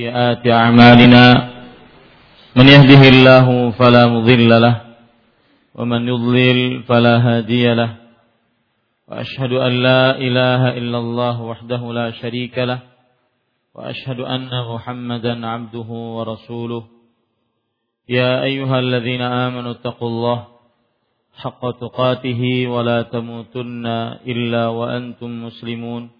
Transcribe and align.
سيئات 0.00 0.46
أعمالنا 0.46 1.24
من 2.56 2.66
يهده 2.68 3.02
الله 3.08 3.70
فلا 3.70 4.06
مضل 4.06 4.50
له 4.62 4.76
ومن 5.74 6.08
يضلل 6.08 6.82
فلا 6.82 7.14
هادي 7.18 7.74
له 7.74 7.90
وأشهد 9.08 9.52
أن 9.52 9.72
لا 9.82 10.16
إله 10.18 10.78
إلا 10.78 10.98
الله 10.98 11.42
وحده 11.42 11.92
لا 11.92 12.10
شريك 12.10 12.58
له 12.58 12.78
وأشهد 13.74 14.20
أن 14.20 14.50
محمدا 14.74 15.46
عبده 15.46 15.88
ورسوله 16.16 16.82
يا 18.08 18.42
أيها 18.42 18.78
الذين 18.78 19.22
آمنوا 19.22 19.70
اتقوا 19.70 20.08
الله 20.08 20.38
حق 21.42 21.62
تقاته 21.70 22.42
ولا 22.68 23.02
تموتن 23.02 23.86
إلا 24.26 24.66
وأنتم 24.68 25.44
مسلمون 25.46 26.19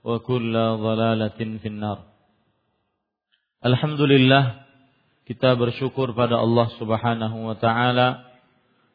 wa 0.00 0.16
kulla 0.24 0.80
dhalalatin 0.80 1.60
finnar. 1.60 2.08
Alhamdulillah 3.60 4.64
kita 5.28 5.52
bersyukur 5.60 6.16
pada 6.16 6.40
Allah 6.40 6.72
Subhanahu 6.80 7.52
wa 7.52 7.56
taala 7.60 8.24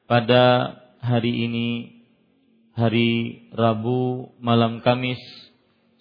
pada 0.09 0.73
hari 0.97 1.45
ini 1.45 1.69
hari 2.73 3.45
Rabu 3.53 4.33
malam 4.41 4.81
Kamis 4.81 5.21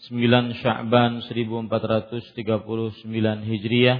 9 0.08 0.56
Sya'ban 0.64 1.20
1439 1.28 3.04
Hijriah 3.44 3.98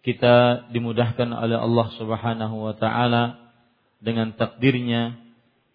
kita 0.00 0.68
dimudahkan 0.72 1.28
oleh 1.36 1.60
Allah 1.60 1.86
Subhanahu 2.00 2.56
wa 2.64 2.74
taala 2.74 3.52
dengan 4.00 4.32
takdirnya 4.32 5.20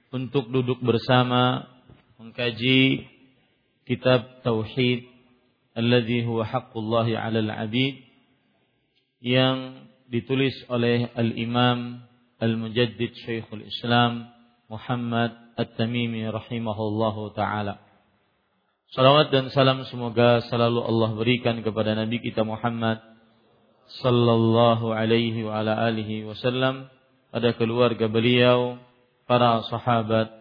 untuk 0.09 0.50
duduk 0.50 0.81
bersama 0.81 1.70
mengkaji 2.17 3.11
kitab 3.92 4.39
tauhid 4.47 5.03
alladhi 5.75 6.23
huwa 6.23 6.47
haqqullah 6.47 7.11
'alal 7.11 7.52
'abid 7.52 8.00
yang 9.20 9.83
ditulis 10.08 10.56
oleh 10.72 11.11
al-Imam 11.11 12.08
Al-Mujaddid 12.42 13.14
Syekhul 13.22 13.67
Islam 13.67 14.31
Muhammad 14.71 15.36
At-Tamimi 15.60 16.26
rahimahullahu. 16.26 17.36
Salawat 18.92 19.30
dan 19.30 19.54
salam 19.54 19.86
semoga 19.88 20.44
selalu 20.49 20.83
Allah 20.83 21.10
berikan 21.15 21.61
kepada 21.64 21.95
Nabi 21.95 22.20
kita 22.20 22.42
Muhammad 22.44 22.99
sallallahu 24.02 24.89
alaihi 24.95 25.45
wa 25.45 25.61
ala 25.61 25.76
alihi 25.86 26.27
wasallam 26.27 26.89
pada 27.32 27.55
keluarga 27.55 28.11
beliau, 28.11 28.82
para 29.30 29.64
sahabat 29.70 30.40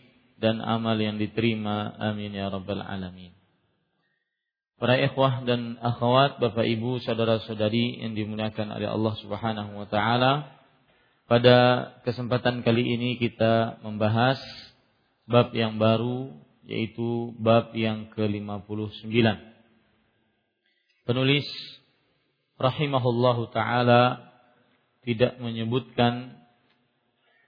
dan 0.41 0.59
amal 0.59 0.97
yang 0.97 1.21
diterima. 1.21 1.93
Amin 2.01 2.33
ya 2.33 2.49
rabbal 2.49 2.81
alamin. 2.81 3.31
Para 4.81 4.97
ikhwah 4.97 5.45
dan 5.45 5.77
akhwat, 5.77 6.41
Bapak 6.41 6.65
Ibu, 6.65 7.05
saudara-saudari 7.05 8.01
yang 8.01 8.17
dimuliakan 8.17 8.73
oleh 8.73 8.89
Allah 8.89 9.13
Subhanahu 9.21 9.77
wa 9.77 9.85
taala. 9.85 10.57
Pada 11.29 11.57
kesempatan 12.01 12.65
kali 12.65 12.97
ini 12.97 13.21
kita 13.21 13.77
membahas 13.85 14.41
bab 15.29 15.53
yang 15.53 15.77
baru 15.77 16.33
yaitu 16.65 17.37
bab 17.37 17.77
yang 17.77 18.09
ke-59. 18.09 19.13
Penulis 21.05 21.45
rahimahullahu 22.57 23.53
taala 23.53 24.33
tidak 25.05 25.37
menyebutkan 25.37 26.40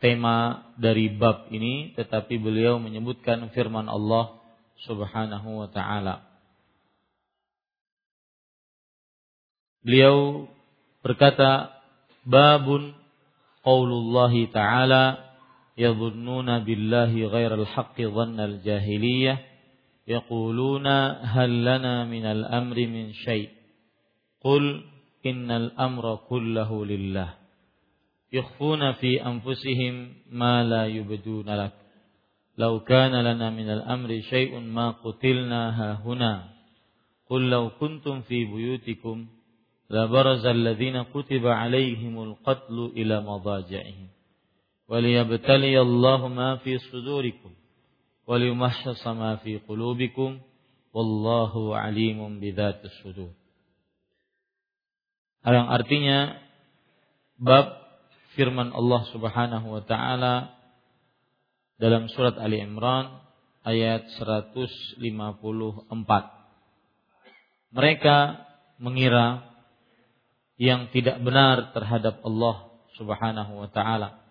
tema 0.04 0.68
dari 0.76 1.08
bab 1.16 1.48
ini 1.48 1.96
tetapi 1.96 2.36
beliau 2.36 2.76
menyebutkan 2.76 3.48
firman 3.56 3.88
Allah 3.88 4.36
Subhanahu 4.84 5.64
wa 5.64 5.72
taala. 5.72 6.28
Beliau 9.80 10.48
berkata 11.00 11.72
babun 12.28 12.96
qaulullahi 13.64 14.52
ta'ala 14.52 15.24
yadhunnuna 15.80 16.68
billahi 16.68 17.24
ghairal 17.28 17.68
haqqi 17.68 18.08
dhannal 18.08 18.60
jahiliyah 18.64 19.40
yaquluna 20.04 21.24
hal 21.32 21.52
lana 21.52 22.04
minal 22.08 22.44
amri 22.48 22.92
min 22.92 23.16
syai' 23.24 23.52
qul 24.44 24.84
innal 25.24 25.72
amra 25.80 26.20
kullahu 26.28 26.84
lillah 26.88 27.43
يخفون 28.34 28.92
في 28.92 29.26
أنفسهم 29.26 30.14
ما 30.32 30.64
لا 30.64 30.88
يبدون 30.88 31.50
لك. 31.50 31.74
لو 32.58 32.80
كان 32.80 33.12
لنا 33.12 33.50
من 33.50 33.70
الأمر 33.70 34.22
شيء 34.22 34.60
ما 34.60 34.92
قتلنا 34.92 35.94
هنا. 36.06 36.50
قل 37.30 37.50
لو 37.50 37.70
كنتم 37.70 38.22
في 38.22 38.46
بيوتكم 38.46 39.28
لبرز 39.90 40.46
الذين 40.46 41.02
كتب 41.04 41.48
عليهم 41.48 42.24
القتل 42.24 42.92
إلى 42.98 43.22
مضاجعهم. 43.22 44.08
وليبتلي 44.88 45.82
الله 45.82 46.28
ما 46.28 46.56
في 46.56 46.78
صدوركم 46.78 47.52
وليمحص 48.28 49.08
ما 49.08 49.36
في 49.36 49.58
قلوبكم 49.58 50.40
والله 50.94 51.78
عليم 51.78 52.40
بذات 52.40 52.86
الصدور. 52.86 53.34
Yang 55.44 55.68
artinya 55.76 56.20
bab 57.36 57.83
firman 58.34 58.74
Allah 58.74 59.02
Subhanahu 59.10 59.68
wa 59.70 59.84
taala 59.86 60.58
dalam 61.78 62.10
surat 62.10 62.38
Ali 62.38 62.62
Imran 62.62 63.22
ayat 63.66 64.10
154. 64.20 65.02
Mereka 67.74 68.18
mengira 68.78 69.48
yang 70.62 70.94
tidak 70.94 71.18
benar 71.24 71.74
terhadap 71.74 72.22
Allah 72.22 72.70
Subhanahu 73.00 73.66
wa 73.66 73.70
taala 73.74 74.22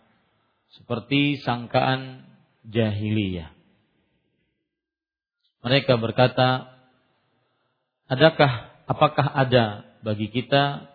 seperti 0.79 1.43
sangkaan 1.43 2.25
jahiliyah. 2.67 3.51
Mereka 5.63 5.99
berkata, 5.99 6.79
"Adakah 8.11 8.73
apakah 8.87 9.27
ada 9.31 9.87
bagi 10.03 10.31
kita 10.31 10.92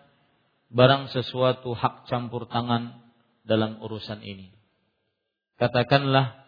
barang 0.68 1.08
sesuatu 1.12 1.72
hak 1.72 2.08
campur 2.08 2.44
tangan 2.48 3.00
dalam 3.44 3.80
urusan 3.80 4.20
ini. 4.20 4.52
Katakanlah 5.56 6.44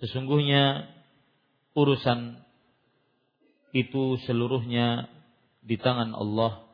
sesungguhnya 0.00 0.88
urusan 1.76 2.42
itu 3.72 4.18
seluruhnya 4.24 5.08
di 5.62 5.78
tangan 5.78 6.12
Allah 6.16 6.66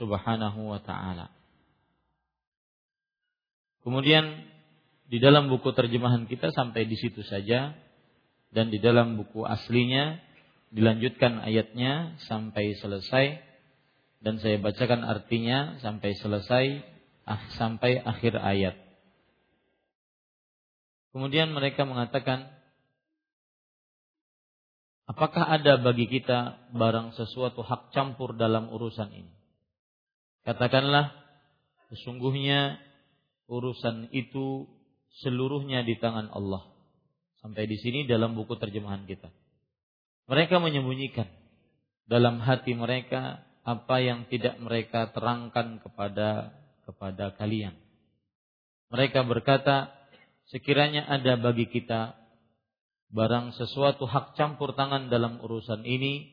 Subhanahu 0.00 0.72
wa 0.72 0.80
taala. 0.80 1.30
Kemudian 3.84 4.48
di 5.06 5.20
dalam 5.20 5.52
buku 5.52 5.74
terjemahan 5.76 6.24
kita 6.24 6.50
sampai 6.54 6.88
di 6.88 6.96
situ 6.96 7.20
saja 7.20 7.76
dan 8.52 8.72
di 8.72 8.80
dalam 8.80 9.20
buku 9.20 9.44
aslinya 9.44 10.16
dilanjutkan 10.72 11.44
ayatnya 11.44 12.16
sampai 12.24 12.72
selesai 12.80 13.51
dan 14.22 14.38
saya 14.38 14.62
bacakan 14.62 15.02
artinya 15.02 15.82
sampai 15.82 16.14
selesai 16.14 16.64
ah, 17.26 17.42
sampai 17.58 17.98
akhir 17.98 18.38
ayat. 18.38 18.78
Kemudian 21.12 21.52
mereka 21.52 21.84
mengatakan, 21.84 22.48
apakah 25.04 25.44
ada 25.44 25.76
bagi 25.76 26.08
kita 26.08 26.72
barang 26.72 27.12
sesuatu 27.18 27.60
hak 27.60 27.92
campur 27.92 28.32
dalam 28.32 28.72
urusan 28.72 29.12
ini? 29.12 29.32
Katakanlah, 30.48 31.12
sesungguhnya 31.92 32.80
urusan 33.50 34.08
itu 34.16 34.70
seluruhnya 35.20 35.84
di 35.84 36.00
tangan 36.00 36.32
Allah. 36.32 36.72
Sampai 37.44 37.66
di 37.68 37.76
sini 37.76 38.06
dalam 38.06 38.38
buku 38.38 38.56
terjemahan 38.56 39.04
kita. 39.04 39.28
Mereka 40.30 40.62
menyembunyikan 40.62 41.26
dalam 42.06 42.38
hati 42.40 42.72
mereka 42.72 43.42
apa 43.62 44.02
yang 44.02 44.26
tidak 44.26 44.58
mereka 44.58 45.14
terangkan 45.14 45.78
kepada 45.78 46.50
kepada 46.82 47.34
kalian. 47.38 47.78
Mereka 48.90 49.24
berkata, 49.24 49.94
sekiranya 50.50 51.06
ada 51.08 51.38
bagi 51.38 51.70
kita 51.70 52.18
barang 53.14 53.56
sesuatu 53.56 54.04
hak 54.04 54.34
campur 54.34 54.74
tangan 54.74 55.08
dalam 55.08 55.38
urusan 55.40 55.86
ini, 55.86 56.28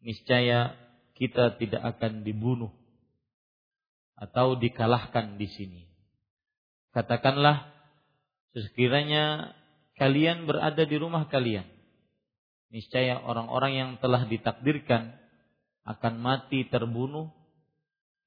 niscaya 0.00 0.76
kita 1.18 1.58
tidak 1.58 1.82
akan 1.98 2.22
dibunuh 2.22 2.70
atau 4.14 4.54
dikalahkan 4.54 5.36
di 5.36 5.48
sini. 5.50 5.82
Katakanlah, 6.94 7.68
sekiranya 8.54 9.52
kalian 9.98 10.46
berada 10.46 10.86
di 10.86 10.96
rumah 10.96 11.26
kalian, 11.26 11.66
niscaya 12.70 13.18
orang-orang 13.20 13.72
yang 13.74 13.90
telah 13.98 14.24
ditakdirkan 14.24 15.27
akan 15.88 16.20
mati 16.20 16.68
terbunuh 16.68 17.32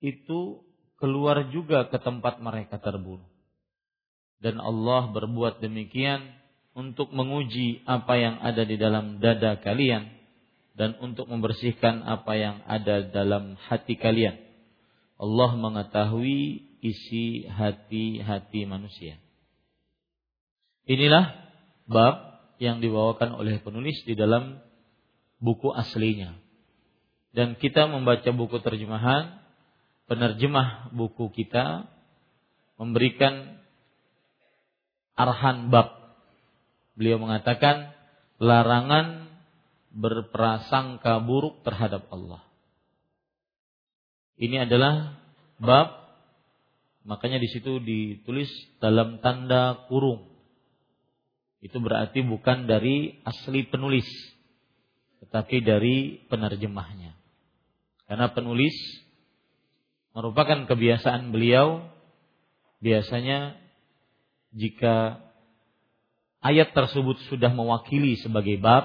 itu 0.02 0.66
keluar 0.98 1.46
juga 1.54 1.86
ke 1.86 2.02
tempat 2.02 2.42
mereka 2.42 2.81
terbunuh. 2.81 3.30
Dan 4.42 4.58
Allah 4.58 5.13
berbuat 5.13 5.62
demikian 5.62 6.25
untuk 6.74 7.13
menguji 7.13 7.86
apa 7.86 8.18
yang 8.18 8.36
ada 8.42 8.66
di 8.66 8.81
dalam 8.81 9.22
dada 9.22 9.62
kalian 9.62 10.10
dan 10.74 10.98
untuk 10.98 11.30
membersihkan 11.30 12.02
apa 12.02 12.34
yang 12.34 12.58
ada 12.66 13.06
dalam 13.06 13.54
hati 13.69 13.94
kalian. 13.94 14.42
Allah 15.22 15.54
mengetahui 15.54 16.66
isi 16.81 17.46
hati-hati 17.46 18.66
manusia. 18.66 19.22
Inilah 20.90 21.38
bab 21.86 22.42
yang 22.58 22.81
dibawakan 22.81 23.38
oleh 23.38 23.62
penulis 23.62 24.02
di 24.02 24.18
dalam 24.18 24.58
buku 25.38 25.69
aslinya. 25.69 26.40
Dan 27.31 27.56
kita 27.56 27.88
membaca 27.88 28.28
buku 28.36 28.60
terjemahan, 28.60 29.39
penerjemah 30.07 30.92
buku 30.92 31.31
kita 31.31 31.88
memberikan 32.75 33.60
arahan 35.16 35.72
bab. 35.72 36.18
Beliau 37.00 37.18
mengatakan 37.18 37.95
larangan 38.36 39.31
berprasangka 39.95 41.24
buruk 41.24 41.63
terhadap 41.63 42.07
Allah. 42.12 42.44
Ini 44.36 44.68
adalah 44.68 45.16
bab 45.62 46.01
Makanya 47.01 47.42
di 47.42 47.50
situ 47.50 47.81
ditulis 47.81 48.50
dalam 48.77 49.18
tanda 49.25 49.89
kurung. 49.89 50.30
Itu 51.62 51.81
berarti 51.81 52.25
bukan 52.25 52.66
dari 52.69 53.22
asli 53.25 53.66
penulis, 53.69 54.06
tetapi 55.25 55.62
dari 55.62 56.25
penerjemahnya. 56.30 57.18
Karena 58.12 58.28
penulis 58.36 58.75
merupakan 60.12 60.68
kebiasaan 60.68 61.31
beliau 61.31 61.88
biasanya 62.84 63.56
jika 64.52 65.24
ayat 66.44 66.75
tersebut 66.75 67.24
sudah 67.31 67.56
mewakili 67.56 68.19
sebagai 68.19 68.60
bab, 68.60 68.84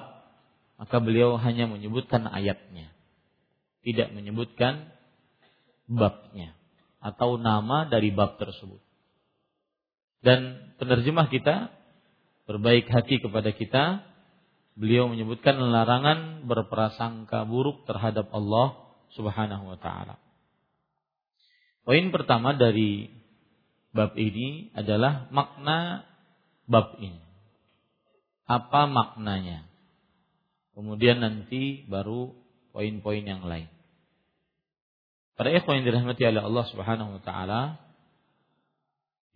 maka 0.78 1.02
beliau 1.02 1.34
hanya 1.42 1.66
menyebutkan 1.66 2.22
ayatnya. 2.30 2.94
Tidak 3.82 4.14
menyebutkan 4.14 4.94
babnya 5.90 6.54
atau 7.02 7.34
nama 7.34 7.82
dari 7.82 8.14
bab 8.14 8.38
tersebut. 8.38 8.78
Dan 10.22 10.70
penerjemah 10.78 11.26
kita 11.34 11.74
berbaik 12.46 12.86
hati 12.94 13.18
kepada 13.18 13.50
kita, 13.50 14.06
beliau 14.78 15.10
menyebutkan 15.10 15.58
larangan 15.58 16.46
berprasangka 16.46 17.42
buruk 17.42 17.82
terhadap 17.90 18.30
Allah 18.30 18.85
Subhanahu 19.14 19.70
wa 19.70 19.78
taala. 19.78 20.18
Poin 21.86 22.10
pertama 22.10 22.56
dari 22.58 23.12
bab 23.94 24.18
ini 24.18 24.74
adalah 24.74 25.30
makna 25.30 26.02
bab 26.66 26.98
ini. 26.98 27.22
Apa 28.46 28.90
maknanya? 28.90 29.66
Kemudian 30.74 31.22
nanti 31.22 31.86
baru 31.86 32.34
poin-poin 32.74 33.24
yang 33.24 33.46
lain. 33.46 33.70
Para 35.36 35.52
ikhwan 35.52 35.80
yang 35.80 35.86
dirahmati 35.88 36.22
oleh 36.26 36.42
Allah 36.42 36.64
Subhanahu 36.68 37.10
wa 37.16 37.22
taala, 37.24 37.62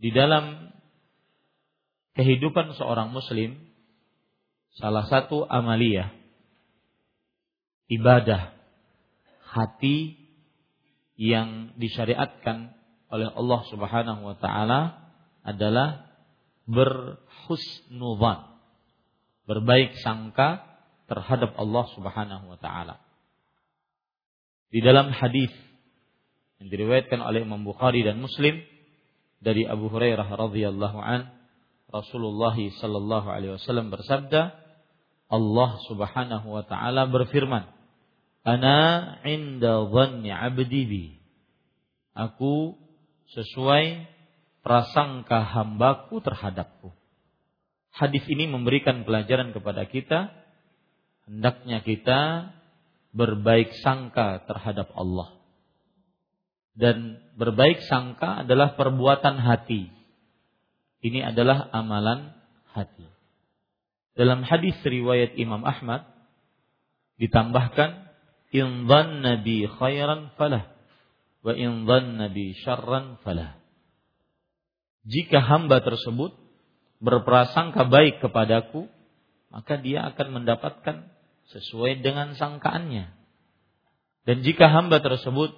di 0.00 0.08
dalam 0.12 0.72
kehidupan 2.16 2.72
seorang 2.76 3.12
muslim 3.12 3.56
salah 4.80 5.04
satu 5.06 5.44
amaliyah 5.44 6.12
ibadah 7.90 8.59
hati 9.50 10.14
yang 11.18 11.74
disyariatkan 11.76 12.72
oleh 13.10 13.28
Allah 13.34 13.60
Subhanahu 13.68 14.20
wa 14.22 14.36
taala 14.38 15.10
adalah 15.42 16.06
berhusnudzan 16.70 18.46
berbaik 19.50 19.98
sangka 19.98 20.62
terhadap 21.10 21.58
Allah 21.58 21.84
Subhanahu 21.98 22.54
wa 22.54 22.58
taala. 22.62 23.02
Di 24.70 24.78
dalam 24.78 25.10
hadis 25.10 25.50
yang 26.62 26.70
diriwayatkan 26.70 27.18
oleh 27.18 27.42
Imam 27.42 27.66
Bukhari 27.66 28.06
dan 28.06 28.22
Muslim 28.22 28.62
dari 29.42 29.66
Abu 29.66 29.90
Hurairah 29.90 30.30
radhiyallahu 30.30 30.98
an 31.02 31.34
Rasulullah 31.90 32.54
sallallahu 32.54 33.26
alaihi 33.26 33.58
wasallam 33.58 33.90
bersabda 33.90 34.54
Allah 35.26 35.70
Subhanahu 35.90 36.46
wa 36.46 36.62
taala 36.62 37.10
berfirman 37.10 37.79
Ana 38.40 39.20
inda 39.24 39.84
dhanni 39.84 40.32
'abdi 40.32 40.82
bi 40.88 41.04
Aku 42.16 42.74
sesuai 43.36 44.08
prasangka 44.64 45.44
hambaku 45.44 46.24
terhadapku 46.24 46.90
Hadis 47.90 48.24
ini 48.30 48.48
memberikan 48.48 49.04
pelajaran 49.04 49.52
kepada 49.52 49.84
kita 49.84 50.32
hendaknya 51.28 51.84
kita 51.84 52.50
berbaik 53.12 53.74
sangka 53.82 54.46
terhadap 54.46 54.90
Allah 54.94 55.40
dan 56.80 57.18
berbaik 57.34 57.82
sangka 57.84 58.46
adalah 58.46 58.78
perbuatan 58.78 59.36
hati. 59.36 59.90
Ini 61.00 61.32
adalah 61.32 61.68
amalan 61.72 62.32
hati. 62.72 63.08
Dalam 64.16 64.44
hadis 64.44 64.76
riwayat 64.84 65.36
Imam 65.40 65.64
Ahmad 65.64 66.04
ditambahkan 67.16 68.09
in 68.50 68.90
dhanna 68.90 69.42
bi 69.42 69.66
khairan 69.66 70.34
falah 70.34 70.70
wa 71.46 71.52
in 71.54 71.86
dhanna 71.86 72.28
bi 72.30 72.52
syarran 72.60 73.18
falah. 73.22 73.58
Jika 75.06 75.40
hamba 75.40 75.80
tersebut 75.80 76.36
berprasangka 77.00 77.88
baik 77.88 78.20
kepadaku, 78.20 78.86
maka 79.48 79.80
dia 79.80 80.04
akan 80.12 80.42
mendapatkan 80.42 81.08
sesuai 81.50 82.04
dengan 82.04 82.36
sangkaannya. 82.36 83.08
Dan 84.28 84.44
jika 84.44 84.68
hamba 84.68 85.00
tersebut 85.00 85.56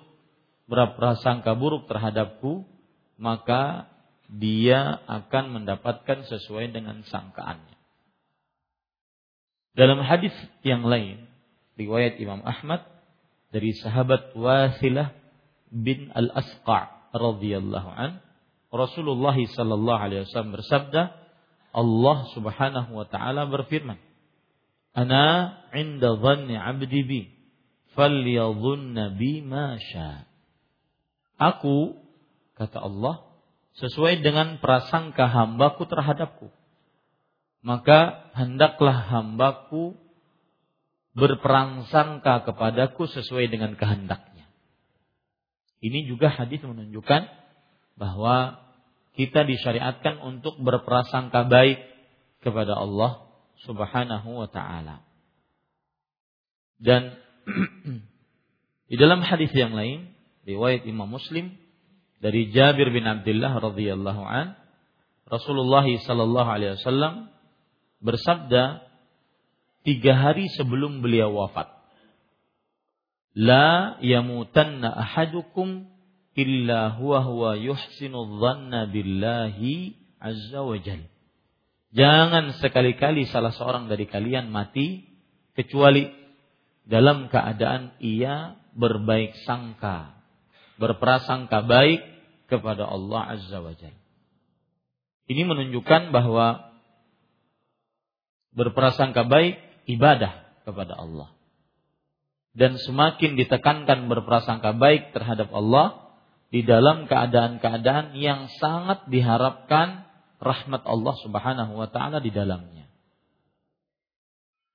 berprasangka 0.71 1.53
buruk 1.59 1.91
terhadapku, 1.91 2.65
maka 3.19 3.91
dia 4.33 5.03
akan 5.05 5.61
mendapatkan 5.61 6.25
sesuai 6.25 6.73
dengan 6.73 7.05
sangkaannya. 7.05 7.77
Dalam 9.77 10.01
hadis 10.05 10.33
yang 10.65 10.85
lain, 10.85 11.32
riwayat 11.77 12.21
Imam 12.21 12.41
Ahmad 12.45 12.85
dari 13.53 13.77
sahabat 13.77 14.33
Wasilah 14.37 15.13
bin 15.73 16.13
Al-Asqa 16.13 17.13
radhiyallahu 17.13 17.89
an, 17.93 18.21
Rasulullah 18.73 19.37
sallallahu 19.37 20.01
alaihi 20.01 20.25
wasallam 20.25 20.57
bersabda, 20.57 21.03
Allah 21.73 22.19
Subhanahu 22.33 22.91
wa 22.97 23.07
taala 23.09 23.49
berfirman, 23.49 24.01
"Ana 24.97 25.57
'inda 25.73 26.17
dhanni 26.17 26.57
'abdi 26.57 27.01
bi, 27.05 27.21
falyadhunna 27.97 29.17
bima 29.17 29.77
Aku 31.37 31.97
kata 32.57 32.79
Allah 32.81 33.25
sesuai 33.81 34.21
dengan 34.21 34.61
prasangka 34.61 35.29
hambaku 35.29 35.89
terhadapku. 35.89 36.53
Maka 37.63 38.31
hendaklah 38.37 38.95
hambaku 39.07 39.97
berperangsangka 41.13 42.49
kepadaku 42.49 43.05
sesuai 43.05 43.53
dengan 43.53 43.77
kehendaknya. 43.77 44.49
Ini 45.83 46.09
juga 46.09 46.33
hadis 46.33 46.63
menunjukkan 46.65 47.29
bahwa 48.01 48.63
kita 49.13 49.45
disyariatkan 49.45 50.25
untuk 50.25 50.57
berprasangka 50.63 51.45
baik 51.45 51.85
kepada 52.41 52.73
Allah 52.73 53.29
Subhanahu 53.69 54.41
wa 54.41 54.49
taala. 54.49 55.05
Dan 56.81 57.15
di 58.91 58.97
dalam 58.97 59.21
hadis 59.21 59.53
yang 59.53 59.77
lain 59.77 60.17
riwayat 60.49 60.89
Imam 60.89 61.07
Muslim 61.07 61.55
dari 62.19 62.51
Jabir 62.51 62.91
bin 62.91 63.05
Abdullah 63.05 63.59
radhiyallahu 63.61 64.23
an 64.23 64.55
Rasulullah 65.29 65.87
sallallahu 65.87 66.49
alaihi 66.49 66.79
wasallam 66.79 67.31
bersabda 68.03 68.92
tiga 69.83 70.15
hari 70.15 70.51
sebelum 70.55 71.03
beliau 71.03 71.35
wafat 71.35 71.71
La 73.33 73.97
yamutanna 74.05 74.93
ahadukum 74.93 75.89
illa 76.37 76.93
huwa 77.01 77.25
huwa 77.25 77.51
yuhsinu 77.57 78.41
dhanna 78.41 78.89
billahi 78.93 79.97
azza 80.21 80.61
wa 80.61 80.77
jalla. 80.77 81.09
Jangan 81.93 82.57
sekali-kali 82.61 83.29
salah 83.29 83.53
seorang 83.53 83.89
dari 83.89 84.09
kalian 84.09 84.49
mati 84.49 85.05
kecuali 85.57 86.09
dalam 86.89 87.29
keadaan 87.29 87.97
ia 88.01 88.57
berbaik 88.73 89.37
sangka, 89.45 90.17
berprasangka 90.81 91.65
baik 91.69 92.01
kepada 92.49 92.89
Allah 92.89 93.37
Azza 93.37 93.61
wa 93.61 93.77
Jalla. 93.77 94.01
Ini 95.29 95.45
menunjukkan 95.45 96.13
bahwa 96.13 96.73
berprasangka 98.57 99.25
baik 99.29 99.61
ibadah 99.87 100.47
kepada 100.63 100.95
Allah. 100.99 101.31
Dan 102.53 102.77
semakin 102.77 103.41
ditekankan 103.41 104.13
berprasangka 104.13 104.77
baik 104.77 105.17
terhadap 105.17 105.49
Allah 105.57 106.13
di 106.53 106.61
dalam 106.61 107.09
keadaan-keadaan 107.09 108.13
yang 108.13 108.53
sangat 108.61 109.09
diharapkan 109.09 110.05
rahmat 110.37 110.85
Allah 110.85 111.15
Subhanahu 111.25 111.73
wa 111.81 111.89
taala 111.89 112.21
di 112.21 112.29
dalamnya. 112.29 112.93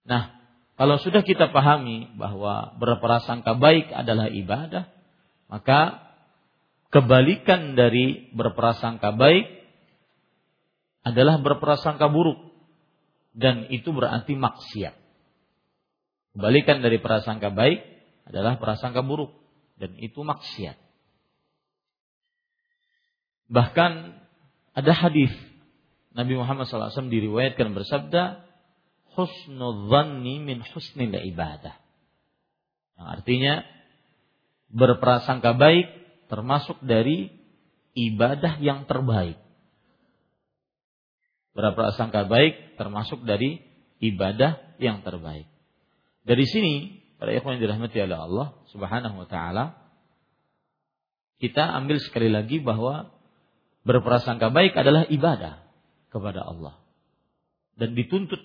Nah, 0.08 0.34
kalau 0.80 0.98
sudah 0.98 1.22
kita 1.22 1.54
pahami 1.54 2.18
bahwa 2.18 2.74
berprasangka 2.82 3.54
baik 3.60 3.94
adalah 3.94 4.32
ibadah, 4.32 4.90
maka 5.52 6.02
kebalikan 6.90 7.76
dari 7.76 8.32
berprasangka 8.32 9.14
baik 9.14 9.46
adalah 11.04 11.40
berprasangka 11.40 12.08
buruk 12.08 12.47
dan 13.38 13.70
itu 13.70 13.94
berarti 13.94 14.34
maksiat. 14.34 14.98
Kebalikan 16.34 16.82
dari 16.82 16.98
prasangka 16.98 17.54
baik 17.54 17.86
adalah 18.26 18.58
prasangka 18.58 19.06
buruk 19.06 19.38
dan 19.78 19.94
itu 20.02 20.26
maksiat. 20.26 20.78
Bahkan 23.48 23.92
ada 24.74 24.94
hadis 24.94 25.32
Nabi 26.18 26.34
Muhammad 26.34 26.66
SAW 26.66 27.14
diriwayatkan 27.14 27.78
bersabda, 27.78 28.42
husnul 29.14 29.86
dhanni 29.94 30.42
min 30.42 30.66
husnil 30.66 31.14
ibadah. 31.14 31.78
Yang 32.98 33.08
artinya 33.22 33.54
berprasangka 34.74 35.54
baik 35.54 35.88
termasuk 36.26 36.82
dari 36.82 37.30
ibadah 37.94 38.58
yang 38.58 38.90
terbaik. 38.90 39.38
Berprasangka 41.58 42.30
baik 42.30 42.78
termasuk 42.78 43.26
dari 43.26 43.58
ibadah 43.98 44.78
yang 44.78 45.02
terbaik. 45.02 45.50
Dari 46.22 46.46
sini, 46.46 47.02
para 47.18 47.34
ikhwan 47.34 47.58
yang 47.58 47.66
dirahmati 47.66 47.98
oleh 47.98 48.14
Allah 48.14 48.48
Subhanahu 48.70 49.26
wa 49.26 49.28
taala, 49.28 49.74
kita 51.42 51.66
ambil 51.66 51.98
sekali 51.98 52.30
lagi 52.30 52.62
bahwa 52.62 53.10
berprasangka 53.82 54.54
baik 54.54 54.78
adalah 54.78 55.10
ibadah 55.10 55.66
kepada 56.14 56.46
Allah. 56.46 56.78
Dan 57.74 57.98
dituntut 57.98 58.42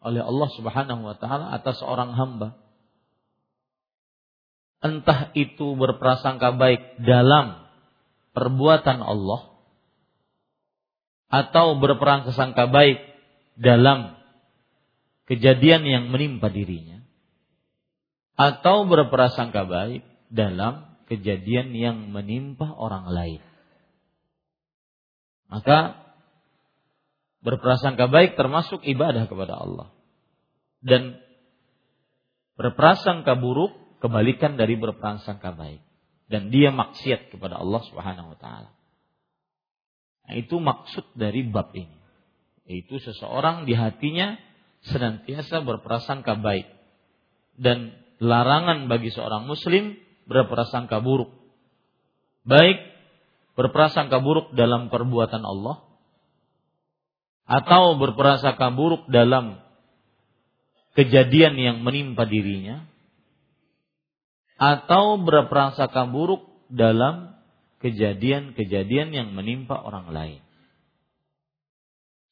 oleh 0.00 0.20
Allah 0.20 0.48
Subhanahu 0.56 1.00
wa 1.00 1.16
taala 1.16 1.56
atas 1.56 1.80
seorang 1.80 2.12
hamba. 2.12 2.60
Entah 4.80 5.32
itu 5.36 5.76
berprasangka 5.76 6.56
baik 6.56 7.04
dalam 7.04 7.68
perbuatan 8.32 9.04
Allah 9.04 9.49
atau 11.30 11.78
berprasangka 11.78 12.66
baik 12.68 12.98
dalam 13.54 14.18
kejadian 15.30 15.86
yang 15.86 16.04
menimpa 16.10 16.50
dirinya 16.50 17.00
atau 18.40 18.88
berprasangka 18.88 19.68
baik 19.68 20.02
dalam 20.32 20.90
kejadian 21.12 21.76
yang 21.76 22.08
menimpa 22.08 22.72
orang 22.72 23.04
lain. 23.12 23.42
Maka 25.52 25.98
berprasangka 27.44 28.08
baik 28.08 28.40
termasuk 28.40 28.80
ibadah 28.86 29.28
kepada 29.28 29.60
Allah. 29.60 29.92
Dan 30.80 31.20
berprasangka 32.56 33.36
buruk 33.36 34.00
kebalikan 34.00 34.56
dari 34.56 34.80
berprasangka 34.80 35.52
baik. 35.52 35.84
Dan 36.30 36.48
dia 36.48 36.72
maksiat 36.72 37.34
kepada 37.34 37.60
Allah 37.60 37.82
Subhanahu 37.90 38.32
wa 38.32 38.38
taala. 38.40 38.70
Nah, 40.30 40.38
itu 40.38 40.62
maksud 40.62 41.18
dari 41.18 41.42
bab 41.42 41.74
ini. 41.74 41.90
Yaitu 42.70 43.02
seseorang 43.02 43.66
di 43.66 43.74
hatinya 43.74 44.38
senantiasa 44.86 45.66
berprasangka 45.66 46.38
baik 46.38 46.70
dan 47.58 47.90
larangan 48.22 48.86
bagi 48.86 49.10
seorang 49.10 49.50
muslim 49.50 49.98
berprasangka 50.30 51.02
buruk. 51.02 51.34
Baik 52.46 52.78
berprasangka 53.58 54.22
buruk 54.22 54.54
dalam 54.54 54.86
perbuatan 54.86 55.42
Allah 55.42 55.82
atau 57.50 57.98
berprasangka 57.98 58.70
buruk 58.70 59.10
dalam 59.10 59.58
kejadian 60.94 61.58
yang 61.58 61.76
menimpa 61.82 62.22
dirinya 62.22 62.86
atau 64.62 65.18
berprasangka 65.18 66.06
buruk 66.06 66.46
dalam 66.70 67.34
kejadian-kejadian 67.80 69.10
yang 69.10 69.28
menimpa 69.32 69.80
orang 69.80 70.12
lain. 70.12 70.40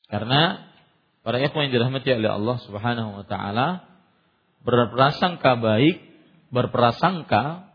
Karena 0.08 0.68
para 1.24 1.40
ikhwan 1.40 1.68
yang 1.68 1.74
dirahmati 1.80 2.08
oleh 2.16 2.32
Allah 2.32 2.56
Subhanahu 2.64 3.10
wa 3.20 3.24
taala 3.24 3.84
berprasangka 4.64 5.56
baik, 5.60 5.96
berprasangka 6.52 7.72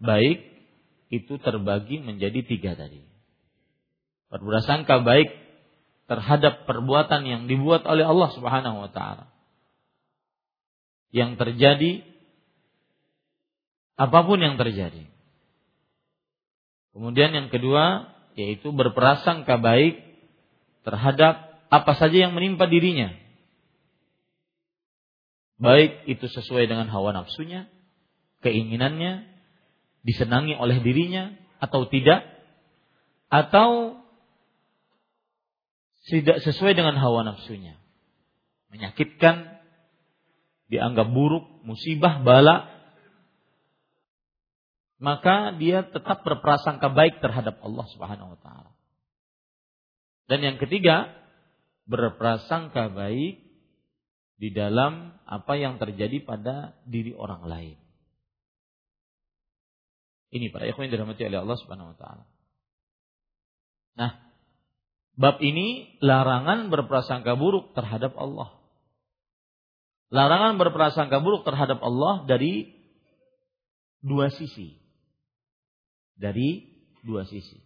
baik 0.00 0.40
itu 1.12 1.36
terbagi 1.40 2.00
menjadi 2.00 2.40
tiga 2.44 2.72
tadi. 2.72 3.04
Berprasangka 4.32 5.04
baik 5.04 5.28
terhadap 6.08 6.64
perbuatan 6.64 7.28
yang 7.28 7.42
dibuat 7.44 7.84
oleh 7.84 8.08
Allah 8.08 8.28
Subhanahu 8.32 8.88
wa 8.88 8.90
taala. 8.92 9.28
Yang 11.12 11.36
terjadi 11.36 11.92
apa 14.00 14.18
pun 14.24 14.40
yang 14.40 14.56
terjadi. 14.56 15.11
Kemudian 16.92 17.32
yang 17.32 17.48
kedua 17.48 18.12
yaitu 18.36 18.72
berprasangka 18.72 19.60
baik 19.60 20.00
terhadap 20.84 21.52
apa 21.72 21.92
saja 21.96 22.28
yang 22.28 22.32
menimpa 22.36 22.68
dirinya. 22.68 23.12
Baik 25.62 26.04
itu 26.10 26.26
sesuai 26.26 26.66
dengan 26.66 26.90
hawa 26.90 27.14
nafsunya, 27.14 27.70
keinginannya, 28.42 29.24
disenangi 30.02 30.58
oleh 30.58 30.82
dirinya 30.82 31.32
atau 31.62 31.86
tidak, 31.86 32.26
atau 33.30 34.02
tidak 36.10 36.42
sesuai 36.42 36.74
dengan 36.74 36.98
hawa 36.98 37.22
nafsunya. 37.22 37.78
Menyakitkan, 38.74 39.62
dianggap 40.66 41.14
buruk, 41.14 41.46
musibah, 41.62 42.20
bala, 42.26 42.81
maka 45.02 45.50
dia 45.58 45.82
tetap 45.82 46.22
berprasangka 46.22 46.94
baik 46.94 47.18
terhadap 47.18 47.58
Allah 47.58 47.86
Subhanahu 47.90 48.32
wa 48.32 48.38
taala. 48.38 48.70
Dan 50.30 50.46
yang 50.46 50.56
ketiga, 50.62 51.10
berprasangka 51.90 52.94
baik 52.94 53.42
di 54.38 54.48
dalam 54.54 55.18
apa 55.26 55.58
yang 55.58 55.82
terjadi 55.82 56.22
pada 56.22 56.78
diri 56.86 57.10
orang 57.18 57.42
lain. 57.50 57.78
Ini 60.32 60.48
para 60.54 60.70
ikhwan 60.70 60.86
yang 60.86 61.02
dirahmati 61.02 61.26
oleh 61.26 61.40
Allah 61.42 61.58
Subhanahu 61.58 61.92
wa 61.92 61.96
taala. 61.98 62.24
Nah, 63.98 64.32
Bab 65.12 65.44
ini 65.44 66.00
larangan 66.00 66.72
berprasangka 66.72 67.36
buruk 67.36 67.76
terhadap 67.76 68.16
Allah. 68.16 68.56
Larangan 70.08 70.56
berprasangka 70.56 71.20
buruk 71.20 71.44
terhadap 71.44 71.84
Allah 71.84 72.24
dari 72.24 72.72
dua 74.00 74.32
sisi. 74.32 74.81
Dari 76.16 76.68
dua 77.02 77.26
sisi. 77.26 77.58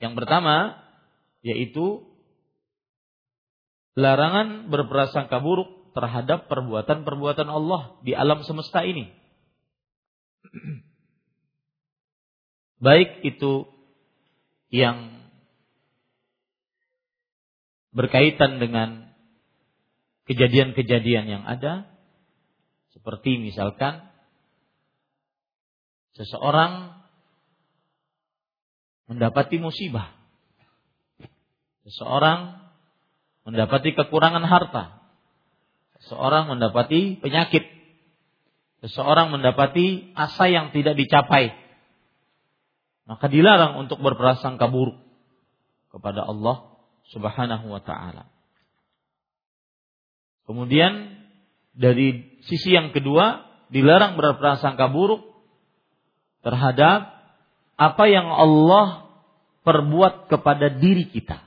Yang 0.00 0.12
pertama 0.16 0.80
yaitu 1.40 2.04
larangan 3.96 4.68
berprasangka 4.68 5.40
buruk 5.40 5.92
terhadap 5.92 6.46
perbuatan-perbuatan 6.46 7.48
Allah 7.48 7.98
di 8.06 8.14
alam 8.14 8.44
semesta 8.46 8.84
ini. 8.86 9.10
Baik 12.84 13.20
itu 13.26 13.68
yang 14.70 15.20
berkaitan 17.90 18.62
dengan 18.62 19.10
kejadian-kejadian 20.30 21.26
yang 21.26 21.42
ada 21.42 21.90
seperti 22.94 23.42
misalkan 23.42 24.06
seseorang 26.14 26.99
mendapati 29.10 29.58
musibah. 29.58 30.14
Seseorang 31.82 32.62
mendapati 33.42 33.90
kekurangan 33.98 34.46
harta. 34.46 35.02
Seseorang 36.06 36.46
mendapati 36.46 37.18
penyakit. 37.18 37.66
Seseorang 38.86 39.34
mendapati 39.34 40.14
asa 40.14 40.46
yang 40.46 40.70
tidak 40.70 40.94
dicapai. 40.94 41.50
Maka 43.10 43.26
dilarang 43.26 43.82
untuk 43.82 43.98
berprasangka 43.98 44.70
buruk 44.70 45.02
kepada 45.90 46.22
Allah 46.22 46.70
Subhanahu 47.10 47.66
wa 47.66 47.82
taala. 47.82 48.30
Kemudian 50.46 51.18
dari 51.74 52.38
sisi 52.46 52.78
yang 52.78 52.94
kedua 52.94 53.42
dilarang 53.74 54.14
berprasangka 54.14 54.86
buruk 54.94 55.26
terhadap 56.46 57.19
apa 57.80 58.04
yang 58.12 58.28
Allah 58.28 59.08
perbuat 59.64 60.28
kepada 60.28 60.68
diri 60.68 61.08
kita. 61.08 61.40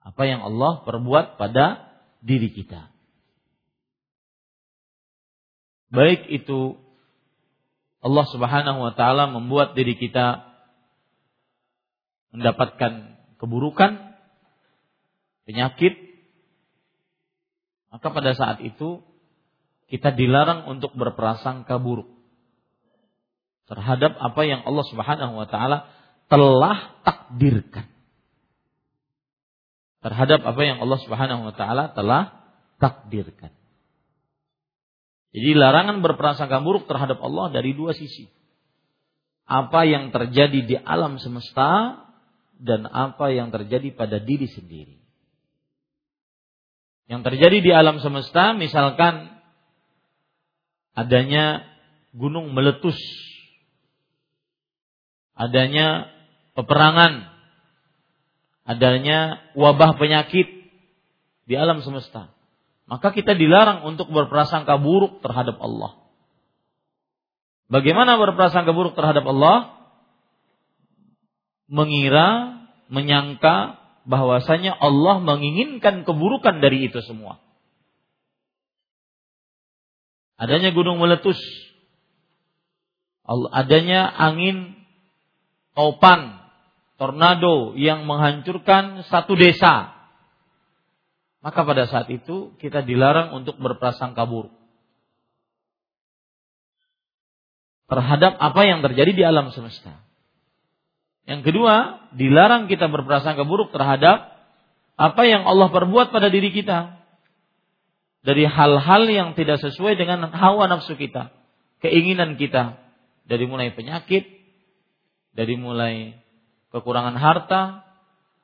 Apa 0.00 0.24
yang 0.24 0.40
Allah 0.40 0.80
perbuat 0.88 1.36
pada 1.36 1.92
diri 2.24 2.48
kita. 2.48 2.88
Baik 5.92 6.24
itu 6.32 6.80
Allah 8.00 8.24
Subhanahu 8.32 8.80
wa 8.80 8.92
taala 8.96 9.28
membuat 9.28 9.76
diri 9.76 9.92
kita 10.00 10.48
mendapatkan 12.32 13.20
keburukan, 13.36 14.16
penyakit, 15.44 16.00
maka 17.92 18.08
pada 18.08 18.32
saat 18.32 18.64
itu 18.64 19.04
kita 19.92 20.16
dilarang 20.16 20.64
untuk 20.64 20.96
berprasangka 20.96 21.76
buruk 21.76 22.19
terhadap 23.70 24.18
apa 24.18 24.42
yang 24.42 24.66
Allah 24.66 24.82
Subhanahu 24.90 25.38
wa 25.38 25.46
taala 25.46 25.86
telah 26.26 26.98
takdirkan. 27.06 27.86
Terhadap 30.02 30.42
apa 30.42 30.62
yang 30.66 30.82
Allah 30.82 30.98
Subhanahu 30.98 31.46
wa 31.46 31.54
taala 31.54 31.94
telah 31.94 32.34
takdirkan. 32.82 33.54
Jadi 35.30 35.54
larangan 35.54 36.02
berprasangka 36.02 36.58
buruk 36.58 36.90
terhadap 36.90 37.22
Allah 37.22 37.54
dari 37.54 37.70
dua 37.70 37.94
sisi. 37.94 38.26
Apa 39.46 39.86
yang 39.86 40.10
terjadi 40.10 40.66
di 40.66 40.74
alam 40.74 41.22
semesta 41.22 42.02
dan 42.58 42.90
apa 42.90 43.30
yang 43.30 43.54
terjadi 43.54 43.94
pada 43.94 44.18
diri 44.18 44.50
sendiri. 44.50 44.98
Yang 47.06 47.22
terjadi 47.30 47.58
di 47.62 47.70
alam 47.70 48.02
semesta 48.02 48.50
misalkan 48.54 49.30
adanya 50.98 51.62
gunung 52.10 52.50
meletus 52.50 52.98
adanya 55.40 56.12
peperangan, 56.52 57.32
adanya 58.68 59.40
wabah 59.56 59.96
penyakit 59.96 60.68
di 61.48 61.54
alam 61.56 61.80
semesta. 61.80 62.28
Maka 62.84 63.16
kita 63.16 63.32
dilarang 63.32 63.88
untuk 63.88 64.12
berprasangka 64.12 64.76
buruk 64.76 65.24
terhadap 65.24 65.56
Allah. 65.62 65.96
Bagaimana 67.70 68.20
berprasangka 68.20 68.74
buruk 68.74 68.98
terhadap 68.98 69.24
Allah? 69.24 69.80
Mengira, 71.70 72.58
menyangka 72.90 73.78
bahwasanya 74.04 74.74
Allah 74.74 75.22
menginginkan 75.22 76.02
keburukan 76.02 76.58
dari 76.58 76.90
itu 76.90 76.98
semua. 77.06 77.38
Adanya 80.34 80.74
gunung 80.74 80.98
meletus, 80.98 81.38
adanya 83.54 84.08
angin 84.08 84.79
topan, 85.74 86.40
tornado 87.00 87.72
yang 87.78 88.04
menghancurkan 88.04 89.06
satu 89.08 89.34
desa. 89.38 89.96
Maka 91.40 91.64
pada 91.64 91.88
saat 91.88 92.12
itu 92.12 92.52
kita 92.60 92.84
dilarang 92.84 93.32
untuk 93.32 93.56
berprasangka 93.56 94.28
buruk. 94.28 94.52
Terhadap 97.88 98.38
apa 98.38 98.62
yang 98.68 98.84
terjadi 98.84 99.12
di 99.16 99.22
alam 99.24 99.50
semesta. 99.50 99.98
Yang 101.26 101.50
kedua, 101.50 102.06
dilarang 102.14 102.68
kita 102.68 102.86
berprasangka 102.86 103.42
buruk 103.48 103.74
terhadap 103.74 104.30
apa 105.00 105.22
yang 105.24 105.48
Allah 105.48 105.72
perbuat 105.72 106.12
pada 106.12 106.28
diri 106.28 106.52
kita. 106.52 107.00
Dari 108.20 108.44
hal-hal 108.44 109.08
yang 109.08 109.32
tidak 109.32 109.64
sesuai 109.64 109.96
dengan 109.96 110.28
hawa 110.28 110.68
nafsu 110.68 110.92
kita. 110.92 111.32
Keinginan 111.80 112.36
kita. 112.36 112.76
Dari 113.24 113.48
mulai 113.48 113.72
penyakit, 113.72 114.39
dari 115.34 115.54
mulai 115.54 116.18
kekurangan 116.74 117.16
harta, 117.18 117.62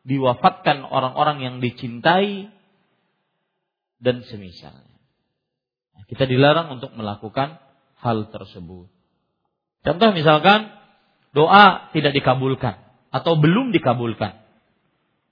diwafatkan 0.06 0.86
orang-orang 0.86 1.42
yang 1.42 1.56
dicintai 1.58 2.50
dan 3.98 4.22
semisalnya. 4.26 4.96
Kita 6.06 6.28
dilarang 6.28 6.78
untuk 6.78 6.94
melakukan 6.94 7.58
hal 7.98 8.30
tersebut. 8.30 8.86
Contoh 9.82 10.08
misalkan 10.14 10.70
doa 11.34 11.90
tidak 11.90 12.14
dikabulkan 12.14 12.78
atau 13.10 13.38
belum 13.38 13.74
dikabulkan. 13.74 14.46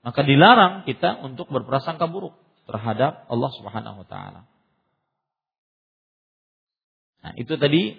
Maka 0.05 0.21
dilarang 0.21 0.83
kita 0.83 1.23
untuk 1.23 1.49
berprasangka 1.49 2.05
buruk 2.11 2.35
terhadap 2.67 3.25
Allah 3.31 3.51
Subhanahu 3.55 4.05
wa 4.05 4.07
taala. 4.07 4.41
Nah, 7.25 7.33
itu 7.41 7.57
tadi 7.57 7.97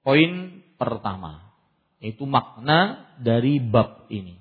poin 0.00 0.64
pertama. 0.80 1.49
Itu 2.00 2.24
makna 2.24 3.12
dari 3.20 3.60
bab 3.60 4.08
ini. 4.08 4.40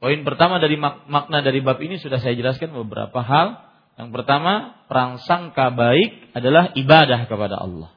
Poin 0.00 0.24
pertama 0.24 0.56
dari 0.56 0.80
makna 0.80 1.44
dari 1.44 1.60
bab 1.60 1.76
ini 1.84 2.00
sudah 2.00 2.16
saya 2.16 2.32
jelaskan 2.32 2.72
beberapa 2.72 3.20
hal. 3.20 3.60
Yang 4.00 4.10
pertama, 4.14 4.78
prasangka 4.88 5.68
baik 5.74 6.32
adalah 6.32 6.72
ibadah 6.72 7.28
kepada 7.28 7.60
Allah. 7.60 7.92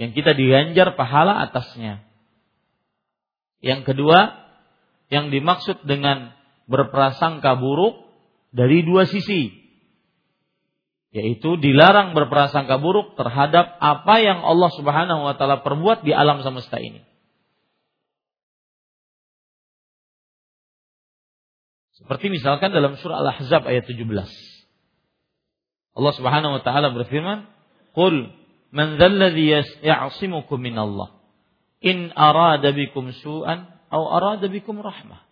Yang 0.00 0.22
kita 0.22 0.32
diganjar 0.32 0.96
pahala 0.96 1.42
atasnya. 1.44 2.06
Yang 3.60 3.92
kedua, 3.92 4.40
yang 5.12 5.28
dimaksud 5.28 5.84
dengan 5.84 6.32
berprasangka 6.70 7.60
buruk 7.60 8.08
dari 8.54 8.80
dua 8.86 9.04
sisi. 9.04 9.52
Yaitu 11.12 11.60
dilarang 11.60 12.16
berprasangka 12.16 12.80
buruk 12.80 13.20
terhadap 13.20 13.76
apa 13.84 14.14
yang 14.24 14.40
Allah 14.40 14.70
Subhanahu 14.72 15.28
wa 15.28 15.34
taala 15.36 15.60
perbuat 15.60 16.08
di 16.08 16.16
alam 16.16 16.40
semesta 16.40 16.80
ini. 16.80 17.11
Seperti 22.02 22.34
misalkan 22.34 22.74
dalam 22.74 22.98
surah 22.98 23.22
Al-Ahzab 23.22 23.62
ayat 23.62 23.86
17. 23.86 24.02
Allah 25.92 26.12
Subhanahu 26.18 26.58
wa 26.58 26.62
taala 26.66 26.90
berfirman, 26.90 27.46
"Qul 27.94 28.26
man 28.74 28.98
dzalladzi 28.98 29.78
ya'simukum 29.86 30.58
min 30.58 30.74
Allah 30.74 31.14
in 31.78 32.10
arada 32.18 32.74
bikum 32.74 33.14
su'an 33.14 33.70
aw 33.86 34.02
arada 34.18 34.50
bikum 34.50 34.82
rahmah." 34.82 35.22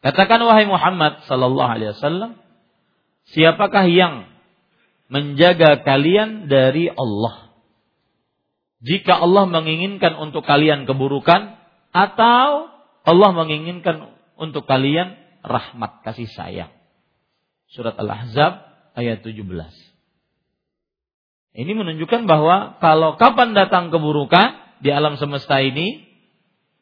Katakan 0.00 0.40
wahai 0.46 0.70
Muhammad 0.70 1.26
sallallahu 1.26 1.70
alaihi 1.74 1.92
wasallam, 1.98 2.38
siapakah 3.34 3.90
yang 3.90 4.30
menjaga 5.10 5.82
kalian 5.82 6.46
dari 6.46 6.86
Allah? 6.86 7.50
Jika 8.80 9.12
Allah 9.26 9.44
menginginkan 9.44 10.14
untuk 10.16 10.46
kalian 10.46 10.86
keburukan 10.86 11.58
atau 11.92 12.70
Allah 13.02 13.30
menginginkan 13.34 14.14
untuk 14.38 14.64
kalian 14.64 15.18
rahmat 15.42 16.04
kasih 16.04 16.28
sayang. 16.30 16.72
Surat 17.70 17.94
Al-Ahzab 17.96 18.52
ayat 18.98 19.22
17. 19.22 19.40
Ini 21.50 21.72
menunjukkan 21.74 22.30
bahwa 22.30 22.78
kalau 22.78 23.18
kapan 23.18 23.54
datang 23.54 23.90
keburukan 23.90 24.78
di 24.82 24.94
alam 24.94 25.18
semesta 25.18 25.58
ini, 25.58 26.06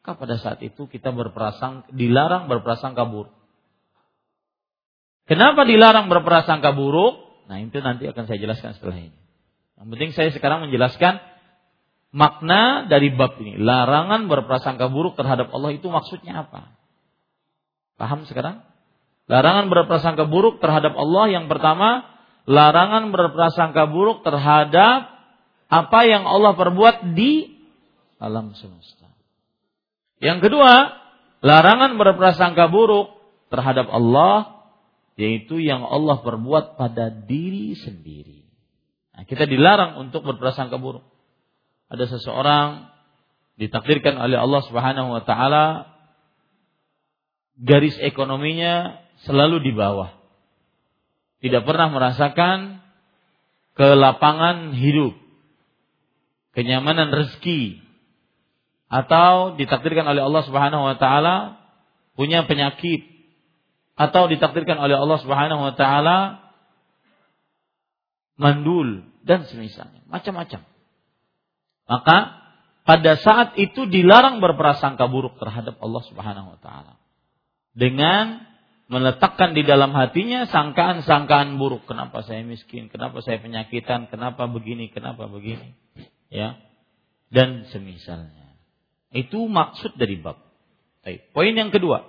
maka 0.01 0.17
pada 0.17 0.35
saat 0.37 0.61
itu 0.65 0.89
kita 0.89 1.13
berprasang 1.13 1.89
dilarang 1.93 2.49
berprasangka 2.49 3.05
buruk. 3.05 3.33
Kenapa 5.29 5.61
dilarang 5.65 6.09
berprasangka 6.09 6.73
buruk? 6.73 7.45
Nah, 7.45 7.61
itu 7.61 7.77
nanti 7.81 8.09
akan 8.09 8.25
saya 8.25 8.41
jelaskan 8.41 8.73
setelah 8.77 8.97
ini. 8.97 9.17
Yang 9.77 9.87
penting 9.93 10.11
saya 10.17 10.29
sekarang 10.33 10.65
menjelaskan 10.65 11.21
makna 12.09 12.89
dari 12.89 13.13
bab 13.13 13.37
ini. 13.37 13.57
Larangan 13.61 14.25
berprasangka 14.25 14.89
buruk 14.89 15.13
terhadap 15.13 15.53
Allah 15.53 15.73
itu 15.73 15.85
maksudnya 15.89 16.45
apa? 16.45 16.78
Paham 17.99 18.23
sekarang? 18.23 18.63
Larangan 19.27 19.67
berprasangka 19.67 20.25
buruk 20.25 20.63
terhadap 20.63 20.95
Allah 20.95 21.25
yang 21.29 21.51
pertama, 21.51 22.07
larangan 22.47 23.11
berprasangka 23.11 23.91
buruk 23.91 24.23
terhadap 24.23 25.11
apa 25.69 25.99
yang 26.07 26.25
Allah 26.25 26.55
perbuat 26.55 27.13
di 27.13 27.59
alam 28.17 28.55
semesta. 28.57 29.05
Yang 30.17 30.49
kedua, 30.49 30.95
larangan 31.45 31.99
berprasangka 31.99 32.71
buruk 32.71 33.19
terhadap 33.51 33.91
Allah 33.91 34.65
yaitu 35.19 35.59
yang 35.59 35.83
Allah 35.83 36.23
perbuat 36.23 36.79
pada 36.79 37.11
diri 37.11 37.75
sendiri. 37.75 38.47
Nah, 39.13 39.27
kita 39.27 39.43
dilarang 39.43 39.99
untuk 39.99 40.23
berprasangka 40.23 40.79
buruk. 40.79 41.03
Ada 41.91 42.07
seseorang 42.07 42.87
ditakdirkan 43.59 44.15
oleh 44.15 44.39
Allah 44.39 44.63
Subhanahu 44.63 45.19
wa 45.19 45.21
taala 45.27 45.98
garis 47.59 47.95
ekonominya 47.99 49.03
selalu 49.27 49.59
di 49.63 49.71
bawah. 49.75 50.15
Tidak 51.39 51.63
pernah 51.63 51.87
merasakan 51.91 52.83
kelapangan 53.79 54.75
hidup, 54.75 55.15
kenyamanan 56.51 57.15
rezeki, 57.15 57.79
atau 58.91 59.55
ditakdirkan 59.55 60.03
oleh 60.03 60.19
Allah 60.19 60.43
Subhanahu 60.43 60.83
wa 60.83 60.95
taala 60.99 61.63
punya 62.19 62.43
penyakit 62.43 63.07
atau 63.95 64.27
ditakdirkan 64.27 64.75
oleh 64.75 64.99
Allah 64.99 65.19
Subhanahu 65.23 65.61
wa 65.63 65.73
taala 65.79 66.43
mandul 68.35 69.07
dan 69.23 69.47
semisalnya, 69.47 70.03
macam-macam. 70.11 70.67
Maka 71.87 72.17
pada 72.83 73.15
saat 73.15 73.55
itu 73.55 73.87
dilarang 73.87 74.43
berprasangka 74.43 75.07
buruk 75.07 75.39
terhadap 75.39 75.79
Allah 75.79 76.03
Subhanahu 76.03 76.57
wa 76.57 76.59
taala. 76.59 76.98
Dengan 77.73 78.49
meletakkan 78.89 79.53
di 79.53 79.61
dalam 79.61 79.93
hatinya 79.93 80.49
sangkaan-sangkaan 80.49 81.61
buruk, 81.61 81.85
kenapa 81.85 82.25
saya 82.25 82.41
miskin, 82.41 82.89
kenapa 82.89 83.21
saya 83.21 83.37
penyakitan, 83.37 84.09
kenapa 84.09 84.49
begini, 84.49 84.89
kenapa 84.89 85.29
begini. 85.29 85.77
Ya. 86.33 86.57
Dan 87.29 87.69
semisalnya. 87.69 88.57
Itu 89.13 89.45
maksud 89.45 89.97
dari 89.97 90.17
bab. 90.17 90.41
Baik. 91.05 91.29
Poin 91.33 91.53
yang 91.53 91.69
kedua, 91.69 92.05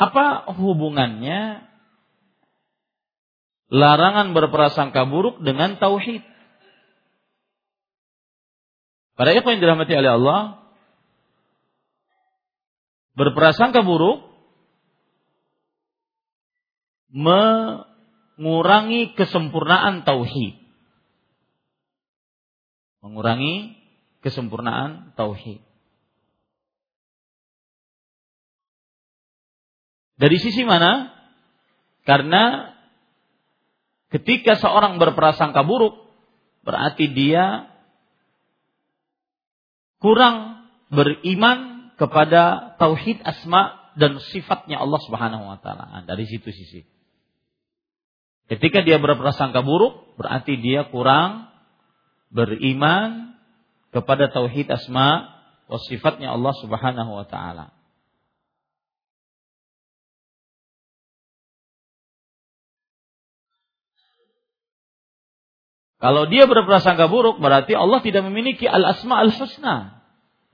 apa 0.00 0.48
hubungannya 0.56 1.66
larangan 3.68 4.32
berprasangka 4.32 5.04
buruk 5.10 5.42
dengan 5.42 5.76
tauhid? 5.76 6.24
Para 9.20 9.36
ikhwan 9.36 9.60
yang 9.60 9.62
dirahmati 9.68 9.92
oleh 9.92 10.12
Allah, 10.16 10.40
berprasangka 13.20 13.84
buruk 13.84 14.24
mengurangi 17.12 19.12
kesempurnaan 19.12 20.08
tauhid. 20.08 20.56
Mengurangi 23.04 23.76
kesempurnaan 24.24 25.12
tauhid. 25.20 25.60
Dari 30.16 30.36
sisi 30.40 30.64
mana? 30.64 31.12
Karena 32.08 32.72
ketika 34.08 34.56
seorang 34.56 34.96
berprasangka 34.96 35.60
buruk, 35.64 36.08
berarti 36.64 37.12
dia 37.12 37.68
kurang 40.00 40.64
beriman 40.88 41.79
kepada 42.00 42.72
tauhid 42.80 43.20
asma 43.20 43.92
dan 43.92 44.16
sifatnya 44.32 44.80
Allah 44.80 44.96
Subhanahu 45.04 45.44
wa 45.44 45.60
taala. 45.60 45.84
Nah, 45.92 46.02
dari 46.08 46.24
situ 46.24 46.48
sisi. 46.48 46.88
Ketika 48.48 48.80
dia 48.80 48.96
berprasangka 48.96 49.60
buruk, 49.60 50.16
berarti 50.16 50.56
dia 50.56 50.88
kurang 50.88 51.52
beriman 52.32 53.36
kepada 53.92 54.32
tauhid 54.32 54.72
asma 54.72 55.28
wa 55.68 55.76
sifatnya 55.76 56.32
Allah 56.32 56.56
Subhanahu 56.64 57.20
wa 57.20 57.26
taala. 57.28 57.76
Kalau 66.00 66.24
dia 66.32 66.48
berprasangka 66.48 67.12
buruk 67.12 67.44
berarti 67.44 67.76
Allah 67.76 68.00
tidak 68.00 68.24
memiliki 68.24 68.64
al-asma 68.64 69.20
al-husna. 69.20 70.00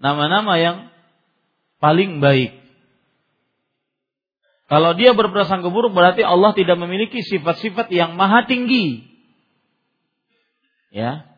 Nama-nama 0.03 0.59
yang 0.59 0.91
paling 1.87 2.19
baik. 2.19 2.51
Kalau 4.67 4.99
dia 4.99 5.15
berprasangka 5.15 5.71
buruk 5.71 5.95
berarti 5.95 6.27
Allah 6.27 6.51
tidak 6.51 6.75
memiliki 6.83 7.23
sifat-sifat 7.23 7.87
yang 7.95 8.19
maha 8.19 8.43
tinggi. 8.51 9.07
Ya. 10.91 11.31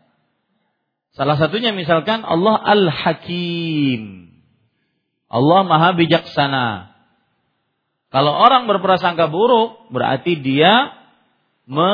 Salah 1.12 1.36
satunya 1.36 1.76
misalkan 1.76 2.24
Allah 2.24 2.56
Al-Hakim. 2.56 4.32
Allah 5.28 5.60
Maha 5.68 5.92
Bijaksana. 5.92 6.96
Kalau 8.08 8.32
orang 8.32 8.64
berprasangka 8.64 9.28
buruk 9.28 9.92
berarti 9.92 10.40
dia 10.40 10.96
me, 11.68 11.92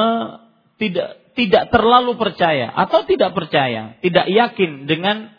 tidak 0.78 1.18
tidak 1.34 1.74
terlalu 1.74 2.14
percaya 2.14 2.70
atau 2.70 3.02
tidak 3.02 3.34
percaya, 3.34 3.98
tidak 3.98 4.30
yakin 4.30 4.86
dengan 4.86 5.34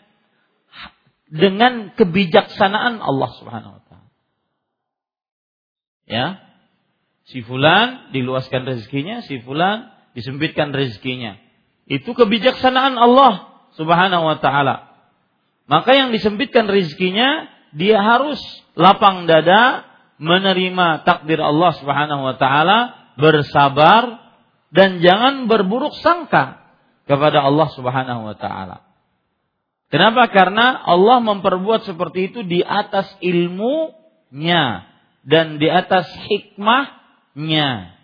dengan 1.26 1.94
kebijaksanaan 1.94 3.02
Allah 3.02 3.30
Subhanahu 3.42 3.72
wa 3.78 3.82
taala. 3.86 4.10
Ya. 6.06 6.26
Si 7.26 7.42
fulan 7.42 8.14
diluaskan 8.14 8.62
rezekinya, 8.62 9.26
si 9.26 9.42
fulan 9.42 9.90
disempitkan 10.14 10.70
rezekinya. 10.70 11.34
Itu 11.90 12.14
kebijaksanaan 12.14 12.94
Allah 12.94 13.66
Subhanahu 13.74 14.24
wa 14.24 14.38
taala. 14.38 14.94
Maka 15.66 15.98
yang 15.98 16.14
disempitkan 16.14 16.70
rezekinya 16.70 17.50
dia 17.74 17.98
harus 17.98 18.38
lapang 18.78 19.26
dada 19.26 19.82
menerima 20.22 21.02
takdir 21.02 21.42
Allah 21.42 21.74
Subhanahu 21.76 22.22
wa 22.22 22.34
taala, 22.38 22.78
bersabar 23.18 24.22
dan 24.70 25.02
jangan 25.02 25.50
berburuk 25.50 25.92
sangka 26.00 26.62
kepada 27.10 27.42
Allah 27.42 27.68
Subhanahu 27.74 28.30
wa 28.30 28.36
taala. 28.38 28.86
Kenapa? 29.86 30.26
Karena 30.34 30.82
Allah 30.82 31.22
memperbuat 31.22 31.86
seperti 31.86 32.34
itu 32.34 32.40
di 32.42 32.58
atas 32.62 33.06
ilmunya 33.22 34.86
dan 35.22 35.62
di 35.62 35.70
atas 35.70 36.10
hikmahnya. 36.26 37.94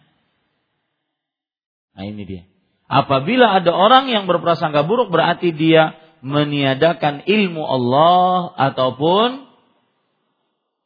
Nah 1.93 2.05
ini 2.07 2.23
dia. 2.23 2.43
Apabila 2.87 3.57
ada 3.57 3.73
orang 3.73 4.13
yang 4.13 4.29
berprasangka 4.29 4.85
buruk 4.85 5.11
berarti 5.11 5.51
dia 5.51 5.97
meniadakan 6.23 7.27
ilmu 7.27 7.63
Allah 7.67 8.53
ataupun 8.55 9.51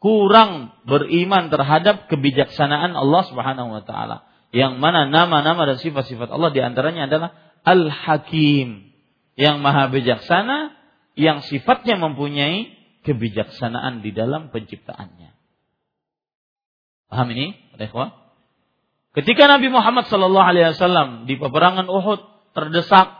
kurang 0.01 0.77
beriman 0.87 1.51
terhadap 1.51 2.09
kebijaksanaan 2.09 2.95
Allah 2.95 3.23
Subhanahu 3.27 3.75
wa 3.75 3.83
taala 3.85 4.29
yang 4.55 4.79
mana 4.79 5.09
nama-nama 5.09 5.67
dan 5.67 5.77
sifat-sifat 5.83 6.31
Allah 6.31 6.55
di 6.55 6.61
antaranya 6.63 7.11
adalah 7.11 7.31
Al-Hakim 7.67 8.93
yang 9.35 9.61
maha 9.61 9.91
bijaksana 9.91 10.76
yang 11.17 11.41
sifatnya 11.41 11.97
mempunyai 11.97 12.77
kebijaksanaan 13.03 14.05
di 14.05 14.13
dalam 14.13 14.53
penciptaannya. 14.53 15.33
Paham 17.09 17.29
ini, 17.33 17.57
ikhwah? 17.81 18.13
Ketika 19.17 19.49
Nabi 19.49 19.73
Muhammad 19.73 20.13
Shallallahu 20.13 20.49
Alaihi 20.53 20.77
Wasallam 20.77 21.25
di 21.25 21.41
peperangan 21.41 21.89
Uhud 21.89 22.53
terdesak, 22.53 23.17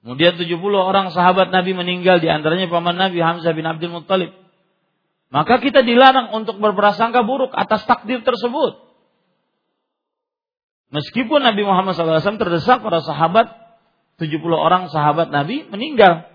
kemudian 0.00 0.40
70 0.40 0.56
orang 0.80 1.12
sahabat 1.12 1.52
Nabi 1.52 1.76
meninggal, 1.76 2.24
di 2.24 2.32
antaranya 2.32 2.72
paman 2.72 2.96
Nabi 2.96 3.20
Hamzah 3.20 3.52
bin 3.52 3.68
Abdul 3.68 3.92
Muttalib. 3.92 4.32
Maka 5.28 5.60
kita 5.60 5.84
dilarang 5.84 6.32
untuk 6.32 6.56
berprasangka 6.58 7.22
buruk 7.28 7.52
atas 7.52 7.84
takdir 7.84 8.24
tersebut. 8.24 8.88
Meskipun 10.90 11.44
Nabi 11.44 11.62
Muhammad 11.62 11.94
SAW 11.94 12.40
terdesak 12.40 12.82
para 12.82 12.98
sahabat, 13.04 13.52
70 14.16 14.42
orang 14.56 14.88
sahabat 14.88 15.28
Nabi 15.28 15.68
meninggal. 15.68 16.29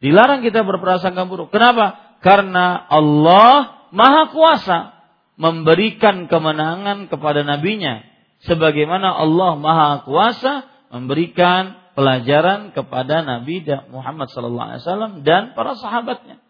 Dilarang 0.00 0.40
kita 0.40 0.64
berprasangka 0.64 1.28
buruk. 1.28 1.52
Kenapa? 1.52 2.16
Karena 2.24 2.88
Allah 2.88 3.88
Maha 3.92 4.32
Kuasa 4.32 4.96
memberikan 5.36 6.24
kemenangan 6.24 7.12
kepada 7.12 7.44
nabinya. 7.44 8.00
Sebagaimana 8.48 9.12
Allah 9.12 9.60
Maha 9.60 9.90
Kuasa 10.08 10.64
memberikan 10.88 11.76
pelajaran 11.92 12.72
kepada 12.72 13.20
Nabi 13.20 13.60
Muhammad 13.92 14.32
SAW 14.32 15.20
dan 15.20 15.52
para 15.52 15.76
sahabatnya. 15.76 16.40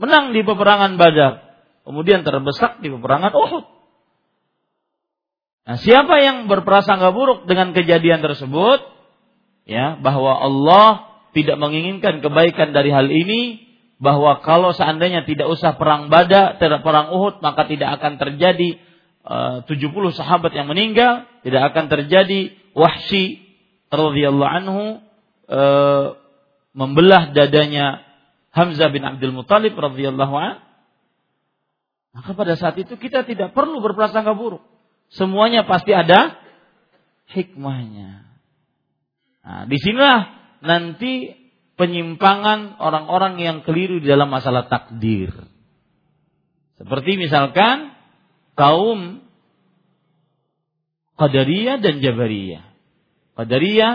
Menang 0.00 0.32
di 0.32 0.40
peperangan 0.40 0.96
Badar, 0.96 1.44
kemudian 1.84 2.24
terbesak 2.24 2.80
di 2.80 2.88
peperangan 2.88 3.28
Uhud. 3.36 3.64
Nah, 5.62 5.76
siapa 5.78 6.18
yang 6.18 6.48
berprasangka 6.48 7.12
buruk 7.12 7.44
dengan 7.44 7.76
kejadian 7.76 8.24
tersebut, 8.24 8.82
ya 9.68 10.00
bahwa 10.00 10.32
Allah 10.32 11.11
tidak 11.32 11.56
menginginkan 11.56 12.20
kebaikan 12.20 12.76
dari 12.76 12.92
hal 12.92 13.08
ini 13.08 13.72
bahwa 14.02 14.42
kalau 14.44 14.74
seandainya 14.74 15.24
tidak 15.24 15.48
usah 15.48 15.78
perang 15.80 16.12
Badar, 16.12 16.58
tidak 16.58 16.82
perang 16.84 17.14
Uhud, 17.14 17.40
maka 17.40 17.64
tidak 17.70 18.00
akan 18.00 18.18
terjadi 18.18 18.76
eh, 19.22 19.56
uh, 19.62 19.70
70 19.70 20.18
sahabat 20.18 20.52
yang 20.52 20.66
meninggal, 20.66 21.24
tidak 21.46 21.72
akan 21.72 21.86
terjadi 21.86 22.52
Wahsy 22.74 23.40
radhiyallahu 23.92 24.52
anhu 24.52 24.82
uh, 25.46 26.16
membelah 26.72 27.30
dadanya 27.30 28.00
Hamzah 28.52 28.88
bin 28.92 29.04
Abdul 29.04 29.32
Muthalib 29.32 29.76
radhiyallahu 29.76 30.34
anhu. 30.34 30.60
Maka 32.12 32.36
pada 32.36 32.54
saat 32.60 32.76
itu 32.76 32.92
kita 33.00 33.24
tidak 33.24 33.56
perlu 33.56 33.80
berprasangka 33.80 34.36
buruk. 34.36 34.60
Semuanya 35.16 35.64
pasti 35.64 35.96
ada 35.96 36.36
hikmahnya. 37.32 38.28
Nah, 39.42 39.62
di 39.64 39.76
sinilah 39.80 40.41
nanti 40.62 41.34
penyimpangan 41.76 42.78
orang-orang 42.78 43.42
yang 43.42 43.56
keliru 43.66 43.98
di 43.98 44.06
dalam 44.06 44.30
masalah 44.30 44.70
takdir. 44.70 45.34
Seperti 46.78 47.18
misalkan 47.18 47.94
kaum 48.54 49.22
Qadariyah 51.18 51.78
dan 51.78 52.02
Jabariyah. 52.02 52.64
Qadariyah 53.38 53.94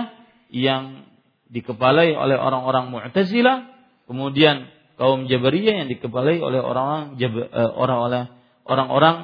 yang 0.54 1.08
dikepalai 1.52 2.16
oleh 2.16 2.38
orang-orang 2.40 2.92
Mu'tazilah, 2.92 3.68
kemudian 4.08 4.68
kaum 4.96 5.28
Jabariyah 5.28 5.84
yang 5.84 5.88
dikepalai 5.92 6.40
oleh 6.40 6.60
orang-orang 6.64 7.20
eh, 7.20 7.72
orang-orang 7.76 8.26
orang-orang 8.68 9.18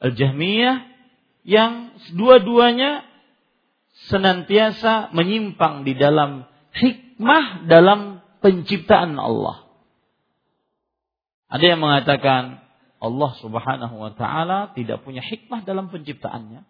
Al-Jahmiyah 0.00 0.76
yang 1.44 1.96
dua-duanya 2.16 3.04
senantiasa 4.08 5.12
menyimpang 5.12 5.84
di 5.84 5.92
dalam 5.96 6.49
hikmah 6.74 7.66
dalam 7.66 8.22
penciptaan 8.40 9.16
Allah. 9.18 9.66
Ada 11.50 11.74
yang 11.74 11.80
mengatakan 11.82 12.62
Allah 13.00 13.32
Subhanahu 13.42 13.96
wa 13.96 14.12
taala 14.14 14.70
tidak 14.76 15.02
punya 15.02 15.24
hikmah 15.24 15.66
dalam 15.66 15.90
penciptaannya. 15.90 16.62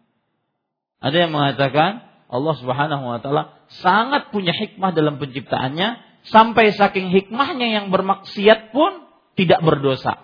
Ada 1.01 1.17
yang 1.27 1.33
mengatakan 1.37 2.07
Allah 2.31 2.55
Subhanahu 2.57 3.05
wa 3.05 3.19
taala 3.21 3.61
sangat 3.83 4.33
punya 4.33 4.55
hikmah 4.57 4.95
dalam 4.95 5.21
penciptaannya 5.21 6.01
sampai 6.31 6.73
saking 6.73 7.13
hikmahnya 7.13 7.69
yang 7.81 7.87
bermaksiat 7.93 8.73
pun 8.73 9.05
tidak 9.37 9.61
berdosa. 9.61 10.17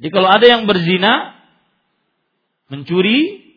Jadi 0.00 0.08
kalau 0.08 0.32
ada 0.32 0.46
yang 0.48 0.64
berzina, 0.64 1.36
mencuri, 2.72 3.52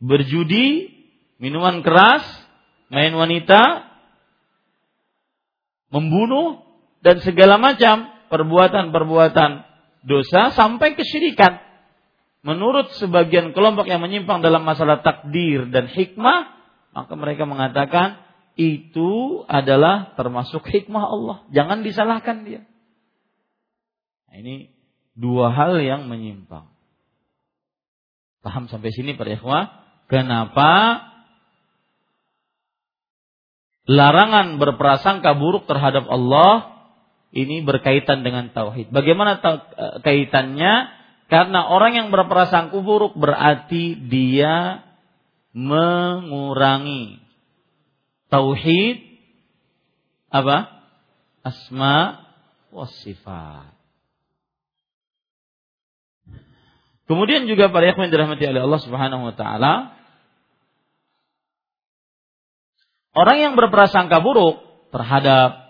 berjudi, 0.00 0.95
minuman 1.36 1.84
keras, 1.84 2.24
main 2.88 3.12
wanita, 3.12 3.86
membunuh 5.92 6.64
dan 7.00 7.22
segala 7.22 7.56
macam 7.60 8.10
perbuatan-perbuatan 8.28 9.50
dosa 10.06 10.54
sampai 10.54 10.98
kesyirikan. 10.98 11.62
Menurut 12.46 12.94
sebagian 13.02 13.50
kelompok 13.50 13.90
yang 13.90 13.98
menyimpang 13.98 14.38
dalam 14.38 14.62
masalah 14.62 15.02
takdir 15.02 15.66
dan 15.66 15.90
hikmah, 15.90 16.54
maka 16.94 17.12
mereka 17.18 17.42
mengatakan 17.42 18.22
itu 18.54 19.42
adalah 19.50 20.14
termasuk 20.14 20.62
hikmah 20.64 21.04
Allah. 21.04 21.36
Jangan 21.50 21.82
disalahkan 21.82 22.46
dia. 22.46 22.62
Nah, 24.30 24.36
ini 24.38 24.70
dua 25.18 25.50
hal 25.50 25.82
yang 25.82 26.06
menyimpang. 26.06 26.70
Paham 28.46 28.70
sampai 28.70 28.94
sini 28.94 29.18
para 29.18 29.34
ikhwah? 29.34 29.64
Kenapa 30.06 31.02
larangan 33.86 34.58
berprasangka 34.58 35.38
buruk 35.38 35.70
terhadap 35.70 36.10
Allah 36.10 36.76
ini 37.30 37.62
berkaitan 37.62 38.26
dengan 38.26 38.50
tauhid. 38.50 38.90
Bagaimana 38.90 39.38
eh, 39.38 39.96
kaitannya? 40.02 40.94
Karena 41.26 41.66
orang 41.66 41.98
yang 41.98 42.08
berprasangka 42.14 42.78
buruk 42.86 43.18
berarti 43.18 43.98
dia 43.98 44.86
mengurangi 45.50 47.18
tauhid 48.30 49.02
apa? 50.30 50.70
Asma 51.46 52.26
wa 52.74 52.86
sifat. 52.90 53.74
Kemudian 57.06 57.46
juga 57.46 57.70
para 57.70 57.86
ikhwan 57.86 58.10
dirahmati 58.10 58.50
oleh 58.50 58.66
Allah 58.66 58.82
Subhanahu 58.82 59.30
wa 59.30 59.34
taala 59.38 59.95
orang 63.16 63.36
yang 63.40 63.52
berprasangka 63.56 64.20
buruk 64.20 64.60
terhadap 64.92 65.64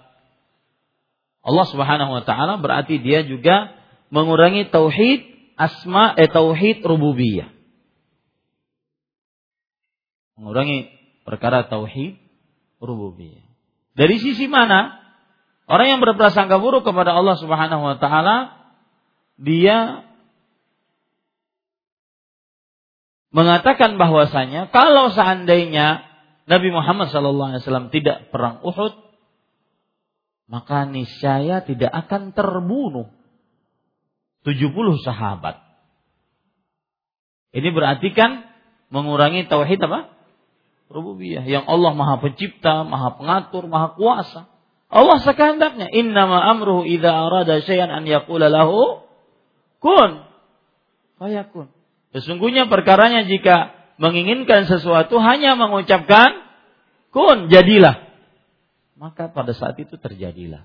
Allah 1.47 1.67
Subhanahu 1.71 2.11
wa 2.19 2.23
taala 2.27 2.59
berarti 2.59 2.99
dia 2.99 3.23
juga 3.23 3.71
mengurangi 4.11 4.67
tauhid 4.67 5.55
asma 5.55 6.19
eh 6.19 6.27
tauhid 6.27 6.83
rububiyah. 6.83 7.55
Mengurangi 10.37 10.91
perkara 11.23 11.71
tauhid 11.71 12.19
rububiyah. 12.83 13.47
Dari 13.97 14.19
sisi 14.19 14.51
mana? 14.51 14.99
Orang 15.71 15.87
yang 15.91 16.01
berprasangka 16.03 16.59
buruk 16.59 16.83
kepada 16.83 17.15
Allah 17.15 17.39
Subhanahu 17.39 17.83
wa 17.83 17.97
taala 17.99 18.55
dia 19.39 20.07
mengatakan 23.35 23.99
bahwasanya 23.99 24.71
kalau 24.71 25.11
seandainya 25.13 26.06
Nabi 26.47 26.71
Muhammad 26.71 27.11
SAW 27.11 27.91
tidak 27.91 28.31
perang 28.31 28.63
Uhud, 28.63 28.95
maka 30.47 30.87
niscaya 30.87 31.67
tidak 31.67 31.91
akan 31.91 32.31
terbunuh 32.31 33.11
70 34.47 34.71
sahabat. 35.03 35.59
Ini 37.51 37.69
berarti 37.75 38.15
kan 38.15 38.47
mengurangi 38.95 39.51
tauhid 39.51 39.83
apa? 39.83 40.15
Rububiyah. 40.87 41.43
Yang 41.43 41.67
Allah 41.67 41.93
Maha 41.99 42.23
Pencipta, 42.23 42.87
Maha 42.87 43.19
Pengatur, 43.19 43.67
Maha 43.67 43.99
Kuasa. 43.99 44.47
Allah 44.87 45.19
sekehendaknya 45.19 45.91
innama 45.91 46.39
amruhu 46.47 46.87
idza 46.87 47.11
arada 47.11 47.59
syai'an 47.59 47.91
an 47.91 48.07
yaqula 48.07 48.47
lahu 48.47 49.03
kun 49.83 50.23
fayakun. 51.19 51.75
Sesungguhnya 52.15 52.71
perkaranya 52.71 53.27
jika 53.27 53.76
menginginkan 53.97 54.69
sesuatu 54.69 55.17
hanya 55.21 55.57
mengucapkan 55.57 56.45
kun 57.13 57.49
jadilah. 57.49 58.05
Maka 58.97 59.29
pada 59.29 59.53
saat 59.53 59.77
itu 59.77 60.01
terjadilah. 60.01 60.65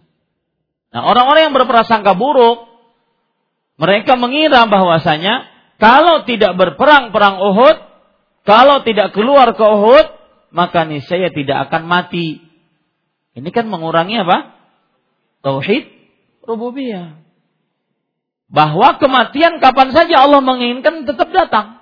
Nah, 0.91 1.01
orang-orang 1.07 1.51
yang 1.51 1.55
berprasangka 1.55 2.15
buruk 2.15 2.67
mereka 3.79 4.19
mengira 4.19 4.67
bahwasanya 4.67 5.47
kalau 5.81 6.23
tidak 6.29 6.53
berperang 6.53 7.09
perang 7.09 7.41
Uhud, 7.41 7.77
kalau 8.45 8.85
tidak 8.85 9.17
keluar 9.17 9.57
ke 9.57 9.65
Uhud, 9.65 10.05
maka 10.53 10.85
niscaya 10.85 11.33
tidak 11.33 11.67
akan 11.67 11.89
mati. 11.89 12.43
Ini 13.33 13.49
kan 13.49 13.65
mengurangi 13.65 14.21
apa? 14.21 14.53
Tauhid 15.41 15.89
rububiyah 16.45 17.17
bahwa 18.51 18.99
kematian 18.99 19.57
kapan 19.63 19.89
saja 19.95 20.27
Allah 20.27 20.43
menginginkan 20.43 21.09
tetap 21.09 21.33
datang. 21.33 21.80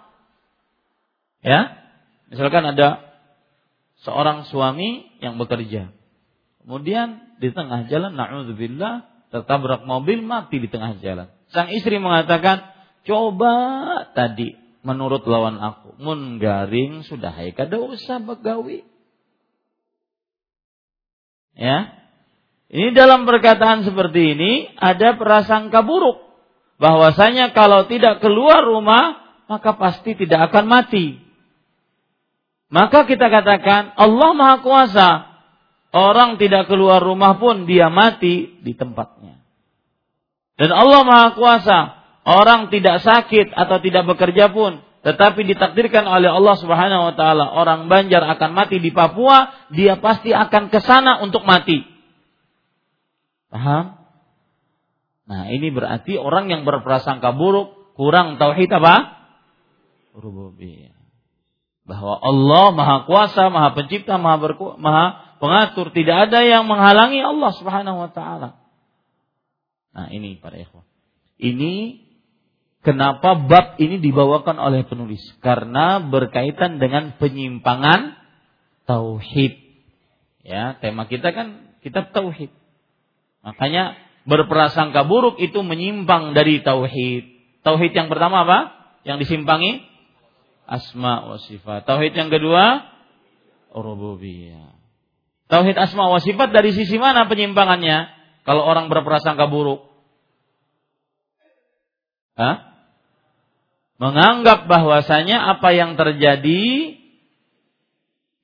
Ya, 1.39 1.79
misalkan 2.27 2.67
ada 2.67 2.99
seorang 4.03 4.47
suami 4.51 5.07
yang 5.23 5.39
bekerja, 5.39 5.91
kemudian 6.63 7.39
di 7.39 7.49
tengah 7.55 7.87
jalan, 7.87 8.15
naudzubillah, 8.15 9.07
tertabrak 9.31 9.87
mobil 9.87 10.19
mati 10.19 10.59
di 10.59 10.67
tengah 10.67 10.99
jalan. 10.99 11.31
Sang 11.55 11.71
istri 11.71 11.95
mengatakan, 11.97 12.67
coba 13.07 13.55
tadi 14.11 14.55
menurut 14.83 15.23
lawan 15.27 15.59
aku, 15.59 15.95
mun 15.99 16.39
sudah 17.07 17.31
hai 17.31 17.55
kada 17.55 17.79
usah 17.79 18.19
begawi. 18.19 18.83
Ya, 21.55 21.91
ini 22.71 22.93
dalam 22.95 23.27
perkataan 23.27 23.83
seperti 23.83 24.37
ini 24.37 24.51
ada 24.77 25.17
prasangka 25.17 25.83
buruk 25.83 26.21
bahwasanya 26.79 27.51
kalau 27.51 27.89
tidak 27.89 28.23
keluar 28.23 28.63
rumah 28.63 29.19
maka 29.49 29.73
pasti 29.73 30.13
tidak 30.13 30.53
akan 30.53 30.69
mati. 30.69 31.17
Maka 32.69 33.05
kita 33.09 33.29
katakan 33.29 33.97
Allah 33.97 34.31
Maha 34.37 34.57
Kuasa. 34.61 35.09
Orang 35.89 36.37
tidak 36.37 36.69
keluar 36.69 37.01
rumah 37.01 37.41
pun 37.41 37.65
dia 37.65 37.89
mati 37.89 38.61
di 38.61 38.77
tempatnya. 38.77 39.41
Dan 40.53 40.69
Allah 40.69 41.01
Maha 41.01 41.29
Kuasa. 41.33 41.79
Orang 42.29 42.69
tidak 42.69 43.01
sakit 43.01 43.57
atau 43.57 43.81
tidak 43.81 44.05
bekerja 44.05 44.53
pun 44.53 44.85
tetapi 44.99 45.47
ditakdirkan 45.47 46.03
oleh 46.03 46.27
Allah 46.27 46.55
Subhanahu 46.59 47.03
wa 47.11 47.13
taala 47.15 47.45
orang 47.55 47.87
Banjar 47.87 48.19
akan 48.19 48.51
mati 48.51 48.83
di 48.83 48.91
Papua, 48.91 49.47
dia 49.71 49.95
pasti 49.95 50.35
akan 50.35 50.67
ke 50.67 50.79
sana 50.83 51.23
untuk 51.23 51.47
mati. 51.47 51.87
Paham? 53.47 53.95
Nah, 55.29 55.47
ini 55.55 55.71
berarti 55.71 56.19
orang 56.19 56.51
yang 56.51 56.67
berprasangka 56.67 57.31
buruk 57.31 57.95
kurang 57.95 58.35
tauhid 58.35 58.67
apa? 58.75 58.95
Rububiyah. 60.19 60.98
Bahwa 61.89 62.21
Allah 62.21 62.69
Maha 62.69 62.97
Kuasa, 63.09 63.49
Maha 63.49 63.73
Pencipta, 63.73 64.21
Maha 64.21 64.37
berku, 64.37 64.77
Maha 64.77 65.33
Pengatur, 65.41 65.89
tidak 65.95 66.29
ada 66.29 66.45
yang 66.45 66.69
menghalangi 66.69 67.23
Allah 67.23 67.51
Subhanahu 67.57 67.97
wa 67.97 68.09
taala. 68.13 68.59
Nah, 69.95 70.11
ini 70.13 70.37
para 70.37 70.59
ikhwan. 70.59 70.85
Ini 71.39 72.03
kenapa 72.85 73.39
bab 73.47 73.79
ini 73.81 73.97
dibawakan 74.03 74.59
oleh 74.61 74.85
penulis? 74.85 75.23
Karena 75.41 76.03
berkaitan 76.03 76.77
dengan 76.77 77.17
penyimpangan 77.17 78.19
tauhid. 78.85 79.57
Ya, 80.45 80.77
tema 80.77 81.09
kita 81.09 81.33
kan 81.33 81.73
kitab 81.81 82.13
tauhid. 82.13 82.53
Makanya 83.41 83.97
berprasangka 84.27 85.07
buruk 85.07 85.41
itu 85.41 85.63
menyimpang 85.63 86.37
dari 86.37 86.61
tauhid. 86.61 87.23
Tauhid 87.65 87.95
yang 87.95 88.11
pertama 88.11 88.45
apa? 88.45 88.59
Yang 89.07 89.25
disimpangi 89.25 89.88
asma 90.69 91.25
wa 91.25 91.37
sifat. 91.41 91.89
Tauhid 91.89 92.13
yang 92.13 92.29
kedua 92.29 92.85
rububiyah. 93.73 94.77
Tauhid 95.49 95.73
asma 95.73 96.13
wa 96.13 96.21
sifat 96.21 96.53
dari 96.53 96.69
sisi 96.77 97.01
mana 97.01 97.25
penyimpangannya? 97.25 98.13
Kalau 98.45 98.61
orang 98.61 98.87
berprasangka 98.93 99.49
buruk. 99.49 99.89
Hah? 102.37 102.69
Menganggap 103.99 104.69
bahwasanya 104.69 105.57
apa 105.57 105.75
yang 105.75 105.99
terjadi 105.99 106.95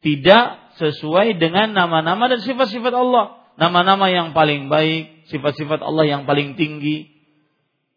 tidak 0.03 0.45
sesuai 0.75 1.39
dengan 1.39 1.71
nama-nama 1.71 2.27
dan 2.27 2.43
sifat-sifat 2.43 2.91
Allah. 2.91 3.39
Nama-nama 3.55 4.11
yang 4.11 4.35
paling 4.35 4.67
baik, 4.67 5.31
sifat-sifat 5.31 5.79
Allah 5.79 6.03
yang 6.03 6.27
paling 6.27 6.59
tinggi. 6.59 7.07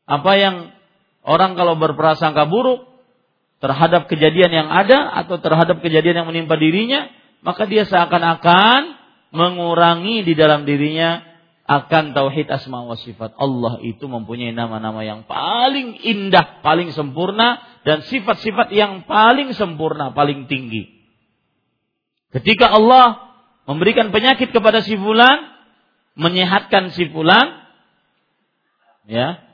Apa 0.07 0.39
yang 0.39 0.71
orang 1.27 1.59
kalau 1.59 1.75
berprasangka 1.75 2.47
buruk 2.47 2.98
terhadap 3.59 4.07
kejadian 4.07 4.55
yang 4.55 4.69
ada 4.71 5.11
atau 5.25 5.43
terhadap 5.43 5.83
kejadian 5.83 6.23
yang 6.23 6.29
menimpa 6.31 6.55
dirinya, 6.55 7.11
maka 7.43 7.67
dia 7.67 7.87
seakan-akan 7.87 8.95
mengurangi 9.35 10.25
di 10.25 10.35
dalam 10.39 10.65
dirinya 10.65 11.27
akan 11.69 12.17
tauhid 12.17 12.49
asma 12.49 12.81
wa 12.81 12.97
sifat. 12.97 13.37
Allah 13.37 13.83
itu 13.85 14.09
mempunyai 14.09 14.57
nama-nama 14.57 15.05
yang 15.05 15.29
paling 15.29 16.01
indah, 16.01 16.65
paling 16.65 16.97
sempurna 16.97 17.61
dan 17.85 18.01
sifat-sifat 18.09 18.73
yang 18.73 19.05
paling 19.05 19.53
sempurna, 19.53 20.17
paling 20.17 20.49
tinggi. 20.49 20.89
Ketika 22.33 22.73
Allah 22.73 23.37
memberikan 23.69 24.09
penyakit 24.09 24.49
kepada 24.49 24.81
si 24.81 24.97
fulan, 24.97 25.45
menyehatkan 26.17 26.89
si 26.97 27.05
fulan, 27.13 27.69
ya. 29.05 29.45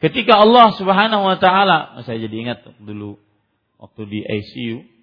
Ketika 0.00 0.42
Allah 0.42 0.74
Subhanahu 0.74 1.22
wa 1.22 1.36
taala, 1.36 2.02
saya 2.02 2.18
jadi 2.24 2.34
ingat 2.50 2.58
dulu 2.82 3.20
waktu 3.80 4.02
di 4.04 4.20
ICU 4.20 5.00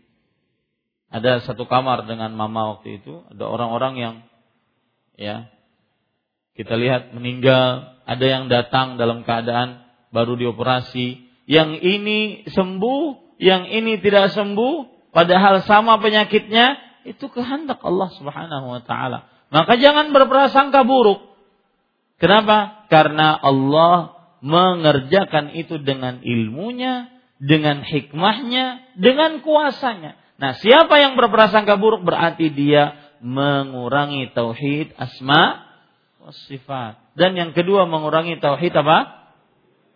ada 1.08 1.40
satu 1.40 1.64
kamar 1.66 2.04
dengan 2.04 2.36
mama 2.36 2.78
waktu 2.78 3.00
itu. 3.00 3.24
Ada 3.32 3.48
orang-orang 3.48 3.94
yang 3.96 4.16
ya 5.16 5.48
kita 6.54 6.76
lihat 6.76 7.16
meninggal. 7.16 7.96
Ada 8.08 8.26
yang 8.28 8.44
datang 8.48 9.00
dalam 9.00 9.24
keadaan 9.24 9.84
baru 10.12 10.36
dioperasi. 10.36 11.28
Yang 11.48 11.80
ini 11.80 12.20
sembuh 12.52 13.36
yang 13.40 13.72
ini 13.72 14.04
tidak 14.04 14.36
sembuh 14.36 15.10
padahal 15.16 15.64
sama 15.64 15.96
penyakitnya 16.04 16.76
itu 17.08 17.32
kehendak 17.32 17.80
Allah 17.88 18.12
Subhanahu 18.20 18.68
wa 18.68 18.82
taala. 18.84 19.32
Maka 19.48 19.80
jangan 19.80 20.12
berprasangka 20.12 20.84
buruk. 20.84 21.24
Kenapa? 22.20 22.84
Karena 22.92 23.40
Allah 23.40 24.12
mengerjakan 24.44 25.56
itu 25.56 25.80
dengan 25.80 26.20
ilmunya 26.20 27.17
dengan 27.38 27.86
hikmahnya, 27.86 28.98
dengan 28.98 29.42
kuasanya. 29.46 30.18
Nah, 30.38 30.54
siapa 30.58 31.02
yang 31.02 31.18
berprasangka 31.18 31.78
buruk 31.82 32.06
berarti 32.06 32.54
dia 32.54 32.98
mengurangi 33.22 34.30
tauhid 34.34 34.94
asma 34.98 35.66
wa 36.22 36.30
sifat. 36.46 37.02
Dan 37.18 37.34
yang 37.34 37.52
kedua 37.58 37.90
mengurangi 37.90 38.38
tauhid 38.38 38.74
apa? 38.78 39.30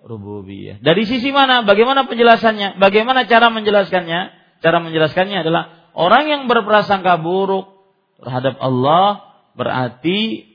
Rububiyah. 0.01 0.82
Dari 0.82 1.06
sisi 1.06 1.30
mana? 1.30 1.62
Bagaimana 1.62 2.10
penjelasannya? 2.10 2.82
Bagaimana 2.82 3.30
cara 3.30 3.54
menjelaskannya? 3.54 4.21
Cara 4.62 4.77
menjelaskannya 4.82 5.45
adalah 5.45 5.93
orang 5.93 6.25
yang 6.25 6.41
berprasangka 6.49 7.21
buruk 7.21 7.69
terhadap 8.17 8.58
Allah 8.58 9.21
berarti 9.54 10.49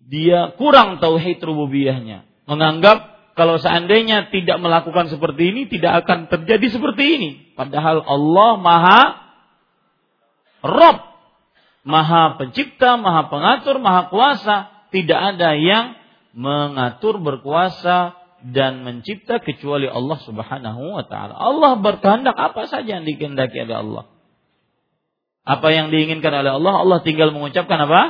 dia 0.00 0.56
kurang 0.56 1.04
tauhid 1.04 1.38
rububiyahnya. 1.44 2.24
Menganggap 2.48 3.09
kalau 3.38 3.56
seandainya 3.56 4.28
tidak 4.34 4.58
melakukan 4.58 5.08
seperti 5.08 5.54
ini 5.54 5.62
tidak 5.70 6.04
akan 6.04 6.26
terjadi 6.26 6.66
seperti 6.70 7.04
ini. 7.16 7.30
Padahal 7.54 8.02
Allah 8.02 8.50
Maha 8.58 9.00
Rob, 10.60 10.98
Maha 11.88 12.36
Pencipta, 12.36 13.00
Maha 13.00 13.32
Pengatur, 13.32 13.80
Maha 13.80 14.12
Kuasa. 14.12 14.56
Tidak 14.90 15.16
ada 15.16 15.54
yang 15.54 15.94
mengatur, 16.34 17.22
berkuasa 17.22 18.18
dan 18.42 18.82
mencipta 18.82 19.38
kecuali 19.38 19.86
Allah 19.86 20.18
Subhanahu 20.18 20.98
wa 20.98 21.04
taala. 21.06 21.36
Allah 21.36 21.78
berkehendak 21.78 22.34
apa 22.34 22.66
saja 22.66 22.98
yang 22.98 23.06
dikehendaki 23.06 23.68
oleh 23.68 23.76
Allah. 23.78 24.04
Apa 25.46 25.72
yang 25.72 25.88
diinginkan 25.94 26.34
oleh 26.34 26.52
Allah, 26.58 26.74
Allah 26.82 26.98
tinggal 27.06 27.32
mengucapkan 27.32 27.78
apa? 27.86 28.02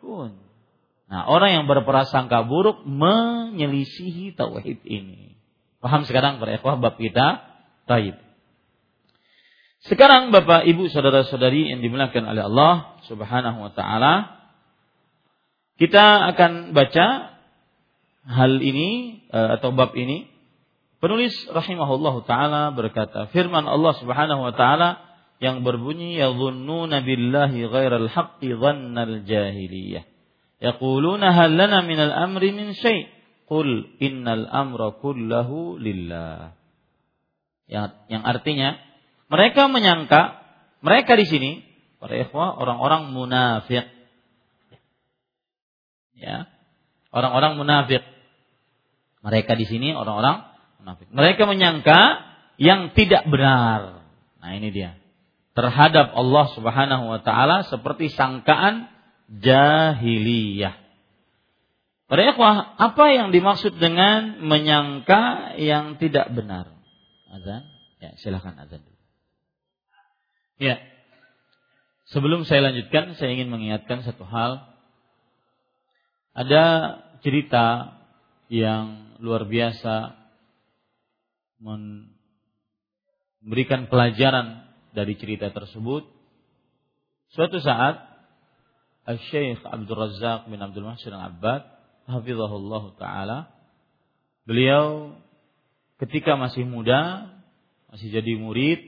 Kun. 0.00 0.45
Nah, 1.06 1.22
orang 1.30 1.50
yang 1.54 1.64
berprasangka 1.70 2.50
buruk 2.50 2.82
menyelisihi 2.82 4.34
tauhid 4.34 4.82
ini. 4.82 5.38
Paham 5.78 6.02
sekarang 6.02 6.42
para 6.42 6.58
ikhwah 6.58 6.82
bab 6.82 6.98
kita? 6.98 7.46
Taib. 7.86 8.18
Sekarang 9.86 10.34
Bapak 10.34 10.66
Ibu 10.66 10.90
saudara-saudari 10.90 11.70
yang 11.70 11.78
dimuliakan 11.78 12.26
oleh 12.26 12.42
Allah 12.50 12.98
Subhanahu 13.06 13.70
wa 13.70 13.70
taala, 13.70 14.14
kita 15.78 16.34
akan 16.34 16.74
baca 16.74 17.38
hal 18.26 18.52
ini 18.58 19.22
eh, 19.30 19.48
atau 19.62 19.70
bab 19.70 19.94
ini. 19.94 20.26
Penulis 20.98 21.38
rahimahullahu 21.46 22.26
taala 22.26 22.74
berkata, 22.74 23.30
firman 23.30 23.62
Allah 23.70 23.94
Subhanahu 23.94 24.42
wa 24.42 24.54
taala 24.58 25.06
yang 25.38 25.62
berbunyi 25.62 26.18
yadhunnuna 26.18 27.06
billahi 27.06 27.62
ghairal 27.70 28.10
haqqi 28.10 28.58
dhannal 28.58 29.22
jahiliyah 29.22 30.15
Yaquluna 30.60 31.36
hal 31.36 31.52
lana 31.52 31.84
minal 31.84 32.12
amri 32.12 32.52
min 32.52 32.72
syai' 32.72 33.16
Qul 33.46 33.94
innal 34.02 34.50
amra 34.50 34.98
kullahu 34.98 35.78
lillah. 35.78 36.58
Yang, 37.70 37.94
yang 38.10 38.22
artinya 38.26 38.74
mereka 39.30 39.70
menyangka 39.70 40.42
mereka 40.82 41.14
di 41.14 41.26
sini 41.30 41.50
para 42.02 42.18
ikhwah 42.18 42.58
orang-orang 42.58 43.14
munafik. 43.14 43.86
Ya. 46.18 46.50
Orang-orang 47.14 47.54
munafik. 47.54 48.02
Mereka 49.22 49.54
di 49.54 49.66
sini 49.70 49.94
orang-orang 49.94 50.42
munafik. 50.82 51.06
Mereka 51.14 51.42
menyangka 51.46 52.00
yang 52.58 52.90
tidak 52.98 53.30
benar. 53.30 54.02
Nah, 54.42 54.50
ini 54.58 54.74
dia. 54.74 54.98
Terhadap 55.54 56.12
Allah 56.18 56.46
Subhanahu 56.52 57.04
wa 57.14 57.20
taala 57.22 57.62
seperti 57.70 58.10
sangkaan 58.10 58.90
jahiliyah. 59.30 60.86
Para 62.06 62.22
ikhwah, 62.22 62.78
apa 62.78 63.04
yang 63.10 63.34
dimaksud 63.34 63.82
dengan 63.82 64.38
menyangka 64.46 65.58
yang 65.58 65.98
tidak 65.98 66.30
benar? 66.30 66.70
Azan? 67.34 67.66
Ya, 67.98 68.14
silakan 68.22 68.54
azan 68.62 68.86
dulu. 68.86 69.02
Ya. 70.62 70.78
Sebelum 72.06 72.46
saya 72.46 72.70
lanjutkan, 72.70 73.18
saya 73.18 73.34
ingin 73.34 73.50
mengingatkan 73.50 74.06
satu 74.06 74.22
hal. 74.22 74.70
Ada 76.30 76.94
cerita 77.26 77.98
yang 78.46 79.18
luar 79.18 79.50
biasa 79.50 80.14
memberikan 81.58 83.90
pelajaran 83.90 84.62
dari 84.94 85.18
cerita 85.18 85.50
tersebut. 85.50 86.06
Suatu 87.34 87.58
saat 87.58 88.15
Al-Syeikh 89.06 89.62
Abdul 89.62 89.94
Razak 89.94 90.50
bin 90.50 90.58
Abdul 90.58 90.82
Mahsyir 90.82 91.14
Al-Abbad 91.14 91.62
Hafizahullah 92.10 92.84
Ta'ala 92.98 93.38
Beliau 94.42 95.14
ketika 96.02 96.34
masih 96.34 96.66
muda 96.66 97.30
Masih 97.94 98.10
jadi 98.10 98.34
murid 98.34 98.82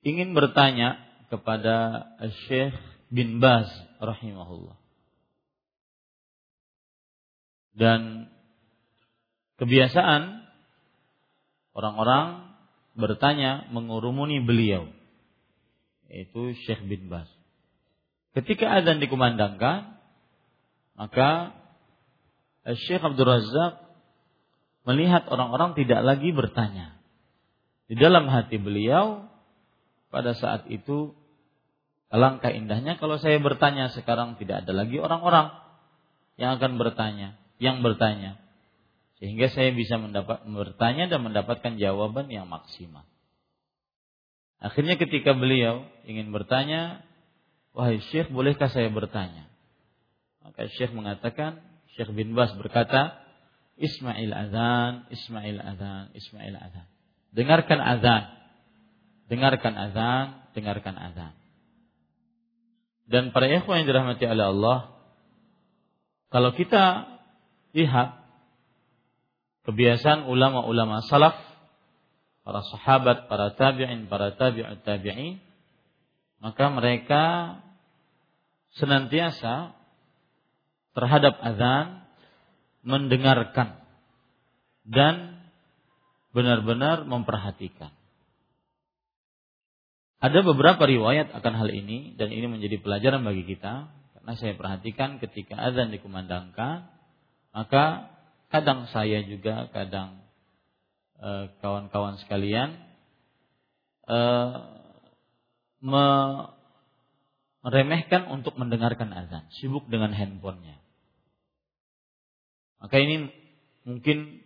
Ingin 0.00 0.32
bertanya 0.32 0.96
kepada 1.28 2.08
Al-Syeikh 2.22 2.78
bin 3.10 3.42
Baz 3.42 3.66
Rahimahullah. 3.98 4.78
Dan 7.76 8.32
kebiasaan 9.60 10.46
Orang-orang 11.76 12.56
bertanya 12.96 13.68
mengurumuni 13.68 14.40
beliau 14.40 14.88
Yaitu 16.08 16.56
Syekh 16.64 16.80
bin 16.88 17.12
Baz 17.12 17.28
Ketika 18.36 18.68
azan 18.68 19.00
dikumandangkan, 19.00 19.96
maka 20.92 21.56
Syekh 22.68 23.00
Abdul 23.00 23.24
Razak 23.24 23.80
melihat 24.84 25.24
orang-orang 25.32 25.72
tidak 25.72 26.04
lagi 26.04 26.36
bertanya. 26.36 27.00
Di 27.88 27.96
dalam 27.96 28.28
hati 28.28 28.60
beliau 28.60 29.24
pada 30.12 30.36
saat 30.36 30.68
itu 30.68 31.16
alangkah 32.12 32.52
indahnya 32.52 33.00
kalau 33.00 33.16
saya 33.16 33.40
bertanya 33.40 33.88
sekarang 33.96 34.36
tidak 34.36 34.68
ada 34.68 34.72
lagi 34.76 35.00
orang-orang 35.00 35.56
yang 36.36 36.60
akan 36.60 36.76
bertanya, 36.76 37.40
yang 37.56 37.80
bertanya. 37.80 38.36
Sehingga 39.16 39.48
saya 39.48 39.72
bisa 39.72 39.96
mendapat 39.96 40.44
bertanya 40.44 41.08
dan 41.08 41.24
mendapatkan 41.24 41.80
jawaban 41.80 42.28
yang 42.28 42.44
maksimal. 42.52 43.08
Akhirnya 44.60 45.00
ketika 45.00 45.32
beliau 45.32 45.88
ingin 46.04 46.36
bertanya, 46.36 47.05
"Wahai 47.76 48.00
Syekh, 48.08 48.32
bolehkah 48.32 48.72
saya 48.72 48.88
bertanya?" 48.88 49.46
Maka 50.40 50.72
Syekh 50.72 50.96
mengatakan, 50.96 51.60
Syekh 51.92 52.14
bin 52.16 52.32
Bas 52.32 52.54
berkata, 52.56 53.20
Ismail 53.76 54.32
azan, 54.32 55.04
Ismail 55.12 55.60
azan, 55.60 56.04
Ismail 56.16 56.56
azan. 56.56 56.86
Dengarkan 57.36 57.80
azan. 57.82 58.22
Dengarkan 59.28 59.74
azan, 59.74 60.26
dengarkan 60.56 60.96
azan. 60.96 61.34
Dan 63.10 63.34
para 63.36 63.50
ikhwan 63.50 63.82
yang 63.82 63.88
dirahmati 63.90 64.24
oleh 64.24 64.46
Allah, 64.50 64.78
kalau 66.30 66.54
kita 66.56 67.06
lihat 67.76 68.22
kebiasaan 69.68 70.30
ulama-ulama 70.30 71.02
salaf, 71.06 71.36
para 72.46 72.62
sahabat, 72.70 73.26
para 73.26 73.52
tabi'in, 73.58 74.06
para 74.06 74.34
tabi'ut 74.34 74.86
tabi'in, 74.86 75.42
maka 76.38 76.70
mereka 76.70 77.22
senantiasa 78.76 79.72
terhadap 80.96 81.36
azan 81.40 82.04
mendengarkan 82.86 83.80
dan 84.86 85.42
benar-benar 86.30 87.08
memperhatikan. 87.08 87.92
Ada 90.16 90.40
beberapa 90.40 90.80
riwayat 90.88 91.32
akan 91.32 91.54
hal 91.60 91.68
ini 91.72 92.16
dan 92.16 92.32
ini 92.32 92.48
menjadi 92.48 92.80
pelajaran 92.80 93.20
bagi 93.20 93.44
kita 93.44 93.92
karena 94.16 94.32
saya 94.36 94.56
perhatikan 94.56 95.20
ketika 95.20 95.60
azan 95.60 95.92
dikumandangkan 95.92 96.88
maka 97.52 98.12
kadang 98.48 98.88
saya 98.88 99.24
juga 99.28 99.68
kadang 99.72 100.24
eh, 101.20 101.52
kawan-kawan 101.60 102.16
sekalian 102.24 102.80
eh, 104.08 104.52
meremehkan 107.66 108.30
untuk 108.30 108.54
mendengarkan 108.54 109.10
azan, 109.10 109.50
sibuk 109.58 109.90
dengan 109.90 110.14
handphonenya. 110.14 110.78
Maka 112.78 113.02
ini 113.02 113.26
mungkin 113.82 114.38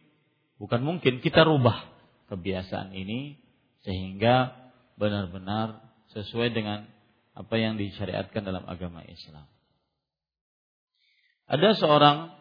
bukan 0.56 0.80
mungkin 0.80 1.20
kita 1.20 1.44
rubah 1.44 1.84
kebiasaan 2.32 2.96
ini 2.96 3.36
sehingga 3.84 4.56
benar-benar 4.96 5.84
sesuai 6.16 6.56
dengan 6.56 6.88
apa 7.36 7.54
yang 7.60 7.76
disyariatkan 7.76 8.40
dalam 8.40 8.64
agama 8.64 9.04
Islam. 9.04 9.44
Ada 11.44 11.76
seorang 11.76 12.32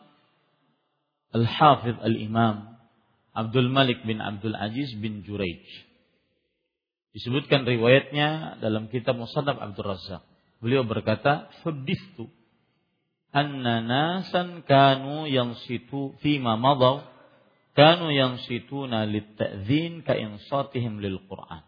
Al-Hafidh 1.35 1.99
Al-Imam 1.99 2.79
Abdul 3.35 3.67
Malik 3.67 3.99
bin 4.07 4.23
Abdul 4.23 4.55
Aziz 4.55 4.95
bin 4.95 5.27
Juraij. 5.27 5.65
Disebutkan 7.11 7.67
riwayatnya 7.67 8.61
dalam 8.63 8.87
kitab 8.87 9.19
Musannaf 9.19 9.57
Abdul 9.59 9.91
Razak. 9.91 10.38
Beliau 10.59 10.83
berkata, 10.83 11.47
"Huddithu 11.63 12.27
anna 13.29 13.81
nasan 13.81 14.65
kanu 14.65 15.29
yansitu 15.29 16.17
fima 16.21 16.57
madaw 16.57 17.05
kanu 17.77 18.09
yansituna 18.11 19.05
lit-ta'dhin 19.05 20.01
ka 20.01 20.17
insatihim 20.17 20.99
lil 20.99 21.21
Qur'an. 21.29 21.63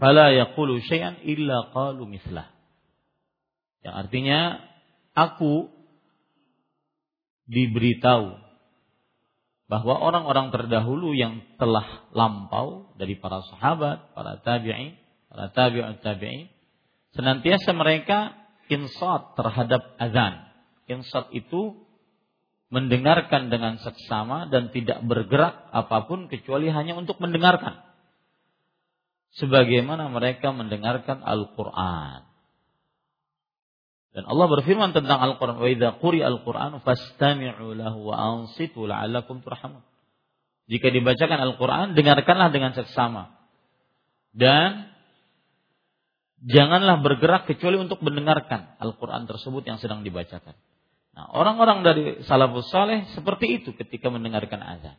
Fala 0.00 0.32
yaqulu 0.32 0.80
syai'an 0.80 1.20
illa 1.24 1.72
qalu 1.72 2.08
mislah. 2.08 2.48
Yang 3.84 3.94
artinya 4.06 4.40
aku 5.16 5.68
diberitahu 7.48 8.36
bahwa 9.70 9.94
orang-orang 10.02 10.50
terdahulu 10.50 11.14
yang 11.14 11.42
telah 11.56 12.10
lampau 12.10 12.90
dari 12.98 13.16
para 13.16 13.42
sahabat, 13.54 14.12
para 14.14 14.38
tabi'in, 14.42 14.98
para 15.30 15.50
tabi'ut 15.52 16.02
tabi'in, 16.02 16.50
senantiasa 17.16 17.74
mereka 17.74 18.38
insat 18.70 19.34
terhadap 19.34 19.82
azan 19.98 20.50
insat 20.90 21.30
itu 21.30 21.78
mendengarkan 22.70 23.50
dengan 23.50 23.78
seksama 23.78 24.50
dan 24.50 24.74
tidak 24.74 25.02
bergerak 25.06 25.70
apa 25.70 26.06
pun 26.06 26.26
kecuali 26.26 26.70
hanya 26.70 26.98
untuk 26.98 27.18
mendengarkan. 27.22 27.82
Sebagaimana 29.38 30.10
mereka 30.10 30.50
mendengarkan 30.50 31.22
Al-Quran. 31.22 32.26
Dan 34.10 34.26
Allah 34.26 34.46
berfirman 34.50 34.90
tentang 34.90 35.22
Al-Quran, 35.22 35.62
"Wa 35.62 35.70
idza 35.70 35.90
quri 36.02 36.18
Al-Quran 36.18 36.82
ansitu 36.82 38.90
la'allakum 38.90 39.38
turhamun." 39.42 39.86
Jika 40.66 40.90
dibacakan 40.90 41.38
Al-Quran, 41.50 41.94
dengarkanlah 41.94 42.50
dengan 42.50 42.74
seksama. 42.74 43.34
Dan 44.34 44.90
janganlah 46.44 47.04
bergerak 47.04 47.44
kecuali 47.44 47.76
untuk 47.76 48.00
mendengarkan 48.00 48.76
Al-Quran 48.80 49.28
tersebut 49.28 49.62
yang 49.68 49.76
sedang 49.76 50.00
dibacakan. 50.00 50.56
Nah, 51.12 51.26
orang-orang 51.36 51.84
dari 51.84 52.04
salafus 52.24 52.70
saleh 52.72 53.04
seperti 53.12 53.60
itu 53.60 53.76
ketika 53.76 54.08
mendengarkan 54.08 54.62
azan. 54.62 54.96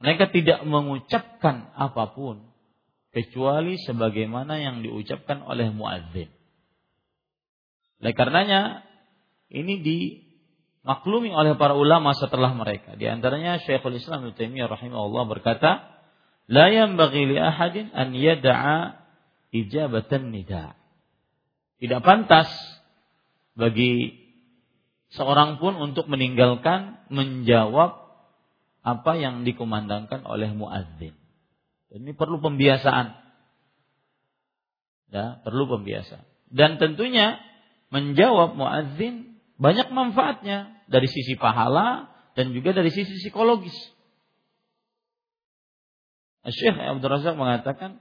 Mereka 0.00 0.32
tidak 0.32 0.64
mengucapkan 0.64 1.74
apa 1.76 2.14
pun 2.14 2.48
kecuali 3.10 3.76
sebagaimana 3.82 4.62
yang 4.62 4.80
diucapkan 4.80 5.42
oleh 5.44 5.68
muadzin. 5.74 6.30
Oleh 8.00 8.14
karenanya 8.16 8.86
ini 9.50 9.82
dimaklumi 9.82 11.34
oleh 11.34 11.58
para 11.58 11.76
ulama 11.76 12.16
setelah 12.16 12.54
mereka. 12.54 12.96
Di 12.96 13.10
antaranya 13.10 13.60
Syekhul 13.60 13.98
Islam 13.98 14.24
Ibnu 14.24 14.38
Taimiyah 14.38 14.70
rahimahullah 14.70 15.24
berkata, 15.28 16.00
"La 16.48 16.72
yanbaghi 16.72 17.28
li 17.28 17.36
ahadin 17.36 17.92
an 17.92 18.16
yad'a 18.16 18.99
ijabatan 19.50 20.34
nida." 20.34 20.78
Tidak 21.80 22.00
pantas 22.04 22.50
bagi 23.56 24.20
seorang 25.16 25.58
pun 25.58 25.76
untuk 25.80 26.06
meninggalkan 26.06 27.00
menjawab 27.10 28.00
apa 28.80 29.12
yang 29.16 29.44
dikumandangkan 29.44 30.24
oleh 30.24 30.52
muadzin. 30.56 31.12
Ini 31.90 32.14
perlu 32.14 32.38
pembiasaan. 32.40 33.18
Ya, 35.10 35.42
perlu 35.42 35.66
pembiasaan. 35.66 36.22
Dan 36.54 36.78
tentunya 36.78 37.42
menjawab 37.90 38.54
muadzin 38.54 39.42
banyak 39.58 39.90
manfaatnya 39.90 40.80
dari 40.86 41.10
sisi 41.10 41.34
pahala 41.36 42.08
dan 42.38 42.54
juga 42.54 42.72
dari 42.72 42.88
sisi 42.94 43.20
psikologis. 43.20 43.74
Syekh 46.46 46.78
Abdul 46.78 47.10
Razak 47.10 47.36
mengatakan 47.36 48.00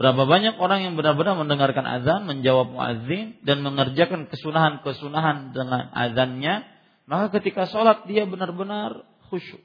Berapa 0.00 0.24
banyak 0.24 0.56
orang 0.56 0.88
yang 0.88 0.94
benar-benar 0.96 1.36
mendengarkan 1.36 1.84
azan, 1.84 2.24
menjawab 2.24 2.72
muadzin 2.72 3.36
dan 3.44 3.60
mengerjakan 3.60 4.32
kesunahan-kesunahan 4.32 5.52
dengan 5.52 5.92
azannya, 5.92 6.64
maka 7.04 7.36
ketika 7.38 7.68
sholat 7.68 8.08
dia 8.08 8.24
benar-benar 8.24 9.04
khusyuk. 9.28 9.60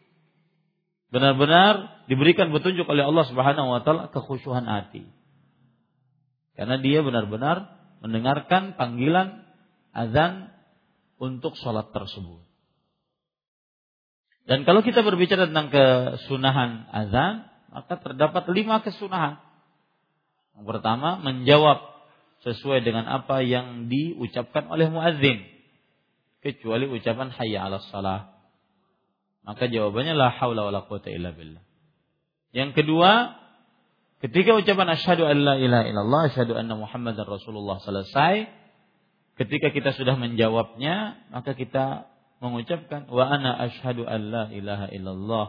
Benar-benar 1.07 2.03
diberikan 2.11 2.51
petunjuk 2.51 2.83
oleh 2.83 3.07
Allah 3.07 3.23
Subhanahu 3.23 3.71
wa 3.71 3.79
taala 3.79 4.11
kekhusyuhan 4.11 4.67
hati. 4.67 5.07
Karena 6.59 6.75
dia 6.83 6.99
benar-benar 6.99 7.71
mendengarkan 8.03 8.75
panggilan 8.75 9.47
azan 9.95 10.51
untuk 11.15 11.55
sholat 11.55 11.95
tersebut. 11.95 12.43
Dan 14.43 14.67
kalau 14.67 14.83
kita 14.83 15.03
berbicara 15.07 15.47
tentang 15.47 15.71
kesunahan 15.71 16.91
azan, 16.91 17.47
maka 17.71 17.95
terdapat 18.03 18.43
lima 18.51 18.83
kesunahan 18.83 19.46
pertama 20.65 21.21
menjawab 21.21 21.83
sesuai 22.41 22.85
dengan 22.85 23.05
apa 23.05 23.43
yang 23.45 23.89
diucapkan 23.91 24.69
oleh 24.69 24.89
muadzin 24.89 25.45
kecuali 26.41 26.87
ucapan 26.87 27.33
hayya 27.33 27.67
'alas 27.67 27.85
salah. 27.89 28.37
Maka 29.43 29.71
jawabannya 29.71 30.13
la 30.15 30.29
haula 30.31 30.67
wala 30.67 30.83
quwata 30.85 31.07
illa 31.07 31.31
billah. 31.31 31.63
Yang 32.51 32.83
kedua, 32.83 33.37
ketika 34.19 34.55
ucapan 34.55 34.97
asyhadu 34.97 35.23
an 35.23 35.37
la 35.39 35.55
ilaha 35.55 35.85
illallah, 35.87 36.21
asyhadu 36.31 36.53
anna 36.55 36.75
muhammadar 36.75 37.23
rasulullah 37.27 37.79
selesai, 37.79 38.47
ketika 39.39 39.71
kita 39.71 39.95
sudah 39.95 40.19
menjawabnya, 40.19 41.21
maka 41.31 41.55
kita 41.55 42.11
mengucapkan 42.43 43.09
wa 43.09 43.23
ana 43.23 43.55
asyhadu 43.71 44.05
an 44.05 44.21
la 44.29 44.43
ilaha 44.53 44.87
illallah 44.93 45.45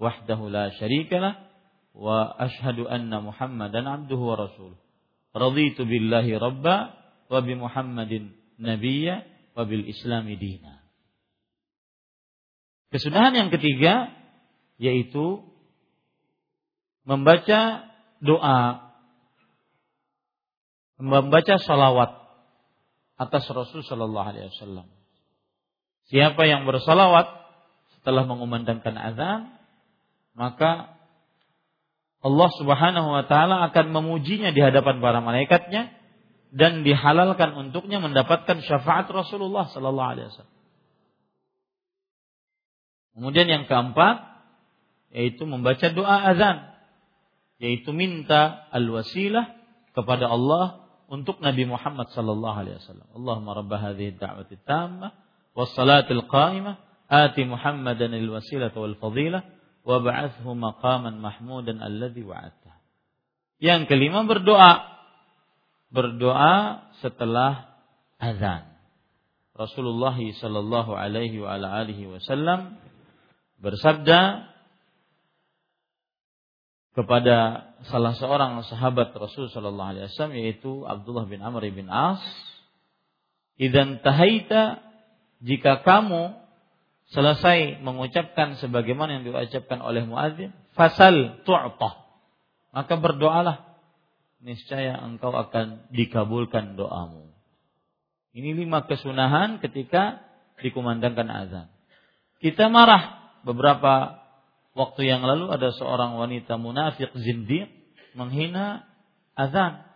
wahdahu 0.00 0.48
la 0.48 0.72
syarikalah 0.74 1.51
rasuluh. 4.36 4.78
Raditu 5.32 5.84
billahi 5.88 6.32
rabba 6.36 6.92
wa 7.28 7.40
bi 7.40 7.52
Muhammadin 7.56 8.36
nabiyya 8.60 9.24
wa 9.56 9.64
bil 9.64 9.84
islami 9.88 10.36
dina. 10.36 10.84
Kesudahan 12.92 13.32
yang 13.32 13.48
ketiga 13.48 14.12
yaitu 14.76 15.40
membaca 17.08 17.88
doa 18.20 18.92
membaca 21.00 21.58
salawat 21.58 22.22
atas 23.18 23.44
Rasul 23.50 23.82
Shallallahu 23.82 24.28
Alaihi 24.28 24.52
Wasallam. 24.54 24.86
Siapa 26.12 26.44
yang 26.44 26.68
bersalawat 26.68 27.26
setelah 27.98 28.26
mengumandangkan 28.26 28.94
azan, 28.98 29.40
maka 30.36 31.01
Allah 32.22 32.50
Subhanahu 32.54 33.08
wa 33.10 33.24
taala 33.26 33.66
akan 33.70 33.86
memujinya 33.90 34.54
di 34.54 34.62
hadapan 34.62 35.02
para 35.02 35.18
malaikatnya 35.18 35.90
dan 36.54 36.86
dihalalkan 36.86 37.50
untuknya 37.58 37.98
mendapatkan 37.98 38.62
syafaat 38.62 39.10
Rasulullah 39.10 39.66
sallallahu 39.66 40.10
alaihi 40.14 40.28
wasallam. 40.30 40.58
Kemudian 43.18 43.46
yang 43.50 43.64
keempat 43.66 44.22
yaitu 45.12 45.44
membaca 45.44 45.84
doa 45.92 46.16
azan 46.32 46.72
yaitu 47.60 47.90
minta 47.90 48.70
al-wasilah 48.70 49.58
kepada 49.92 50.30
Allah 50.30 50.82
untuk 51.10 51.42
Nabi 51.44 51.68
Muhammad 51.68 52.08
sallallahu 52.14 52.56
alaihi 52.56 52.78
wasallam. 52.80 53.08
Allahumma 53.12 53.58
rabb 53.58 53.72
hadhihi 53.74 54.16
ad-da'wati 54.16 54.62
tammah 54.64 55.12
was 55.58 55.74
salatil 55.74 56.24
qa'imah 56.30 56.80
ati 57.10 57.44
Muhammadan 57.44 58.14
al-wasilah 58.16 58.72
wal 58.72 58.96
fadilah 58.96 59.44
wab'athhu 59.82 60.50
maqaman 60.54 61.18
mahmudan 61.18 61.82
alladhi. 61.82 62.22
Yang 63.62 63.82
kelima 63.90 64.26
berdoa. 64.26 64.90
Berdoa 65.92 66.88
setelah 67.04 67.78
azan. 68.16 68.72
Rasulullah 69.52 70.16
sallallahu 70.16 70.96
alaihi 70.96 71.36
wa 71.36 71.60
alihi 71.60 72.08
wasallam 72.08 72.80
bersabda 73.60 74.48
kepada 76.92 77.68
salah 77.88 78.16
seorang 78.16 78.64
sahabat 78.64 79.12
Rasul 79.16 79.52
sallallahu 79.52 79.90
alaihi 79.96 80.08
wasallam 80.08 80.36
yaitu 80.36 80.72
Abdullah 80.88 81.28
bin 81.28 81.44
Amr 81.44 81.68
bin 81.68 81.88
As, 81.92 82.20
"Idzan 83.60 84.00
tahaita 84.00 84.80
jika 85.44 85.84
kamu 85.84 86.41
selesai 87.12 87.84
mengucapkan 87.84 88.56
sebagaimana 88.56 89.20
yang 89.20 89.24
diucapkan 89.28 89.84
oleh 89.84 90.08
muadzin, 90.08 90.50
fasal 90.72 91.44
tu'tah. 91.44 91.94
Maka 92.72 92.94
berdoalah. 92.96 93.68
Niscaya 94.42 94.98
engkau 95.06 95.30
akan 95.30 95.86
dikabulkan 95.94 96.74
doamu. 96.74 97.30
Ini 98.34 98.58
lima 98.58 98.82
kesunahan 98.90 99.62
ketika 99.62 100.18
dikumandangkan 100.58 101.28
azan. 101.30 101.66
Kita 102.42 102.66
marah 102.66 103.22
beberapa 103.46 104.18
waktu 104.74 105.06
yang 105.06 105.22
lalu 105.22 105.52
ada 105.54 105.70
seorang 105.70 106.18
wanita 106.18 106.58
munafik 106.58 107.14
zindiq 107.14 107.70
menghina 108.18 108.82
azan. 109.38 109.86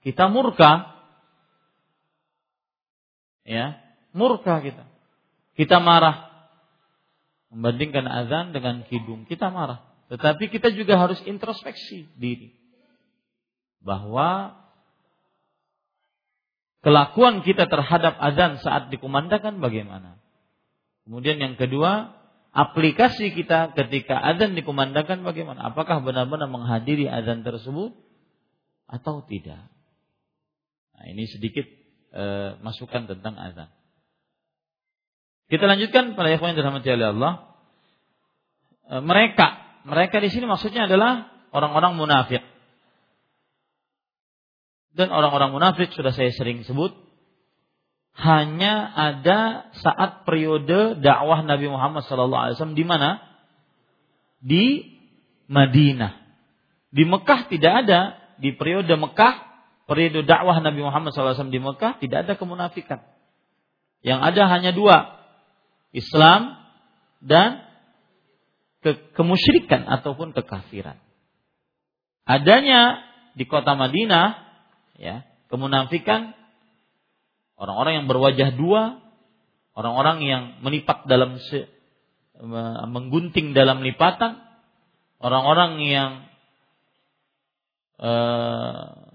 Kita 0.00 0.32
murka. 0.32 0.96
Ya, 3.44 3.76
murka 4.16 4.64
kita. 4.64 4.88
Kita 5.52 5.84
marah 5.84 6.35
membandingkan 7.56 8.04
azan 8.04 8.52
dengan 8.52 8.84
kidung, 8.84 9.24
kita 9.24 9.48
marah. 9.48 9.80
Tetapi 10.12 10.52
kita 10.52 10.76
juga 10.76 11.00
harus 11.00 11.16
introspeksi 11.24 12.04
diri. 12.20 12.52
Bahwa 13.80 14.60
kelakuan 16.84 17.40
kita 17.40 17.64
terhadap 17.64 18.20
azan 18.20 18.60
saat 18.60 18.92
dikumandangkan 18.92 19.56
bagaimana. 19.56 20.20
Kemudian 21.08 21.40
yang 21.40 21.56
kedua, 21.56 22.12
aplikasi 22.52 23.32
kita 23.32 23.72
ketika 23.72 24.20
azan 24.20 24.52
dikumandangkan 24.52 25.24
bagaimana. 25.24 25.72
Apakah 25.72 26.04
benar-benar 26.04 26.52
menghadiri 26.52 27.08
azan 27.08 27.40
tersebut 27.40 27.96
atau 28.84 29.24
tidak. 29.24 29.64
Nah, 30.92 31.04
ini 31.08 31.24
sedikit 31.24 31.66
e, 32.12 32.24
masukan 32.60 33.08
tentang 33.10 33.34
azan. 33.34 33.72
Kita 35.46 35.64
lanjutkan 35.70 36.18
pada 36.18 36.34
ikhwan 36.34 36.54
yang 36.54 36.58
dirahmati 36.58 36.88
oleh 36.90 37.08
Allah. 37.14 37.32
E, 38.90 38.94
mereka, 38.98 39.78
mereka 39.86 40.18
di 40.18 40.30
sini 40.34 40.50
maksudnya 40.50 40.90
adalah 40.90 41.30
orang-orang 41.54 41.94
munafik. 41.94 42.42
Dan 44.96 45.12
orang-orang 45.12 45.54
munafik 45.54 45.92
sudah 45.92 46.10
saya 46.10 46.32
sering 46.32 46.64
sebut 46.64 47.06
hanya 48.16 48.88
ada 48.96 49.68
saat 49.76 50.24
periode 50.24 51.04
dakwah 51.04 51.44
Nabi 51.44 51.68
Muhammad 51.68 52.00
SAW 52.08 52.72
di 52.72 52.80
mana? 52.80 53.20
Di 54.40 54.96
Madinah. 55.52 56.16
Di 56.88 57.04
Mekah 57.04 57.52
tidak 57.52 57.72
ada. 57.84 58.00
Di 58.40 58.56
periode 58.56 58.88
Mekah, 58.96 59.34
periode 59.84 60.24
dakwah 60.24 60.56
Nabi 60.64 60.80
Muhammad 60.80 61.12
SAW 61.12 61.52
di 61.52 61.60
Mekah 61.60 62.00
tidak 62.00 62.24
ada 62.24 62.32
kemunafikan. 62.40 63.04
Yang 64.00 64.20
ada 64.32 64.42
hanya 64.48 64.72
dua. 64.72 65.15
Islam 65.96 66.60
dan 67.24 67.64
ke 68.84 69.16
kemusyrikan 69.16 69.88
ataupun 69.88 70.36
kekafiran. 70.36 71.00
Adanya 72.28 73.00
di 73.32 73.48
kota 73.48 73.72
Madinah 73.72 74.36
ya, 75.00 75.24
kemunafikan 75.48 76.36
orang-orang 77.56 78.04
yang 78.04 78.06
berwajah 78.06 78.50
dua, 78.54 78.82
orang-orang 79.72 80.18
yang 80.22 80.42
menipak 80.60 81.08
dalam 81.08 81.40
se, 81.40 81.66
menggunting 82.92 83.56
dalam 83.56 83.80
lipatan, 83.80 84.36
orang-orang 85.18 85.80
yang 85.80 86.10
uh, 87.96 89.06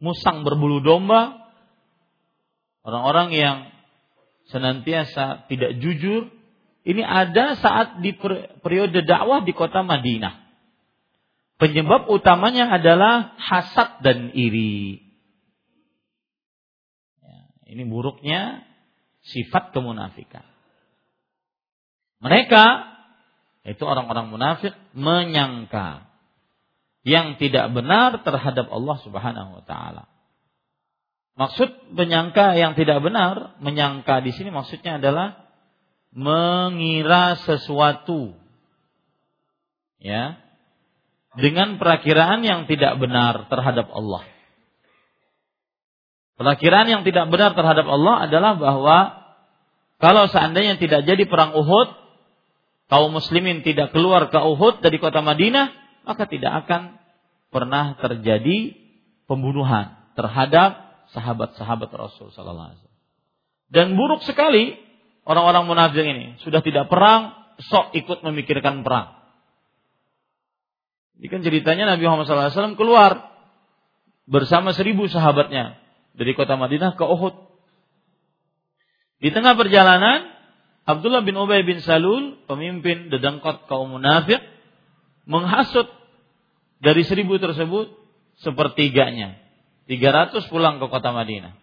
musang 0.00 0.42
berbulu 0.48 0.80
domba, 0.80 1.52
orang-orang 2.82 3.28
yang 3.36 3.56
senantiasa 4.50 5.46
tidak 5.46 5.78
jujur, 5.78 6.28
ini 6.84 7.02
ada 7.04 7.56
saat 7.58 8.02
di 8.02 8.14
periode 8.60 9.06
dakwah 9.06 9.42
di 9.46 9.54
kota 9.54 9.86
Madinah. 9.86 10.50
Penyebab 11.60 12.08
utamanya 12.08 12.72
adalah 12.72 13.36
hasad 13.36 14.00
dan 14.00 14.32
iri. 14.32 15.04
Ya, 17.20 17.40
ini 17.68 17.84
buruknya 17.84 18.64
sifat 19.28 19.76
kemunafikan. 19.76 20.44
Mereka 22.24 22.64
itu 23.68 23.84
orang-orang 23.84 24.32
munafik 24.32 24.72
menyangka 24.96 26.08
yang 27.04 27.36
tidak 27.36 27.72
benar 27.76 28.24
terhadap 28.24 28.72
Allah 28.72 28.96
Subhanahu 29.04 29.60
wa 29.60 29.64
taala. 29.64 30.08
Maksud 31.38 31.94
menyangka 31.94 32.58
yang 32.58 32.74
tidak 32.74 33.00
benar, 33.00 33.58
menyangka 33.62 34.20
di 34.20 34.34
sini 34.34 34.50
maksudnya 34.50 34.98
adalah 34.98 35.50
mengira 36.10 37.38
sesuatu 37.46 38.34
ya 40.02 40.42
dengan 41.38 41.78
perakiraan 41.78 42.42
yang 42.42 42.66
tidak 42.66 42.98
benar 42.98 43.46
terhadap 43.46 43.86
Allah. 43.94 44.26
Perakiraan 46.34 46.88
yang 46.88 47.02
tidak 47.06 47.30
benar 47.30 47.54
terhadap 47.54 47.86
Allah 47.86 48.26
adalah 48.26 48.52
bahwa 48.58 48.98
kalau 50.00 50.24
seandainya 50.32 50.80
tidak 50.80 51.04
jadi 51.04 51.28
perang 51.28 51.52
Uhud, 51.52 51.88
kaum 52.88 53.12
muslimin 53.12 53.60
tidak 53.60 53.92
keluar 53.92 54.32
ke 54.32 54.40
Uhud 54.40 54.80
dari 54.80 54.96
kota 54.96 55.20
Madinah, 55.20 55.68
maka 56.08 56.24
tidak 56.24 56.64
akan 56.64 56.96
pernah 57.52 57.94
terjadi 58.00 58.72
pembunuhan 59.28 59.94
terhadap 60.16 60.89
sahabat-sahabat 61.12 61.90
Rasul 61.90 62.30
sallallahu 62.30 62.68
alaihi 62.70 62.80
wasallam. 62.80 62.98
Dan 63.70 63.86
buruk 63.94 64.26
sekali 64.26 64.74
orang-orang 65.26 65.64
munafik 65.66 66.02
ini, 66.02 66.38
sudah 66.42 66.58
tidak 66.58 66.90
perang, 66.90 67.34
sok 67.62 67.94
ikut 67.94 68.26
memikirkan 68.26 68.82
perang. 68.82 69.20
Ini 71.20 71.28
kan 71.28 71.44
ceritanya 71.44 71.94
Nabi 71.94 72.08
Muhammad 72.08 72.26
SAW 72.26 72.80
keluar 72.80 73.28
bersama 74.24 74.72
seribu 74.72 75.04
sahabatnya 75.06 75.76
dari 76.16 76.32
kota 76.32 76.56
Madinah 76.56 76.96
ke 76.96 77.04
Uhud. 77.04 77.36
Di 79.20 79.28
tengah 79.28 79.52
perjalanan, 79.52 80.32
Abdullah 80.88 81.20
bin 81.20 81.36
Ubay 81.36 81.60
bin 81.62 81.84
Salul, 81.84 82.40
pemimpin 82.48 83.12
dedengkot 83.12 83.68
kaum 83.68 83.92
munafik, 83.92 84.40
menghasut 85.28 85.86
dari 86.80 87.04
seribu 87.04 87.36
tersebut 87.36 87.92
sepertiganya 88.40 89.49
300 89.90 90.46
pulang 90.46 90.78
ke 90.78 90.86
kota 90.86 91.10
Madinah. 91.10 91.58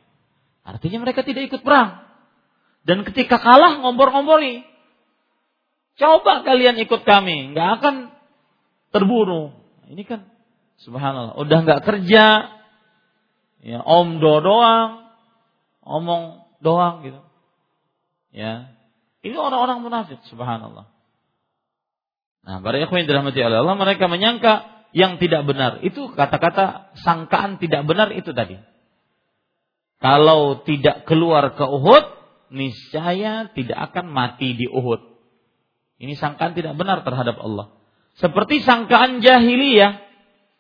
Artinya 0.68 1.08
mereka 1.08 1.24
tidak 1.24 1.48
ikut 1.48 1.64
perang. 1.64 2.04
Dan 2.84 3.08
ketika 3.08 3.40
kalah 3.40 3.80
ngompor-ngompori. 3.80 4.68
Coba 5.98 6.46
kalian 6.46 6.78
ikut 6.78 7.08
kami, 7.08 7.56
nggak 7.56 7.70
akan 7.82 7.96
terburu. 8.94 9.56
Ini 9.90 10.04
kan 10.06 10.30
subhanallah, 10.84 11.42
udah 11.42 11.58
nggak 11.66 11.82
kerja, 11.90 12.26
ya 13.66 13.80
om 13.82 14.22
do 14.22 14.38
doang, 14.46 15.10
omong 15.82 16.46
doang 16.62 17.02
gitu. 17.02 17.18
Ya, 18.30 18.78
ini 19.26 19.34
orang-orang 19.34 19.82
munafik, 19.82 20.22
subhanallah. 20.30 20.86
Nah, 22.46 22.62
para 22.62 22.78
ikhwan 22.78 23.10
dirahmati 23.10 23.42
Allah, 23.42 23.74
mereka 23.74 24.06
menyangka 24.06 24.77
yang 24.96 25.20
tidak 25.20 25.44
benar. 25.44 25.84
Itu 25.84 26.12
kata-kata 26.14 26.96
sangkaan 27.02 27.60
tidak 27.60 27.84
benar 27.88 28.14
itu 28.16 28.32
tadi. 28.32 28.60
Kalau 29.98 30.62
tidak 30.62 31.10
keluar 31.10 31.58
ke 31.58 31.66
Uhud, 31.66 32.06
niscaya 32.54 33.50
tidak 33.52 33.92
akan 33.92 34.14
mati 34.14 34.54
di 34.54 34.70
Uhud. 34.70 35.02
Ini 35.98 36.14
sangkaan 36.14 36.54
tidak 36.54 36.78
benar 36.78 37.02
terhadap 37.02 37.42
Allah. 37.42 37.74
Seperti 38.22 38.62
sangkaan 38.62 39.26
jahiliyah. 39.26 40.06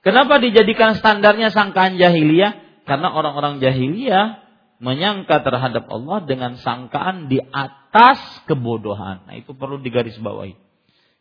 Kenapa 0.02 0.42
dijadikan 0.42 0.98
standarnya 0.98 1.54
sangkaan 1.54 2.02
jahiliyah? 2.02 2.84
Karena 2.90 3.14
orang-orang 3.14 3.62
jahiliyah 3.62 4.42
menyangka 4.78 5.42
terhadap 5.42 5.90
Allah 5.90 6.22
dengan 6.26 6.58
sangkaan 6.58 7.30
di 7.30 7.42
atas 7.42 8.22
kebodohan. 8.46 9.26
Nah, 9.26 9.36
itu 9.38 9.58
perlu 9.58 9.82
digarisbawahi. 9.82 10.67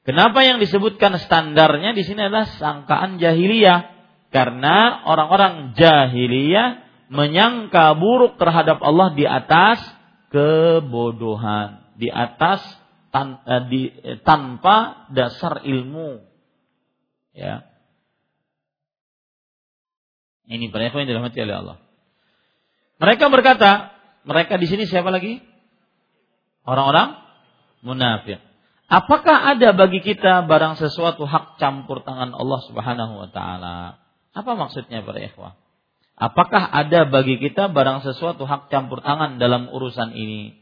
Kenapa 0.06 0.46
yang 0.46 0.62
disebutkan 0.62 1.18
standarnya 1.18 1.90
di 1.90 2.06
sini 2.06 2.30
adalah 2.30 2.46
sangkaan 2.46 3.18
jahiliyah? 3.18 3.90
Karena 4.30 5.02
orang-orang 5.02 5.74
jahiliyah 5.74 6.86
menyangka 7.10 7.98
buruk 7.98 8.38
terhadap 8.38 8.78
Allah 8.86 9.18
di 9.18 9.26
atas 9.26 9.82
kebodohan, 10.30 11.90
di 11.98 12.06
atas 12.06 12.62
tan, 13.10 13.42
eh, 13.50 13.62
di, 13.66 13.82
eh, 13.90 14.18
tanpa 14.22 15.10
dasar 15.10 15.66
ilmu. 15.66 16.22
Ya. 17.34 17.66
Ini 20.46 20.70
para 20.70 20.86
yang 20.86 21.10
dirahmati 21.10 21.42
oleh 21.42 21.56
Allah. 21.58 21.76
Mereka 23.02 23.26
berkata, 23.26 23.90
mereka 24.22 24.54
di 24.54 24.70
sini 24.70 24.86
siapa 24.86 25.10
lagi? 25.10 25.42
Orang-orang 26.62 27.18
munafik. 27.82 28.45
Apakah 28.86 29.56
ada 29.56 29.74
bagi 29.74 29.98
kita 29.98 30.46
barang 30.46 30.78
sesuatu 30.78 31.26
hak 31.26 31.58
campur 31.58 32.06
tangan 32.06 32.30
Allah 32.30 32.60
Subhanahu 32.70 33.18
wa 33.18 33.28
taala? 33.34 33.98
Apa 34.30 34.54
maksudnya 34.54 35.02
para 35.02 35.18
ikhwah? 35.18 35.58
Apakah 36.16 36.70
ada 36.70 37.04
bagi 37.10 37.36
kita 37.42 37.68
barang 37.68 38.06
sesuatu 38.06 38.46
hak 38.46 38.70
campur 38.70 39.02
tangan 39.02 39.42
dalam 39.42 39.68
urusan 39.74 40.14
ini? 40.14 40.54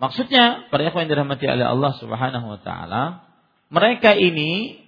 Maksudnya, 0.00 0.72
para 0.72 0.88
ikhwan 0.88 1.04
yang 1.04 1.12
dirahmati 1.12 1.44
oleh 1.44 1.66
Allah 1.68 1.92
Subhanahu 2.00 2.46
wa 2.56 2.60
taala, 2.64 3.02
mereka 3.68 4.16
ini 4.16 4.80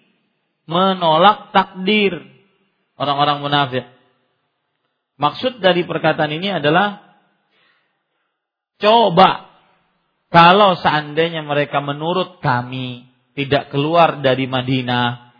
menolak 0.64 1.52
takdir 1.52 2.16
orang-orang 2.96 3.44
munafik. 3.44 3.84
Maksud 5.20 5.60
dari 5.60 5.84
perkataan 5.84 6.32
ini 6.32 6.48
adalah 6.48 7.18
coba 8.80 9.51
kalau 10.32 10.80
seandainya 10.80 11.44
mereka 11.44 11.84
menurut 11.84 12.40
kami 12.40 13.04
tidak 13.36 13.68
keluar 13.68 14.24
dari 14.24 14.48
Madinah, 14.48 15.36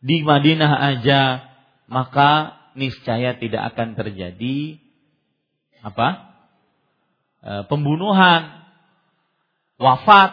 di 0.00 0.24
Madinah 0.24 0.72
aja, 0.96 1.44
maka 1.92 2.56
niscaya 2.72 3.36
tidak 3.36 3.76
akan 3.76 4.00
terjadi 4.00 4.80
apa? 5.84 6.08
E, 7.44 7.52
pembunuhan, 7.68 8.64
wafat, 9.76 10.32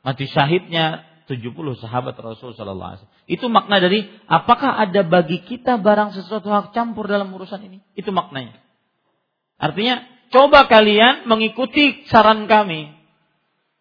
mati 0.00 0.24
syahidnya 0.32 1.04
70 1.28 1.52
sahabat 1.76 2.16
Rasul 2.16 2.56
sallallahu 2.56 2.90
alaihi 2.96 3.02
wasallam. 3.04 3.24
Itu 3.28 3.46
makna 3.52 3.76
dari 3.76 4.08
apakah 4.24 4.72
ada 4.78 5.04
bagi 5.04 5.44
kita 5.44 5.76
barang 5.84 6.16
sesuatu 6.16 6.48
hak 6.48 6.72
campur 6.72 7.10
dalam 7.10 7.28
urusan 7.28 7.60
ini? 7.60 7.84
Itu 7.92 8.08
maknanya. 8.08 8.56
Artinya, 9.60 10.15
coba 10.32 10.66
kalian 10.70 11.28
mengikuti 11.28 12.06
saran 12.08 12.46
kami. 12.50 12.94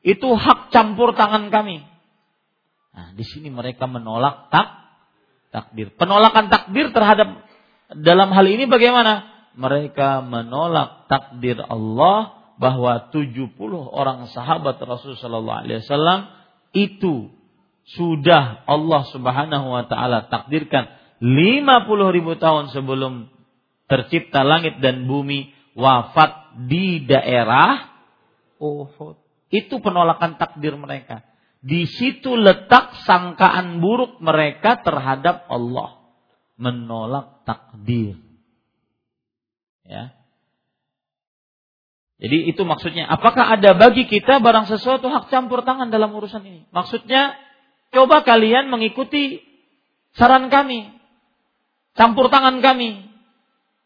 Itu 0.05 0.37
hak 0.37 0.69
campur 0.69 1.17
tangan 1.17 1.49
kami. 1.49 1.81
Nah, 2.95 3.11
di 3.17 3.25
sini 3.25 3.49
mereka 3.49 3.89
menolak 3.89 4.53
tak 4.53 4.67
takdir. 5.49 5.91
Penolakan 5.95 6.47
takdir 6.47 6.93
terhadap 6.93 7.43
dalam 7.91 8.29
hal 8.31 8.45
ini 8.45 8.69
bagaimana? 8.69 9.33
Mereka 9.55 10.23
menolak 10.27 11.07
takdir 11.07 11.63
Allah 11.63 12.35
bahwa 12.59 13.11
70 13.11 13.55
orang 13.71 14.27
sahabat 14.31 14.79
Rasul 14.83 15.15
sallallahu 15.15 15.59
alaihi 15.63 15.83
wasallam 15.83 16.19
itu 16.75 17.31
sudah 17.95 18.67
Allah 18.67 19.01
Subhanahu 19.11 19.67
wa 19.71 19.83
taala 19.87 20.27
takdirkan 20.27 20.91
50 21.23 22.15
ribu 22.15 22.35
tahun 22.35 22.71
sebelum 22.75 23.31
tercipta 23.87 24.43
langit 24.43 24.83
dan 24.83 25.07
bumi 25.07 25.54
wafat 25.75 26.63
di 26.65 27.03
daerah 27.03 27.93
Uhud. 28.57 29.19
Itu 29.51 29.83
penolakan 29.83 30.39
takdir 30.39 30.73
mereka. 30.79 31.21
Di 31.59 31.85
situ 31.85 32.33
letak 32.33 32.95
sangkaan 33.03 33.83
buruk 33.83 34.17
mereka 34.23 34.79
terhadap 34.81 35.45
Allah. 35.51 36.01
Menolak 36.55 37.43
takdir. 37.43 38.15
Ya. 39.83 40.15
Jadi 42.15 42.47
itu 42.47 42.63
maksudnya. 42.63 43.11
Apakah 43.11 43.59
ada 43.59 43.75
bagi 43.75 44.07
kita 44.07 44.39
barang 44.39 44.71
sesuatu 44.71 45.11
hak 45.11 45.27
campur 45.27 45.67
tangan 45.67 45.91
dalam 45.91 46.15
urusan 46.15 46.41
ini? 46.47 46.63
Maksudnya 46.71 47.35
Coba 47.95 48.27
kalian 48.27 48.67
mengikuti 48.67 49.39
saran 50.19 50.51
kami. 50.51 50.91
Campur 51.95 52.27
tangan 52.27 52.59
kami. 52.59 53.04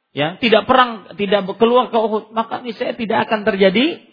Ya, 0.10 0.42
tidak 0.42 0.66
perang, 0.66 1.14
tidak 1.22 1.46
keluar 1.62 1.94
ke 1.94 1.98
Uhud, 1.98 2.34
maka 2.34 2.66
ini 2.66 2.74
saya 2.74 2.98
tidak 2.98 3.30
akan 3.30 3.46
terjadi 3.46 4.10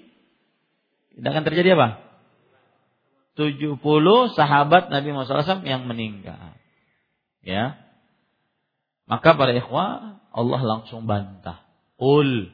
tidak 1.17 1.31
akan 1.33 1.45
terjadi 1.49 1.69
apa? 1.81 1.89
70 3.41 3.81
sahabat 4.37 4.93
Nabi 4.93 5.09
Muhammad 5.13 5.45
SAW 5.49 5.65
yang 5.65 5.89
meninggal. 5.89 6.57
Ya. 7.41 7.81
Maka 9.09 9.37
para 9.37 9.57
ikhwah 9.57 10.21
Allah 10.33 10.61
langsung 10.61 11.09
bantah. 11.09 11.65
Ul 11.97 12.53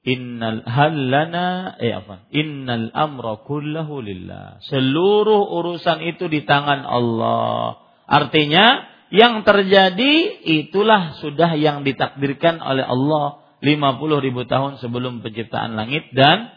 Innal 0.00 0.64
halana 0.64 1.76
eh 1.76 1.92
apa? 1.92 2.24
Innal 2.32 2.88
amra 2.96 3.44
kullahu 3.44 4.00
lillah. 4.00 4.64
Seluruh 4.64 5.44
urusan 5.60 6.00
itu 6.02 6.26
di 6.26 6.42
tangan 6.48 6.88
Allah. 6.88 7.84
Artinya 8.08 8.89
yang 9.10 9.42
terjadi 9.42 10.14
itulah 10.46 11.18
sudah 11.18 11.58
yang 11.58 11.82
ditakdirkan 11.82 12.62
oleh 12.62 12.86
Allah 12.86 13.42
50 13.60 14.24
ribu 14.24 14.46
tahun 14.46 14.78
sebelum 14.78 15.20
penciptaan 15.20 15.74
langit 15.74 16.08
dan 16.14 16.54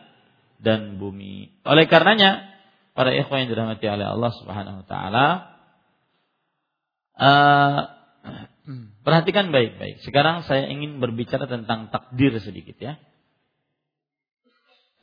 dan 0.61 1.01
bumi. 1.01 1.59
Oleh 1.67 1.89
karenanya 1.89 2.47
para 2.93 3.11
ikhwan 3.11 3.45
yang 3.45 3.49
dirahmati 3.51 3.85
oleh 3.89 4.07
Allah 4.07 4.31
Subhanahu 4.37 4.77
wa 4.81 4.85
taala 4.87 5.27
uh, 7.17 7.79
perhatikan 9.05 9.49
baik-baik. 9.49 10.05
Sekarang 10.05 10.45
saya 10.45 10.69
ingin 10.69 11.01
berbicara 11.01 11.49
tentang 11.49 11.89
takdir 11.89 12.37
sedikit 12.39 12.77
ya. 12.79 13.01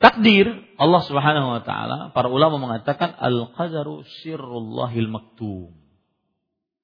Takdir 0.01 0.49
Allah 0.81 1.01
Subhanahu 1.05 1.47
wa 1.59 1.61
taala, 1.61 2.09
para 2.09 2.25
ulama 2.25 2.57
mengatakan 2.57 3.13
al-qadaru 3.13 4.01
sirrullahil 4.25 5.05
maktum. 5.05 5.80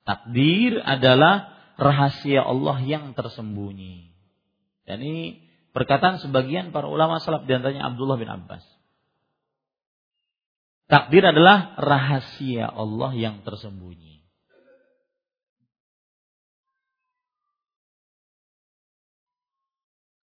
Takdir 0.08 0.80
adalah 0.80 1.52
rahasia 1.76 2.40
Allah 2.40 2.80
yang 2.80 3.12
tersembunyi. 3.12 4.08
Dan 4.88 5.04
ini 5.04 5.44
perkataan 5.76 6.24
sebagian 6.24 6.72
para 6.72 6.88
ulama 6.88 7.20
salaf 7.20 7.44
di 7.44 7.52
antaranya 7.52 7.92
Abdullah 7.92 8.16
bin 8.16 8.32
Abbas. 8.32 8.64
Takdir 10.88 11.28
adalah 11.28 11.76
rahasia 11.76 12.72
Allah 12.72 13.12
yang 13.20 13.44
tersembunyi. 13.44 14.24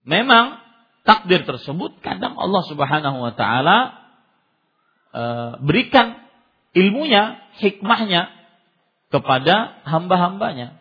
Memang 0.01 0.57
takdir 1.05 1.45
tersebut 1.45 2.01
kadang 2.01 2.33
Allah 2.33 2.65
Subhanahu 2.65 3.21
wa 3.21 3.33
taala 3.37 3.77
e, 5.13 5.23
berikan 5.61 6.17
ilmunya, 6.73 7.37
hikmahnya 7.61 8.38
kepada 9.09 9.81
hamba-hambanya. 9.85 10.77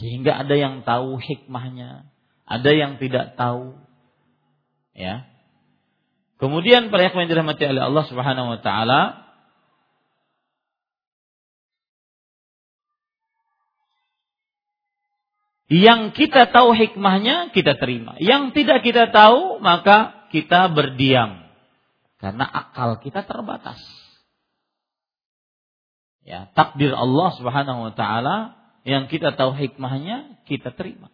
Sehingga 0.00 0.40
ada 0.40 0.56
yang 0.56 0.80
tahu 0.82 1.20
hikmahnya, 1.20 2.08
ada 2.48 2.70
yang 2.72 2.96
tidak 2.96 3.36
tahu. 3.36 3.76
Ya. 4.96 5.28
Kemudian 6.40 6.88
para 6.88 7.12
yang 7.12 7.28
dirahmati 7.28 7.68
oleh 7.68 7.84
Allah 7.84 8.04
Subhanahu 8.08 8.56
wa 8.56 8.60
taala 8.64 9.30
Yang 15.70 16.18
kita 16.18 16.50
tahu 16.50 16.74
hikmahnya 16.74 17.54
kita 17.54 17.78
terima. 17.78 18.18
Yang 18.18 18.58
tidak 18.58 18.82
kita 18.82 19.14
tahu 19.14 19.62
maka 19.62 20.26
kita 20.34 20.66
berdiam. 20.74 21.46
Karena 22.18 22.42
akal 22.42 22.98
kita 22.98 23.22
terbatas. 23.22 23.78
Ya, 26.24 26.52
takdir 26.52 26.92
Allah 26.92 27.28
Subhanahu 27.40 27.90
wa 27.90 27.92
taala 27.96 28.60
yang 28.84 29.08
kita 29.08 29.36
tahu 29.36 29.56
hikmahnya 29.56 30.40
kita 30.44 30.72
terima. 30.76 31.08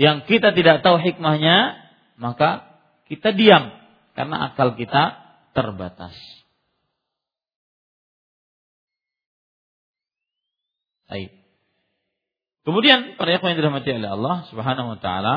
Yang 0.00 0.30
kita 0.30 0.54
tidak 0.56 0.80
tahu 0.86 0.96
hikmahnya 1.02 1.76
maka 2.16 2.70
kita 3.10 3.34
diam 3.34 3.74
karena 4.14 4.50
akal 4.50 4.78
kita 4.78 5.18
terbatas. 5.52 6.14
Baik. 11.10 11.34
Kemudian 12.62 13.18
para 13.18 13.34
yang 13.34 13.58
dirahmati 13.58 13.90
oleh 13.90 14.10
Allah 14.14 14.36
Subhanahu 14.46 14.94
wa 14.94 14.98
taala 15.02 15.36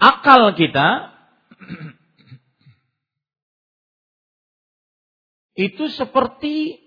akal 0.00 0.56
kita 0.56 1.12
itu 5.60 5.92
seperti 5.92 6.80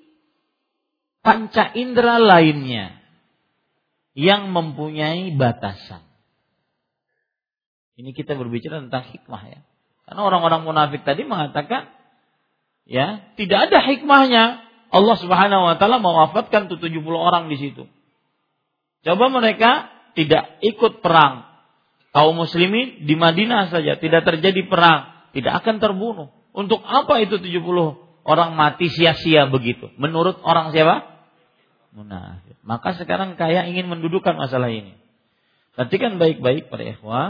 panca 1.21 1.69
indera 1.77 2.17
lainnya 2.17 2.97
yang 4.17 4.49
mempunyai 4.49 5.29
batasan. 5.37 6.01
Ini 7.93 8.09
kita 8.17 8.33
berbicara 8.33 8.81
tentang 8.81 9.05
hikmah 9.13 9.43
ya. 9.45 9.61
Karena 10.09 10.21
orang-orang 10.25 10.65
munafik 10.65 11.05
tadi 11.05 11.21
mengatakan 11.21 11.93
ya, 12.89 13.21
tidak 13.37 13.69
ada 13.69 13.79
hikmahnya 13.85 14.43
Allah 14.89 15.17
Subhanahu 15.21 15.63
wa 15.69 15.75
taala 15.77 16.01
mewafatkan 16.01 16.65
70 16.65 16.81
orang 17.13 17.53
di 17.53 17.57
situ. 17.61 17.85
Coba 19.05 19.29
mereka 19.29 19.93
tidak 20.17 20.57
ikut 20.65 21.05
perang. 21.05 21.45
Kaum 22.13 22.37
muslimin 22.37 23.05
di 23.05 23.13
Madinah 23.17 23.73
saja 23.73 23.97
tidak 23.97 24.25
terjadi 24.25 24.65
perang, 24.65 25.29
tidak 25.33 25.61
akan 25.61 25.81
terbunuh. 25.81 26.29
Untuk 26.53 26.85
apa 26.85 27.21
itu 27.21 27.41
70 27.41 28.02
orang 28.23 28.55
mati 28.55 28.87
sia-sia 28.91 29.47
begitu? 29.47 29.91
Menurut 29.99 30.39
orang 30.43 30.71
siapa? 30.71 31.11
Munafik. 31.93 32.57
Maka 32.65 32.97
sekarang 32.97 33.37
kaya 33.37 33.69
ingin 33.69 33.85
mendudukan 33.91 34.33
masalah 34.33 34.73
ini. 34.73 34.97
Perhatikan 35.77 36.17
baik-baik 36.17 36.73
para 36.73 36.83
ikhwah. 36.83 37.29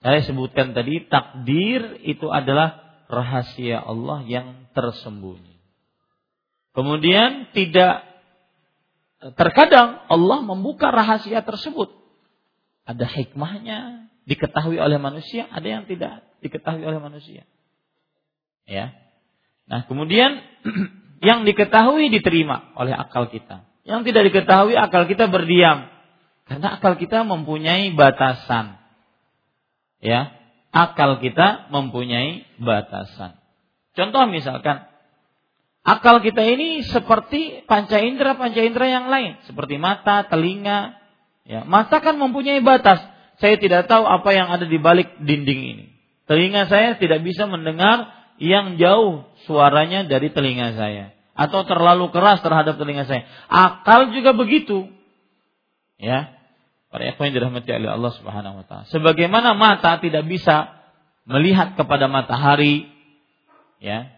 Saya 0.00 0.24
sebutkan 0.24 0.72
tadi 0.72 1.04
takdir 1.12 2.00
itu 2.08 2.32
adalah 2.32 2.80
rahasia 3.12 3.84
Allah 3.84 4.24
yang 4.24 4.72
tersembunyi. 4.72 5.60
Kemudian 6.72 7.52
tidak 7.52 8.06
terkadang 9.36 10.00
Allah 10.08 10.40
membuka 10.40 10.88
rahasia 10.88 11.44
tersebut. 11.44 11.92
Ada 12.88 13.04
hikmahnya 13.04 14.08
diketahui 14.24 14.80
oleh 14.80 14.96
manusia, 14.96 15.44
ada 15.52 15.66
yang 15.68 15.84
tidak 15.84 16.24
diketahui 16.40 16.80
oleh 16.80 16.96
manusia. 16.96 17.44
Ya. 18.64 18.96
Nah, 19.66 19.84
kemudian 19.88 20.40
yang 21.28 21.44
diketahui 21.44 22.08
diterima 22.08 22.72
oleh 22.78 22.94
akal 22.94 23.28
kita. 23.28 23.66
Yang 23.84 24.12
tidak 24.12 24.22
diketahui 24.32 24.78
akal 24.78 25.04
kita 25.08 25.26
berdiam. 25.28 25.88
Karena 26.46 26.78
akal 26.78 26.96
kita 26.96 27.26
mempunyai 27.26 27.92
batasan. 27.92 28.78
Ya, 30.00 30.32
akal 30.72 31.20
kita 31.20 31.68
mempunyai 31.68 32.46
batasan. 32.56 33.36
Contoh 33.92 34.24
misalkan 34.30 34.90
Akal 35.80 36.20
kita 36.20 36.44
ini 36.44 36.84
seperti 36.84 37.64
panca 37.64 37.96
indera 38.04 38.36
panca 38.36 38.60
indera 38.60 38.84
yang 38.84 39.08
lain, 39.08 39.40
seperti 39.48 39.80
mata, 39.80 40.28
telinga. 40.28 41.00
Ya, 41.48 41.64
mata 41.64 42.04
kan 42.04 42.20
mempunyai 42.20 42.60
batas. 42.60 43.00
Saya 43.40 43.56
tidak 43.56 43.88
tahu 43.88 44.04
apa 44.04 44.28
yang 44.36 44.52
ada 44.52 44.68
di 44.68 44.76
balik 44.76 45.08
dinding 45.24 45.60
ini. 45.64 45.84
Telinga 46.28 46.68
saya 46.68 47.00
tidak 47.00 47.24
bisa 47.24 47.48
mendengar 47.48 48.19
yang 48.40 48.80
jauh 48.80 49.28
suaranya 49.44 50.08
dari 50.08 50.32
telinga 50.32 50.72
saya 50.74 51.12
atau 51.36 51.64
terlalu 51.68 52.08
keras 52.08 52.40
terhadap 52.40 52.80
telinga 52.80 53.04
saya. 53.04 53.28
Akal 53.46 54.10
juga 54.16 54.32
begitu. 54.32 54.88
Ya. 56.00 56.32
Para 56.90 57.06
ikhwan 57.06 57.30
yang 57.30 57.36
dirahmati 57.38 57.70
oleh 57.70 57.92
Allah 57.92 58.12
Subhanahu 58.18 58.60
wa 58.60 58.64
taala. 58.66 58.84
Sebagaimana 58.90 59.54
mata 59.54 60.00
tidak 60.02 60.26
bisa 60.26 60.74
melihat 61.22 61.78
kepada 61.78 62.10
matahari, 62.10 62.90
ya, 63.78 64.10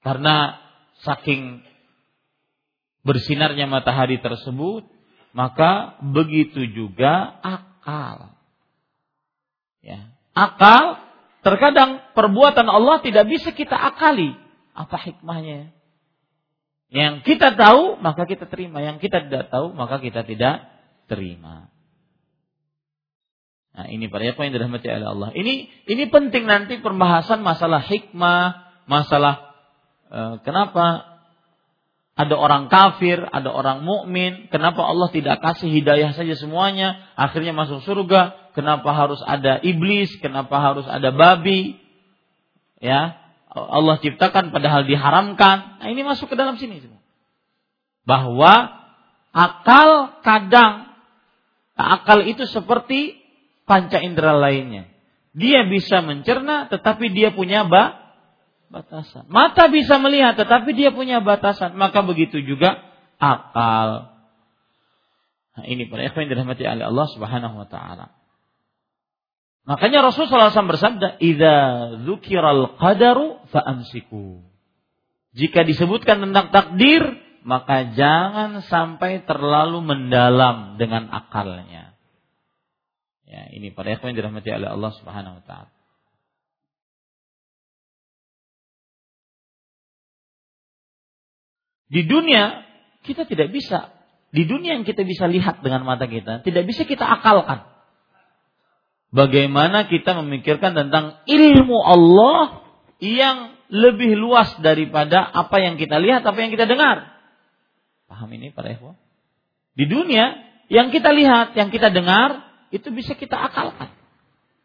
karena 0.00 0.56
saking 1.04 1.60
bersinarnya 3.04 3.68
matahari 3.68 4.16
tersebut, 4.24 4.88
maka 5.36 6.00
begitu 6.00 6.64
juga 6.72 7.36
akal. 7.44 8.32
Ya. 9.84 10.16
Akal 10.32 11.09
terkadang 11.40 12.00
perbuatan 12.12 12.66
Allah 12.68 13.00
tidak 13.04 13.28
bisa 13.28 13.52
kita 13.52 13.74
akali. 13.74 14.36
Apa 14.76 14.96
hikmahnya? 15.00 15.72
Yang 16.90 17.14
kita 17.22 17.54
tahu 17.54 18.00
maka 18.02 18.26
kita 18.26 18.50
terima, 18.50 18.82
yang 18.82 18.98
kita 18.98 19.26
tidak 19.28 19.50
tahu 19.50 19.70
maka 19.76 20.02
kita 20.02 20.26
tidak 20.26 20.66
terima. 21.06 21.70
Nah, 23.70 23.86
ini 23.86 24.10
para 24.10 24.26
apa 24.26 24.42
yang 24.42 24.52
dirahmati 24.52 24.86
oleh 24.90 25.08
Allah. 25.08 25.30
Ini 25.30 25.86
ini 25.86 26.04
penting 26.10 26.44
nanti 26.44 26.82
pembahasan 26.82 27.40
masalah 27.46 27.80
hikmah, 27.86 28.66
masalah 28.90 29.50
Eh, 30.10 30.34
kenapa 30.42 31.06
ada 32.18 32.34
orang 32.34 32.66
kafir, 32.66 33.22
ada 33.22 33.46
orang 33.54 33.86
mukmin, 33.86 34.50
kenapa 34.50 34.82
Allah 34.82 35.06
tidak 35.14 35.38
kasih 35.38 35.70
hidayah 35.70 36.10
saja 36.18 36.34
semuanya, 36.34 36.98
akhirnya 37.14 37.54
masuk 37.54 37.80
surga, 37.86 38.34
kenapa 38.52 38.90
harus 38.92 39.20
ada 39.22 39.58
iblis, 39.62 40.14
kenapa 40.18 40.58
harus 40.58 40.86
ada 40.88 41.10
babi? 41.14 41.78
Ya, 42.80 43.20
Allah 43.50 43.98
ciptakan 43.98 44.54
padahal 44.54 44.86
diharamkan. 44.86 45.82
Nah, 45.82 45.88
ini 45.90 46.06
masuk 46.06 46.30
ke 46.30 46.36
dalam 46.38 46.54
sini 46.56 46.78
semua. 46.78 47.02
Bahwa 48.06 48.70
akal 49.34 50.22
kadang 50.22 50.94
akal 51.74 52.22
itu 52.26 52.46
seperti 52.46 53.18
panca 53.66 53.98
indera 53.98 54.38
lainnya. 54.38 54.86
Dia 55.34 55.66
bisa 55.66 56.02
mencerna 56.02 56.70
tetapi 56.70 57.10
dia 57.10 57.34
punya 57.34 57.66
ba 57.66 58.14
batasan. 58.70 59.26
Mata 59.26 59.66
bisa 59.66 59.98
melihat 59.98 60.38
tetapi 60.38 60.70
dia 60.74 60.94
punya 60.94 61.18
batasan. 61.18 61.74
Maka 61.74 62.06
begitu 62.06 62.38
juga 62.42 62.78
akal. 63.18 64.14
Nah, 65.58 65.64
ini 65.66 65.90
para 65.90 66.06
ikhwan 66.06 66.30
dirahmati 66.30 66.62
oleh 66.62 66.86
Allah 66.86 67.06
Subhanahu 67.10 67.66
wa 67.66 67.66
taala. 67.66 68.19
Makanya 69.68 70.00
Rasulullah 70.02 70.50
SAW 70.50 70.72
bersabda, 70.72 71.20
"Idza 71.20 71.56
dzukiral 72.02 72.80
qadaru 72.80 73.44
fa'amsiku." 73.52 74.42
Jika 75.36 75.62
disebutkan 75.62 76.26
tentang 76.26 76.50
takdir, 76.50 77.02
maka 77.46 77.94
jangan 77.94 78.60
sampai 78.66 79.22
terlalu 79.24 79.78
mendalam 79.84 80.74
dengan 80.76 81.06
akalnya. 81.12 81.94
Ya, 83.30 83.46
ini 83.54 83.70
ikhwan 83.70 84.10
yang 84.10 84.18
dirahmati 84.18 84.50
oleh 84.50 84.68
Allah 84.74 84.90
Subhanahu 84.90 85.38
wa 85.38 85.44
taala. 85.46 85.70
Di 91.90 92.02
dunia 92.06 92.66
kita 93.06 93.22
tidak 93.26 93.54
bisa. 93.54 93.94
Di 94.30 94.46
dunia 94.46 94.78
yang 94.78 94.86
kita 94.86 95.06
bisa 95.06 95.26
lihat 95.30 95.62
dengan 95.62 95.86
mata 95.86 96.10
kita, 96.10 96.42
tidak 96.42 96.66
bisa 96.66 96.86
kita 96.86 97.02
akalkan. 97.02 97.69
Bagaimana 99.10 99.90
kita 99.90 100.14
memikirkan 100.22 100.78
tentang 100.78 101.18
ilmu 101.26 101.78
Allah 101.82 102.62
yang 103.02 103.58
lebih 103.70 104.14
luas 104.14 104.54
daripada 104.62 105.26
apa 105.26 105.58
yang 105.58 105.74
kita 105.78 105.98
lihat, 105.98 106.22
apa 106.22 106.38
yang 106.38 106.54
kita 106.54 106.70
dengar. 106.70 107.10
Paham 108.06 108.30
ini 108.34 108.54
para 108.54 108.70
ikhwan? 108.70 108.94
Di 109.74 109.86
dunia 109.86 110.38
yang 110.70 110.94
kita 110.94 111.10
lihat, 111.10 111.58
yang 111.58 111.74
kita 111.74 111.90
dengar 111.90 112.46
itu 112.70 112.86
bisa 112.94 113.18
kita 113.18 113.34
akalkan. 113.34 113.90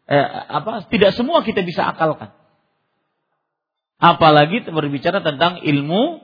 Eh, 0.06 0.26
apa? 0.50 0.86
Tidak 0.86 1.10
semua 1.18 1.42
kita 1.42 1.66
bisa 1.66 1.82
akalkan. 1.90 2.30
Apalagi 3.98 4.62
berbicara 4.70 5.24
tentang 5.26 5.58
ilmu 5.66 6.22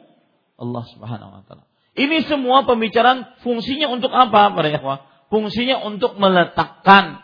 Allah 0.62 0.84
Subhanahu 0.94 1.30
wa 1.34 1.42
taala. 1.42 1.66
Ini 1.98 2.24
semua 2.30 2.62
pembicaraan 2.62 3.42
fungsinya 3.42 3.90
untuk 3.90 4.14
apa 4.14 4.54
para 4.54 4.68
ikhwah? 4.70 4.98
Fungsinya 5.28 5.82
untuk 5.82 6.14
meletakkan 6.20 7.20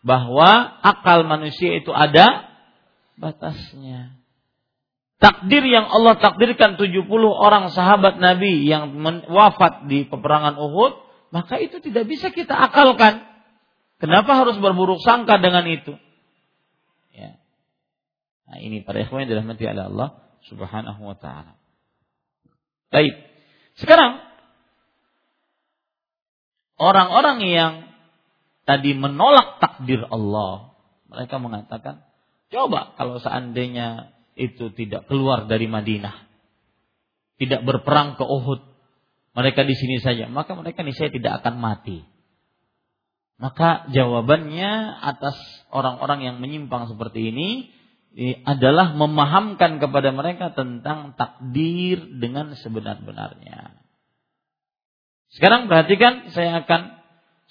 bahwa 0.00 0.80
akal 0.80 1.24
manusia 1.28 1.76
itu 1.80 1.92
ada 1.92 2.48
batasnya. 3.20 4.16
Takdir 5.20 5.60
yang 5.68 5.84
Allah 5.84 6.16
takdirkan 6.16 6.80
70 6.80 7.04
orang 7.28 7.68
sahabat 7.68 8.16
Nabi 8.16 8.64
yang 8.64 8.96
wafat 9.28 9.84
di 9.84 10.08
peperangan 10.08 10.56
Uhud, 10.56 10.96
maka 11.28 11.60
itu 11.60 11.76
tidak 11.84 12.08
bisa 12.08 12.32
kita 12.32 12.56
akalkan. 12.56 13.28
Kenapa 14.00 14.32
harus 14.32 14.56
berburuk 14.56 15.04
sangka 15.04 15.36
dengan 15.36 15.68
itu? 15.68 15.92
Ya. 17.12 17.36
Nah, 18.48 18.64
ini 18.64 18.80
para 18.80 19.04
ikhwan 19.04 19.28
yang 19.28 19.36
dirahmati 19.36 19.68
oleh 19.68 19.84
Allah 19.92 20.08
Subhanahu 20.48 21.04
wa 21.04 21.16
taala. 21.20 21.60
Baik. 22.88 23.12
Sekarang 23.76 24.24
orang-orang 26.80 27.44
yang 27.44 27.72
tadi 28.64 28.96
menolak 28.96 29.60
takdir 29.80 30.04
Allah, 30.12 30.76
mereka 31.08 31.40
mengatakan, 31.40 32.04
coba 32.52 32.92
kalau 33.00 33.16
seandainya 33.16 34.12
itu 34.36 34.68
tidak 34.76 35.08
keluar 35.08 35.48
dari 35.48 35.64
Madinah, 35.64 36.28
tidak 37.40 37.64
berperang 37.64 38.20
ke 38.20 38.24
Uhud, 38.28 38.60
mereka 39.32 39.64
di 39.64 39.72
sini 39.72 40.04
saja, 40.04 40.28
maka 40.28 40.52
mereka 40.52 40.84
saya 40.92 41.08
tidak 41.08 41.40
akan 41.40 41.56
mati. 41.56 42.04
Maka 43.40 43.88
jawabannya 43.88 45.00
atas 45.00 45.40
orang-orang 45.72 46.28
yang 46.28 46.36
menyimpang 46.44 46.92
seperti 46.92 47.32
ini, 47.32 47.72
adalah 48.44 48.92
memahamkan 48.92 49.80
kepada 49.80 50.10
mereka 50.12 50.50
tentang 50.50 51.14
takdir 51.14 52.20
dengan 52.20 52.52
sebenar-benarnya. 52.58 53.80
Sekarang 55.30 55.70
perhatikan 55.70 56.28
saya 56.34 56.66
akan 56.66 57.00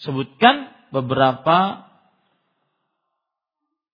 sebutkan 0.04 0.68
beberapa 0.92 1.89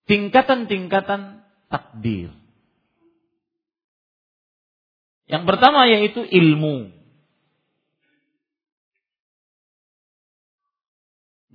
tingkatan-tingkatan 0.06 1.46
takdir. 1.70 2.34
Yang 5.26 5.44
pertama 5.50 5.90
yaitu 5.90 6.22
ilmu. 6.22 6.94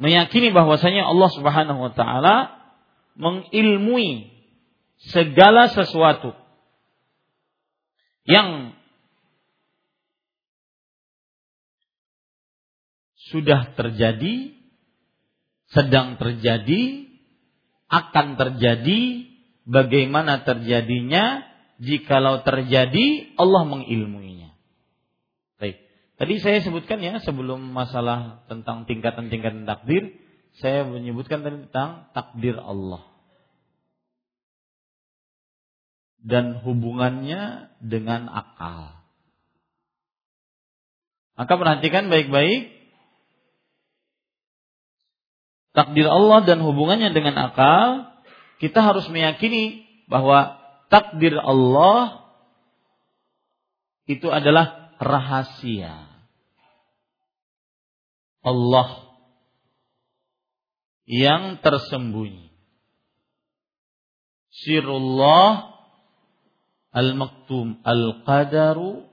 Meyakini 0.01 0.51
bahwasanya 0.51 1.07
Allah 1.07 1.31
Subhanahu 1.31 1.81
wa 1.91 1.93
taala 1.93 2.37
mengilmui 3.21 4.33
segala 5.13 5.69
sesuatu 5.69 6.33
yang 8.25 8.73
sudah 13.31 13.77
terjadi, 13.79 14.57
sedang 15.71 16.19
terjadi, 16.19 17.10
akan 17.91 18.39
terjadi, 18.39 19.27
bagaimana 19.67 20.47
terjadinya, 20.47 21.43
jikalau 21.83 22.47
terjadi 22.47 23.35
Allah 23.35 23.67
mengilmuinya. 23.67 24.55
Baik. 25.59 25.77
Tadi 26.17 26.35
saya 26.39 26.63
sebutkan 26.63 27.03
ya 27.03 27.19
sebelum 27.19 27.75
masalah 27.75 28.47
tentang 28.47 28.87
tingkatan-tingkatan 28.87 29.67
takdir, 29.67 30.15
saya 30.63 30.87
menyebutkan 30.87 31.43
tentang 31.43 32.09
takdir 32.15 32.57
Allah. 32.57 33.11
dan 36.21 36.61
hubungannya 36.61 37.73
dengan 37.81 38.29
akal. 38.29 39.01
Maka 41.41 41.53
perhatikan 41.57 42.13
baik-baik 42.13 42.80
takdir 45.77 46.07
Allah 46.07 46.45
dan 46.47 46.63
hubungannya 46.63 47.15
dengan 47.15 47.51
akal, 47.51 48.11
kita 48.59 48.81
harus 48.83 49.09
meyakini 49.09 49.87
bahwa 50.11 50.59
takdir 50.93 51.37
Allah 51.39 52.27
itu 54.11 54.27
adalah 54.29 54.97
rahasia. 54.99 56.09
Allah 58.41 59.15
yang 61.05 61.61
tersembunyi. 61.61 62.49
Sirullah 64.51 65.71
Al-maktum 66.91 67.79
al-qadaru 67.87 69.07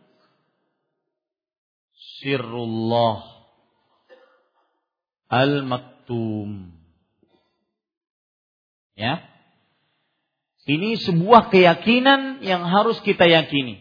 sirrullah 2.18 3.22
al-maktum. 5.30 5.96
Ya. 8.97 9.22
Ini 10.68 10.99
sebuah 10.99 11.47
keyakinan 11.53 12.43
yang 12.43 12.68
harus 12.68 12.99
kita 13.03 13.24
yakini. 13.24 13.80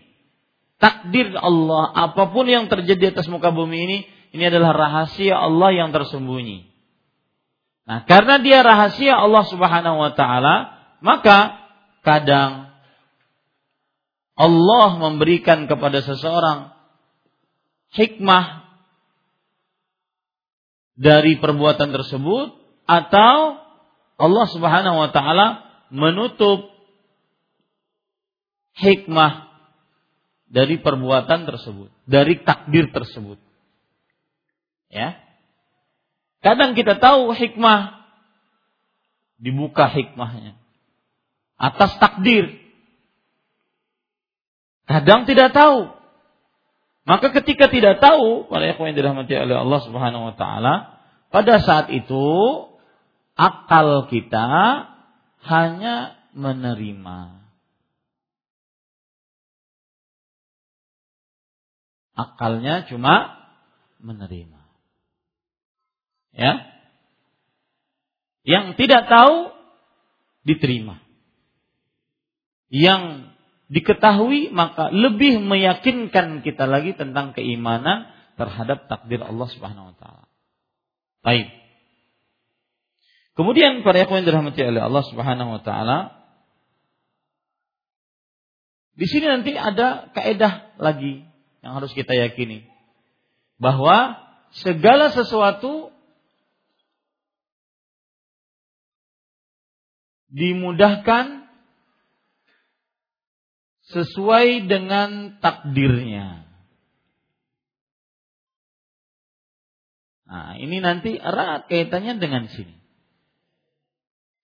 Takdir 0.76 1.34
Allah, 1.34 1.90
apa 1.90 2.30
pun 2.30 2.46
yang 2.46 2.68
terjadi 2.68 3.16
atas 3.16 3.26
muka 3.26 3.50
bumi 3.50 3.78
ini, 3.88 3.98
ini 4.36 4.44
adalah 4.44 4.76
rahasia 4.76 5.34
Allah 5.34 5.72
yang 5.72 5.90
tersembunyi. 5.90 6.68
Nah, 7.86 8.04
karena 8.04 8.42
dia 8.42 8.60
rahasia 8.66 9.16
Allah 9.16 9.46
Subhanahu 9.46 9.98
wa 9.98 10.12
taala, 10.12 10.54
maka 11.00 11.64
kadang 12.02 12.70
Allah 14.36 14.88
memberikan 15.00 15.64
kepada 15.64 16.04
seseorang 16.04 16.76
hikmah 17.96 18.65
dari 20.96 21.36
perbuatan 21.36 21.92
tersebut 21.92 22.56
atau 22.88 23.60
Allah 24.16 24.46
Subhanahu 24.48 24.96
wa 24.96 25.10
taala 25.12 25.46
menutup 25.92 26.72
hikmah 28.80 29.48
dari 30.48 30.80
perbuatan 30.80 31.44
tersebut, 31.44 31.92
dari 32.08 32.40
takdir 32.40 32.88
tersebut. 32.90 33.36
Ya. 34.88 35.20
Kadang 36.40 36.72
kita 36.72 36.96
tahu 36.96 37.36
hikmah 37.36 38.06
dibuka 39.36 39.90
hikmahnya 39.92 40.56
atas 41.60 42.00
takdir 42.00 42.66
Kadang 44.86 45.26
tidak 45.26 45.50
tahu. 45.50 45.95
Maka 47.06 47.30
ketika 47.38 47.70
tidak 47.70 48.02
tahu, 48.02 48.50
para 48.50 48.66
ikhwan 48.66 48.90
yang 48.90 48.98
dirahmati 48.98 49.30
oleh 49.38 49.56
Allah 49.62 49.80
Subhanahu 49.86 50.26
wa 50.26 50.34
taala, 50.34 50.74
pada 51.30 51.62
saat 51.62 51.86
itu 51.94 52.26
akal 53.38 54.10
kita 54.10 54.46
hanya 55.46 56.18
menerima. 56.34 57.46
Akalnya 62.18 62.90
cuma 62.90 63.38
menerima. 64.02 64.60
Ya. 66.34 66.64
Yang 68.42 68.82
tidak 68.82 69.06
tahu 69.06 69.54
diterima. 70.42 70.98
Yang 72.66 73.25
diketahui 73.66 74.54
maka 74.54 74.94
lebih 74.94 75.42
meyakinkan 75.42 76.46
kita 76.46 76.70
lagi 76.70 76.94
tentang 76.94 77.34
keimanan 77.34 78.10
terhadap 78.38 78.86
takdir 78.86 79.18
Allah 79.22 79.48
Subhanahu 79.50 79.90
wa 79.90 79.94
taala. 79.98 80.26
Baik. 81.26 81.50
Kemudian 83.36 83.84
para 83.84 84.00
yang 84.00 84.24
dirahmati 84.24 84.60
oleh 84.62 84.80
Allah 84.80 85.04
Subhanahu 85.04 85.50
wa 85.58 85.62
taala 85.64 85.98
di 88.96 89.04
sini 89.04 89.28
nanti 89.28 89.52
ada 89.52 90.08
kaedah 90.16 90.80
lagi 90.80 91.28
yang 91.60 91.76
harus 91.76 91.92
kita 91.92 92.16
yakini 92.16 92.64
bahwa 93.60 94.16
segala 94.56 95.12
sesuatu 95.12 95.92
dimudahkan 100.32 101.45
sesuai 103.90 104.66
dengan 104.66 105.38
takdirnya. 105.38 106.46
Nah, 110.26 110.58
ini 110.58 110.82
nanti 110.82 111.14
erat 111.14 111.70
kaitannya 111.70 112.18
dengan 112.18 112.50
sini. 112.50 112.74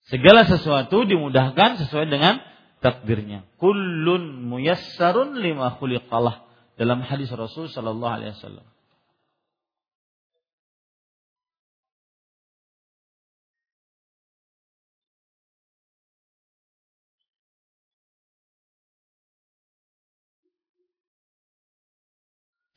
Segala 0.07 0.47
sesuatu 0.47 1.03
dimudahkan 1.03 1.83
sesuai 1.83 2.07
dengan 2.07 2.39
takdirnya. 2.79 3.47
Kullun 3.59 4.47
muyassarun 4.47 5.39
lima 5.39 5.75
khuliqalah 5.79 6.47
dalam 6.79 7.03
hadis 7.03 7.31
Rasul 7.35 7.67
sallallahu 7.71 8.15
alaihi 8.15 8.35
wasallam. 8.39 8.67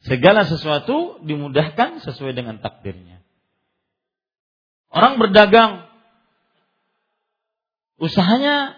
Segala 0.05 0.45
sesuatu 0.45 1.17
dimudahkan 1.25 2.05
sesuai 2.05 2.37
dengan 2.37 2.61
takdirnya. 2.61 3.25
Orang 4.93 5.17
berdagang, 5.17 5.89
usahanya 7.97 8.77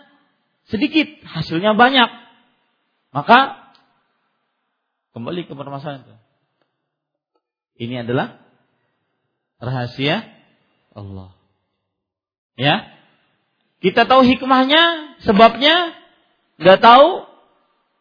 sedikit, 0.71 1.05
hasilnya 1.27 1.75
banyak. 1.75 2.07
Maka 3.11 3.69
kembali 5.11 5.45
ke 5.45 5.53
permasalahan 5.53 6.07
itu. 6.07 6.15
Ini 7.77 8.07
adalah 8.07 8.41
rahasia 9.59 10.25
Allah. 10.95 11.35
Ya, 12.57 12.89
kita 13.85 14.09
tahu 14.09 14.25
hikmahnya, 14.25 15.13
sebabnya, 15.21 15.93
nggak 16.57 16.79
tahu, 16.81 17.29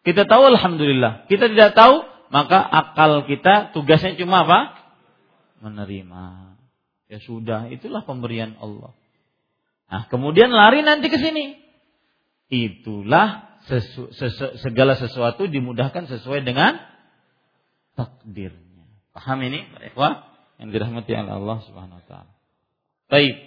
kita 0.09 0.24
tahu 0.24 0.49
alhamdulillah. 0.57 1.29
Kita 1.29 1.53
tidak 1.53 1.77
tahu, 1.77 2.15
maka 2.31 2.59
akal 2.59 3.24
kita 3.27 3.70
tugasnya 3.70 4.18
cuma 4.18 4.47
apa? 4.47 4.61
Menerima. 5.62 6.55
Ya 7.07 7.18
sudah, 7.22 7.70
itulah 7.70 8.03
pemberian 8.03 8.59
Allah. 8.59 8.93
Nah, 9.87 10.03
kemudian 10.11 10.51
lari 10.51 10.83
nanti 10.83 11.07
ke 11.07 11.18
sini. 11.22 11.55
Itulah 12.51 13.59
sesu, 13.70 14.11
sesu, 14.14 14.59
segala 14.62 14.99
sesuatu 14.99 15.47
dimudahkan 15.47 16.11
sesuai 16.11 16.43
dengan 16.43 16.79
takdirnya. 17.95 18.87
Paham 19.14 19.39
ini, 19.47 19.66
Wah, 19.95 20.27
yang 20.59 20.74
dirahmati 20.74 21.14
oleh 21.14 21.35
Allah 21.35 21.59
Subhanahu 21.62 21.99
wa 22.03 22.07
taala. 22.07 22.33
Baik. 23.07 23.39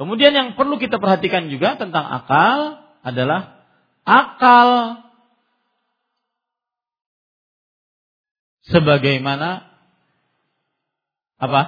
Kemudian 0.00 0.32
yang 0.32 0.48
perlu 0.56 0.80
kita 0.80 0.96
perhatikan 0.96 1.52
juga 1.52 1.76
tentang 1.76 2.08
akal 2.08 2.80
adalah 3.04 3.62
akal 4.08 4.68
sebagaimana 8.66 9.66
apa? 11.42 11.62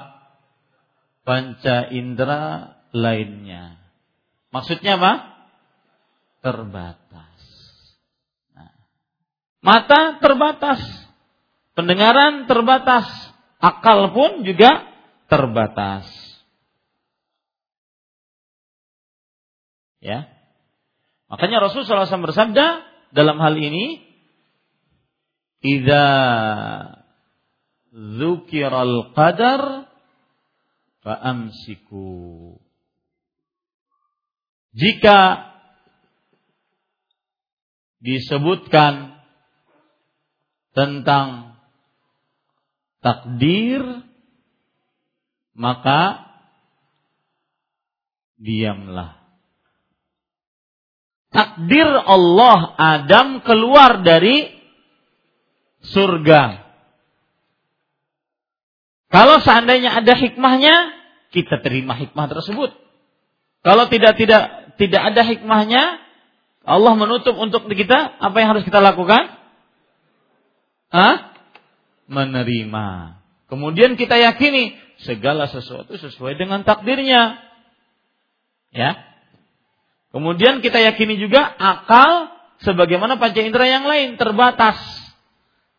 Panca 1.25 1.89
indera 1.89 2.77
lainnya. 2.93 3.81
Maksudnya 4.53 5.01
apa? 5.01 5.13
Terbatas. 6.45 7.41
Nah. 8.53 8.71
Mata 9.65 10.21
terbatas. 10.21 10.79
Pendengaran 11.75 12.47
terbatas. 12.47 13.09
Akal 13.59 14.13
pun 14.13 14.45
juga 14.45 14.85
terbatas. 15.27 16.07
Ya. 20.05 20.29
Makanya 21.33 21.65
Rasulullah 21.65 22.05
SAW 22.05 22.29
bersabda 22.29 22.85
dalam 23.17 23.41
hal 23.41 23.57
ini, 23.57 24.04
"Idza 25.65 26.07
dzukiral 27.89 29.17
qadar 29.17 29.89
fa'amsiku." 31.01 32.13
Jika 34.77 35.19
disebutkan 38.05 39.17
tentang 40.77 41.57
takdir 43.01 44.05
maka 45.55 46.27
diamlah. 48.43 49.23
Takdir 51.31 51.87
Allah 51.87 52.59
Adam 52.79 53.43
keluar 53.43 54.03
dari 54.07 54.54
surga. 55.85 56.65
Kalau 59.13 59.39
seandainya 59.39 59.95
ada 59.95 60.15
hikmahnya, 60.19 60.75
kita 61.31 61.63
terima 61.63 61.95
hikmah 61.95 62.27
tersebut. 62.27 62.75
Kalau 63.63 63.87
tidak 63.87 64.19
tidak 64.19 64.75
tidak 64.75 65.03
ada 65.15 65.23
hikmahnya, 65.23 66.03
Allah 66.65 66.93
menutup 66.97 67.37
untuk 67.37 67.69
kita, 67.71 68.19
apa 68.19 68.37
yang 68.41 68.57
harus 68.57 68.65
kita 68.67 68.81
lakukan? 68.81 69.39
Hah? 70.91 71.37
Menerima. 72.11 73.21
Kemudian 73.47 73.95
kita 73.95 74.17
yakini 74.19 74.75
segala 75.05 75.47
sesuatu 75.47 75.95
sesuai 75.95 76.35
dengan 76.41 76.65
takdirnya. 76.65 77.39
Ya. 78.75 78.99
Kemudian 80.11 80.63
kita 80.63 80.79
yakini 80.79 81.19
juga 81.19 81.43
akal 81.45 82.31
sebagaimana 82.63 83.19
panca 83.19 83.43
indera 83.43 83.67
yang 83.67 83.85
lain 83.87 84.17
terbatas. 84.17 85.04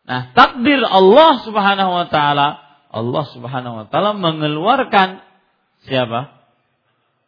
Nah, 0.06 0.30
takdir 0.38 0.78
Allah 0.86 1.42
Subhanahu 1.42 1.90
wa 1.90 2.06
taala, 2.06 2.62
Allah 2.94 3.24
Subhanahu 3.34 3.74
wa 3.74 3.86
taala 3.90 4.14
mengeluarkan 4.14 5.18
siapa? 5.82 6.30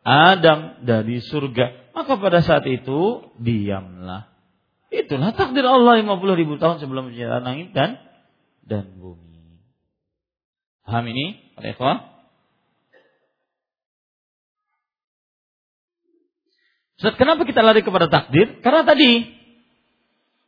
Adam 0.06 0.86
dari 0.86 1.18
surga. 1.18 1.90
Maka 1.92 2.16
pada 2.22 2.38
saat 2.40 2.62
itu 2.70 3.34
diamlah. 3.42 4.30
Itulah 4.88 5.34
takdir 5.34 5.66
Allah 5.66 6.00
50 6.00 6.40
ribu 6.40 6.56
tahun 6.56 6.78
sebelum 6.78 7.10
penciptaan 7.10 7.44
langit 7.44 7.74
dan 7.74 7.98
dan 8.62 8.94
bumi. 8.94 9.58
Paham 10.86 11.04
ini, 11.10 11.36
Eko? 11.60 11.92
Ustaz, 16.98 17.14
kenapa 17.18 17.42
kita 17.44 17.60
lari 17.60 17.82
kepada 17.82 18.06
takdir? 18.08 18.62
Karena 18.62 18.86
tadi 18.86 19.26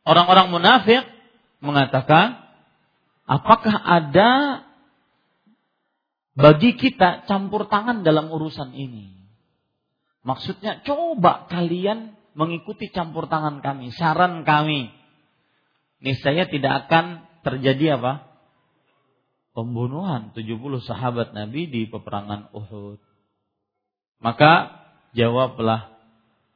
orang-orang 0.07 0.47
munafik 0.49 1.10
mengatakan, 1.61 2.41
apakah 3.29 3.77
ada 3.77 4.61
bagi 6.35 6.75
kita 6.75 7.29
campur 7.29 7.69
tangan 7.69 8.01
dalam 8.01 8.27
urusan 8.33 8.73
ini? 8.73 9.23
Maksudnya 10.21 10.85
coba 10.85 11.49
kalian 11.49 12.13
mengikuti 12.35 12.89
campur 12.91 13.25
tangan 13.31 13.63
kami, 13.63 13.89
saran 13.93 14.43
kami. 14.43 14.93
Niscaya 16.01 16.49
tidak 16.49 16.89
akan 16.89 17.25
terjadi 17.45 17.97
apa? 17.97 18.31
pembunuhan 19.51 20.31
70 20.31 20.57
sahabat 20.83 21.35
Nabi 21.35 21.67
di 21.67 21.81
peperangan 21.87 22.51
Uhud. 22.55 22.99
Maka 24.23 24.83
jawablah 25.11 25.91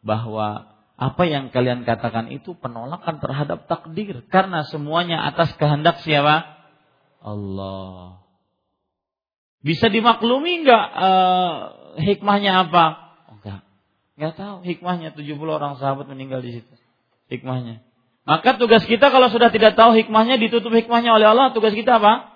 bahwa 0.05 0.74
apa 0.95 1.27
yang 1.27 1.51
kalian 1.51 1.83
katakan 1.83 2.31
itu 2.31 2.55
penolakan 2.55 3.19
terhadap 3.19 3.67
takdir 3.67 4.23
karena 4.31 4.63
semuanya 4.63 5.27
atas 5.27 5.51
kehendak 5.59 5.99
siapa? 6.07 6.47
Allah. 7.19 8.23
Bisa 9.59 9.91
dimaklumi 9.91 10.63
nggak 10.63 10.85
uh, 10.95 11.53
hikmahnya 11.99 12.69
apa? 12.69 13.17
Enggak. 13.27 13.59
Enggak 14.15 14.33
tahu 14.39 14.55
hikmahnya 14.63 15.09
70 15.17 15.35
orang 15.43 15.75
sahabat 15.81 16.07
meninggal 16.07 16.39
di 16.39 16.61
situ. 16.61 16.73
Hikmahnya. 17.27 17.83
Maka 18.23 18.55
tugas 18.55 18.87
kita 18.87 19.11
kalau 19.11 19.27
sudah 19.27 19.51
tidak 19.51 19.75
tahu 19.75 19.93
hikmahnya 19.99 20.39
ditutup 20.39 20.71
hikmahnya 20.71 21.13
oleh 21.13 21.27
Allah, 21.29 21.51
tugas 21.51 21.75
kita 21.75 21.99
apa? 21.99 22.33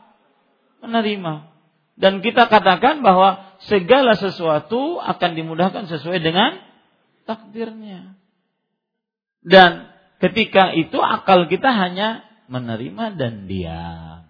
menerima. 0.84 1.48
Dan 2.00 2.24
kita 2.24 2.48
katakan 2.48 3.04
bahwa 3.04 3.60
segala 3.68 4.16
sesuatu 4.16 5.00
akan 5.04 5.32
dimudahkan 5.36 5.92
sesuai 5.92 6.24
dengan 6.24 6.60
takdirnya. 7.28 8.19
Dan 9.40 9.88
ketika 10.20 10.76
itu 10.76 11.00
akal 11.00 11.48
kita 11.48 11.72
hanya 11.72 12.28
menerima 12.52 13.16
dan 13.16 13.48
diam. 13.48 14.28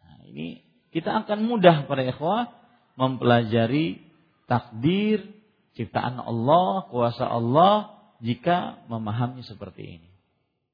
Nah, 0.00 0.18
ini 0.30 0.64
kita 0.94 1.26
akan 1.26 1.44
mudah 1.44 1.84
para 1.90 2.06
ikhwah 2.06 2.54
mempelajari 2.94 4.00
takdir 4.46 5.26
ciptaan 5.74 6.22
Allah, 6.22 6.86
kuasa 6.88 7.26
Allah 7.26 7.98
jika 8.22 8.86
memahami 8.86 9.42
seperti 9.42 10.00
ini. 10.00 10.10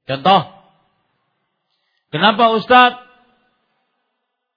Contoh, 0.05 0.53
kenapa 2.13 2.53
Ustadz 2.53 3.09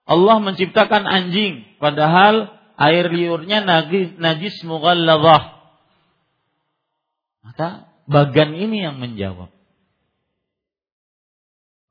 Allah 0.04 0.38
menciptakan 0.44 1.08
anjing 1.08 1.64
padahal 1.80 2.52
air 2.76 3.08
liurnya 3.08 3.64
najis, 3.64 4.20
najis 4.20 4.60
mughalladhah. 4.68 5.64
Maka 7.44 7.93
bagan 8.10 8.56
ini 8.56 8.84
yang 8.84 9.00
menjawab 9.00 9.50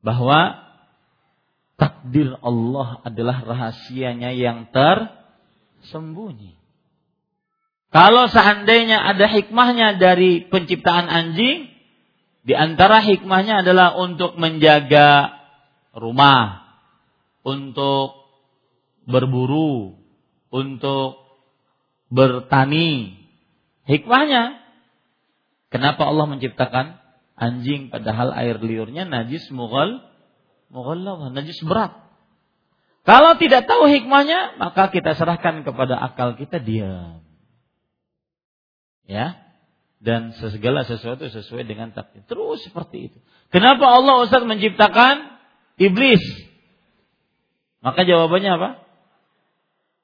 bahwa 0.03 0.63
takdir 1.79 2.37
Allah 2.43 3.01
adalah 3.07 3.43
rahasianya 3.47 4.35
yang 4.35 4.69
tersembunyi. 4.75 6.59
Kalau 7.93 8.25
seandainya 8.27 8.99
ada 8.99 9.29
hikmahnya 9.29 10.01
dari 10.01 10.49
penciptaan 10.49 11.13
anjing, 11.13 11.69
di 12.43 12.55
antara 12.57 13.05
hikmahnya 13.05 13.63
adalah 13.63 13.95
untuk 14.01 14.35
menjaga 14.41 15.31
rumah, 15.95 16.73
untuk 17.45 18.17
berburu, 19.05 19.95
untuk 20.49 21.21
bertani. 22.09 23.19
Hikmahnya, 23.87 24.62
kenapa 25.73 26.05
Allah 26.05 26.29
menciptakan 26.29 27.01
anjing 27.35 27.89
padahal 27.91 28.31
air 28.37 28.61
liurnya 28.61 29.09
najis 29.09 29.49
mughal 29.51 30.13
mughallawah, 30.73 31.29
najis 31.31 31.61
berat. 31.63 31.93
Kalau 33.05 33.37
tidak 33.37 33.69
tahu 33.69 33.87
hikmahnya, 33.93 34.57
maka 34.57 34.89
kita 34.89 35.13
serahkan 35.13 35.63
kepada 35.69 36.01
akal 36.01 36.35
kita 36.35 36.59
diam. 36.59 37.21
Ya. 39.05 39.37
Dan 40.03 40.35
segala 40.35 40.83
sesuatu 40.83 41.31
sesuai 41.31 41.63
dengan 41.63 41.95
takdir. 41.95 42.27
Terus 42.27 42.67
seperti 42.67 43.13
itu. 43.13 43.19
Kenapa 43.55 43.87
Allah 43.87 44.27
Ustaz 44.27 44.43
menciptakan 44.43 45.39
iblis? 45.79 46.23
Maka 47.87 48.03
jawabannya 48.03 48.51
apa? 48.51 48.71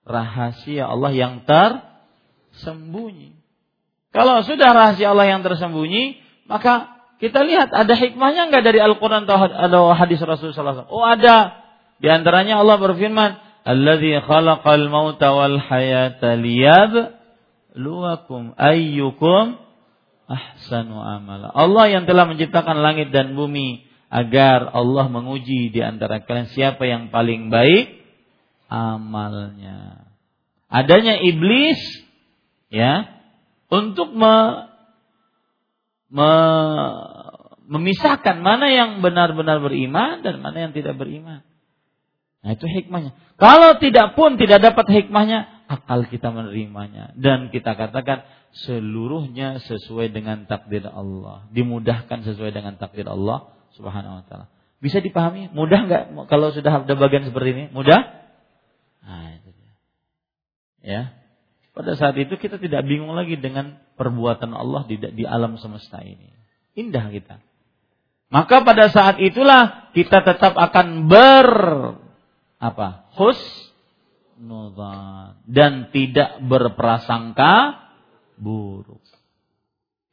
Rahasia 0.07 0.87
Allah 0.87 1.11
yang 1.15 1.43
tersembunyi. 1.47 3.38
Kalau 4.13 4.41
sudah 4.41 4.73
rahasia 4.73 5.13
Allah 5.13 5.29
yang 5.29 5.45
tersembunyi, 5.45 6.17
maka 6.49 6.97
kita 7.19 7.45
lihat 7.45 7.75
ada 7.75 7.93
hikmahnya 7.93 8.49
enggak 8.49 8.65
dari 8.65 8.81
Al-Quran 8.81 9.27
atau 9.27 9.93
hadis 9.93 10.23
Rasulullah 10.23 10.87
SAW? 10.87 10.89
Oh 10.89 11.05
ada. 11.05 11.67
Di 11.99 12.07
antaranya 12.07 12.63
Allah 12.63 12.79
berfirman, 12.79 13.37
Alladhi 13.67 14.17
khalaqal 14.23 14.87
mauta 14.89 15.35
wal 15.35 15.61
hayata 15.61 16.39
liyab 16.39 17.19
luakum 17.77 18.55
ayyukum 18.57 19.61
ahsanu 20.31 20.97
amala. 21.03 21.53
Allah 21.53 21.91
yang 21.91 22.05
telah 22.09 22.25
menciptakan 22.25 22.81
langit 22.81 23.11
dan 23.13 23.35
bumi 23.35 23.85
agar 24.09 24.73
Allah 24.73 25.11
menguji 25.13 25.69
di 25.69 25.85
antara 25.85 26.25
kalian 26.25 26.49
siapa 26.55 26.87
yang 26.89 27.13
paling 27.13 27.53
baik 27.53 27.99
amalnya. 28.73 30.07
Adanya 30.71 31.21
iblis 31.21 31.81
ya 32.73 33.18
untuk 33.69 34.13
me, 34.17 34.35
memisahkan 37.69 38.41
mana 38.41 38.73
yang 38.73 39.05
benar-benar 39.05 39.61
beriman 39.61 40.25
dan 40.25 40.41
mana 40.41 40.69
yang 40.69 40.73
tidak 40.73 40.97
beriman. 40.97 41.45
Nah 42.41 42.57
itu 42.57 42.65
hikmahnya. 42.65 43.13
Kalau 43.37 43.77
tidak 43.77 44.17
pun 44.17 44.41
tidak 44.41 44.65
dapat 44.65 44.89
hikmahnya, 44.89 45.69
akal 45.69 46.09
kita 46.09 46.33
menerimanya. 46.33 47.13
Dan 47.19 47.53
kita 47.53 47.77
katakan 47.77 48.25
seluruhnya 48.65 49.61
sesuai 49.61 50.09
dengan 50.11 50.49
takdir 50.49 50.89
Allah. 50.89 51.45
Dimudahkan 51.53 52.25
sesuai 52.25 52.51
dengan 52.57 52.81
takdir 52.81 53.05
Allah 53.05 53.53
subhanahu 53.77 54.23
wa 54.23 54.25
ta'ala. 54.25 54.47
Bisa 54.79 55.03
dipahami? 55.03 55.51
Mudah 55.53 55.85
nggak 55.85 56.03
kalau 56.31 56.55
sudah 56.55 56.87
ada 56.87 56.95
bagian 56.95 57.27
seperti 57.27 57.49
ini? 57.53 57.65
Mudah? 57.75 58.01
Nah, 59.03 59.35
itu. 59.35 59.51
Ya. 60.87 61.18
Pada 61.79 61.95
saat 61.95 62.19
itu 62.19 62.35
kita 62.35 62.59
tidak 62.59 62.83
bingung 62.91 63.15
lagi 63.15 63.39
dengan 63.39 63.79
perbuatan 63.95 64.51
Allah 64.51 64.83
di, 64.91 64.99
di 64.99 65.23
alam 65.23 65.55
semesta 65.63 66.03
ini. 66.03 66.35
Indah 66.75 67.07
kita. 67.07 67.39
Maka 68.35 68.67
pada 68.67 68.91
saat 68.91 69.23
itulah 69.23 69.95
kita 69.95 70.27
tetap 70.27 70.59
akan 70.59 71.07
ber 71.07 71.47
apa? 72.59 73.07
Husnudzan 73.15 73.79
dan 75.47 75.95
tidak 75.95 76.43
berprasangka 76.43 77.79
buruk. 78.35 78.99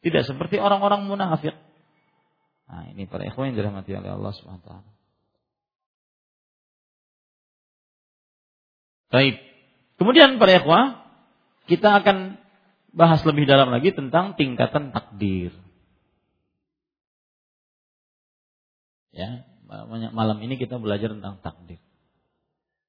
Tidak 0.05 0.21
seperti 0.21 0.61
orang-orang 0.61 1.09
munafik. 1.09 1.57
Nah, 2.69 2.93
ini 2.93 3.09
para 3.09 3.25
ikhwan 3.25 3.49
yang 3.49 3.57
dirahmati 3.57 3.89
oleh 3.89 4.13
Allah 4.13 4.37
Subhanahu 4.37 4.61
wa 4.61 4.67
taala. 4.69 4.91
Baik. 9.09 9.41
Kemudian 9.97 10.37
para 10.37 10.61
ikhwah, 10.61 11.04
kita 11.65 12.01
akan 12.01 12.37
bahas 12.95 13.21
lebih 13.27 13.43
dalam 13.43 13.69
lagi 13.69 13.91
tentang 13.91 14.39
tingkatan 14.39 14.95
takdir. 14.95 15.51
Ya, 19.15 19.47
malam 20.11 20.37
ini 20.43 20.59
kita 20.59 20.79
belajar 20.79 21.11
tentang 21.11 21.39
takdir. 21.39 21.79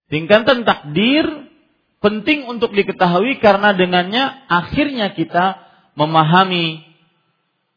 Tingkatan 0.07 0.62
takdir 0.62 1.27
penting 1.99 2.47
untuk 2.47 2.70
diketahui 2.70 3.43
karena 3.43 3.74
dengannya 3.74 4.47
akhirnya 4.47 5.14
kita 5.14 5.59
memahami 5.99 6.87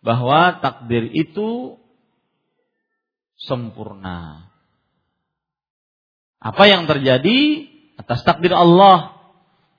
bahwa 0.05 0.61
takdir 0.61 1.09
itu 1.09 1.79
sempurna. 3.39 4.49
Apa 6.39 6.71
yang 6.71 6.87
terjadi 6.87 7.67
atas 7.99 8.23
takdir 8.23 8.55
Allah 8.55 9.18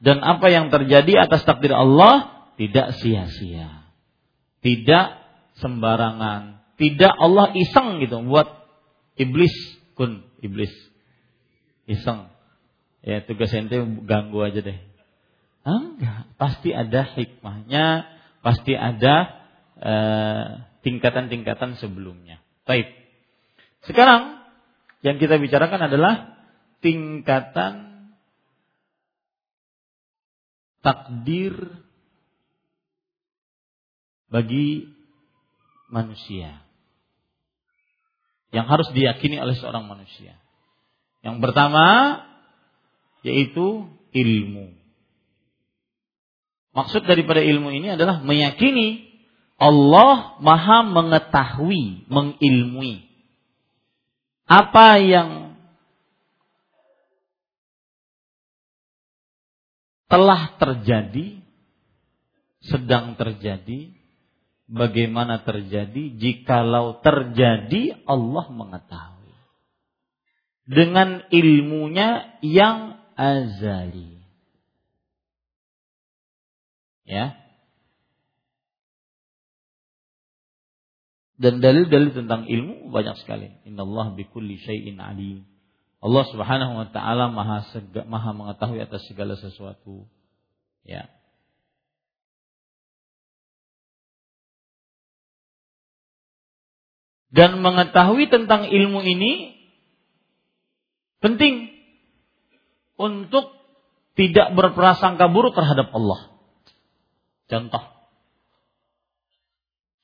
dan 0.00 0.24
apa 0.24 0.48
yang 0.48 0.72
terjadi 0.72 1.28
atas 1.28 1.44
takdir 1.44 1.76
Allah 1.76 2.48
tidak 2.56 2.96
sia-sia. 3.00 3.84
Tidak 4.64 5.06
sembarangan. 5.60 6.64
Tidak 6.80 7.12
Allah 7.12 7.52
iseng 7.52 8.00
gitu 8.00 8.24
buat 8.24 8.48
iblis. 9.20 9.52
Kun 9.92 10.24
iblis. 10.40 10.72
Iseng. 11.84 12.32
Ya 13.04 13.20
tugas 13.24 13.52
ente 13.52 13.76
ganggu 14.08 14.40
aja 14.40 14.64
deh. 14.64 14.80
Enggak. 15.68 16.32
Pasti 16.40 16.72
ada 16.72 17.04
hikmahnya. 17.04 18.08
Pasti 18.40 18.72
ada 18.72 19.40
eh, 19.76 20.44
tingkatan-tingkatan 20.80 21.76
sebelumnya. 21.76 22.40
Baik. 22.64 22.88
Sekarang 23.84 24.40
yang 25.04 25.20
kita 25.20 25.36
bicarakan 25.36 25.92
adalah 25.92 26.40
tingkatan 26.80 27.89
takdir 30.80 31.54
bagi 34.30 34.88
manusia 35.90 36.62
yang 38.50 38.66
harus 38.66 38.90
diyakini 38.90 39.38
oleh 39.38 39.54
seorang 39.58 39.86
manusia. 39.86 40.38
Yang 41.22 41.36
pertama 41.42 41.86
yaitu 43.20 43.86
ilmu. 44.10 44.74
Maksud 46.70 47.02
daripada 47.04 47.42
ilmu 47.42 47.74
ini 47.74 47.94
adalah 47.98 48.22
meyakini 48.22 49.10
Allah 49.60 50.40
Maha 50.40 50.86
mengetahui, 50.86 52.08
mengilmui 52.08 53.10
apa 54.50 54.98
yang 54.98 55.49
telah 60.10 60.58
terjadi, 60.58 61.38
sedang 62.66 63.14
terjadi, 63.14 63.94
bagaimana 64.66 65.46
terjadi 65.46 66.18
jikalau 66.18 66.98
terjadi 66.98 68.02
Allah 68.04 68.46
mengetahui. 68.50 69.34
Dengan 70.66 71.22
ilmunya 71.30 72.38
yang 72.42 72.98
azali. 73.14 74.18
Ya. 77.06 77.38
Dan 81.40 81.64
dalil-dalil 81.64 82.12
tentang 82.12 82.44
ilmu 82.46 82.92
banyak 82.92 83.16
sekali. 83.24 83.48
Innallaha 83.64 84.12
bikulli 84.14 84.60
syai'in 84.60 85.00
alim 85.00 85.48
Allah 86.00 86.24
Subhanahu 86.32 86.72
wa 86.80 86.86
taala 86.88 87.28
maha 87.28 87.60
maha 88.08 88.30
mengetahui 88.32 88.80
atas 88.80 89.04
segala 89.04 89.36
sesuatu 89.36 90.08
ya 90.80 91.12
dan 97.30 97.60
mengetahui 97.62 98.26
tentang 98.32 98.66
ilmu 98.66 99.04
ini 99.04 99.60
penting 101.20 101.70
untuk 102.98 103.54
tidak 104.18 104.52
berprasangka 104.52 105.30
buruk 105.32 105.56
terhadap 105.56 105.88
Allah. 105.94 106.36
Contoh. 107.48 107.84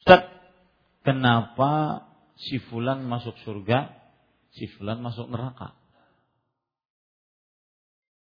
Ustaz, 0.01 0.33
kenapa 1.05 2.05
si 2.41 2.63
fulan 2.63 3.05
masuk 3.05 3.37
surga, 3.45 3.93
si 4.57 4.71
fulan 4.79 5.05
masuk 5.05 5.29
neraka? 5.29 5.77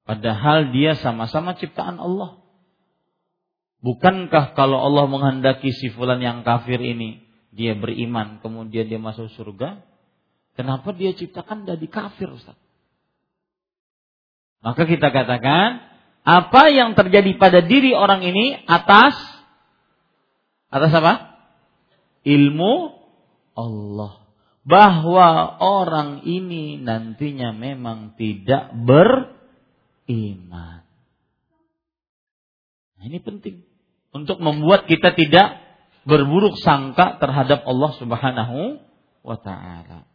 Padahal 0.04 0.76
dia 0.76 1.00
sama-sama 1.00 1.56
ciptaan 1.56 1.96
Allah. 1.96 2.44
Bukankah 3.84 4.56
kalau 4.56 4.80
Allah 4.80 5.08
menghendaki 5.08 5.72
si 5.76 5.92
fulan 5.92 6.20
yang 6.24 6.44
kafir 6.48 6.80
ini 6.80 7.24
dia 7.52 7.76
beriman 7.76 8.40
kemudian 8.40 8.88
dia 8.88 9.00
masuk 9.00 9.32
surga, 9.36 9.84
kenapa 10.56 10.92
dia 10.96 11.12
ciptakan 11.16 11.68
dari 11.68 11.88
kafir 11.92 12.32
Ustaz? 12.32 12.56
Maka 14.64 14.88
kita 14.88 15.12
katakan 15.12 15.84
apa 16.24 16.72
yang 16.72 16.96
terjadi 16.96 17.36
pada 17.36 17.60
diri 17.60 17.92
orang 17.92 18.24
ini 18.24 18.64
atas 18.64 19.16
atas 20.72 20.92
apa? 20.96 21.14
Ilmu 22.24 22.74
Allah. 23.54 24.24
Bahwa 24.64 25.60
orang 25.60 26.24
ini 26.24 26.80
nantinya 26.80 27.52
memang 27.52 28.16
tidak 28.16 28.72
beriman. 30.14 30.86
Nah, 32.94 33.04
ini 33.10 33.18
penting 33.18 33.66
untuk 34.14 34.38
membuat 34.38 34.86
kita 34.86 35.18
tidak 35.18 35.58
berburuk 36.06 36.54
sangka 36.62 37.18
terhadap 37.18 37.66
Allah 37.66 37.92
Subhanahu 37.98 38.78
wa 39.26 39.38
taala. 39.42 40.06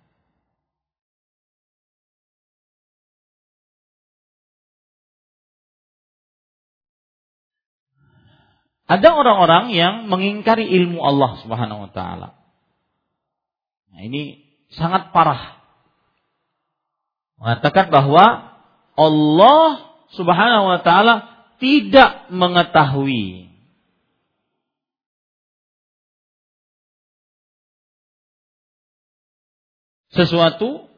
Ada 8.89 9.13
orang-orang 9.13 9.77
yang 9.77 10.09
mengingkari 10.09 10.65
ilmu 10.65 11.03
Allah 11.03 11.43
Subhanahu 11.45 11.91
wa 11.91 11.91
taala. 11.93 12.39
Nah, 13.93 14.01
ini 14.07 14.47
sangat 14.73 15.11
parah. 15.11 15.61
Mengatakan 17.37 17.93
bahwa 17.93 18.49
Allah 18.99 19.88
Subhanahu 20.17 20.65
wa 20.73 20.81
taala 20.81 21.15
tidak 21.59 22.31
mengetahui 22.33 23.49
sesuatu 30.15 30.89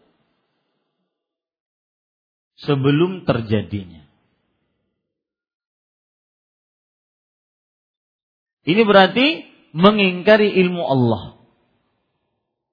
sebelum 2.60 3.24
terjadinya. 3.24 4.04
Ini 8.64 8.82
berarti 8.84 9.48
mengingkari 9.72 10.52
ilmu 10.60 10.82
Allah. 10.84 11.22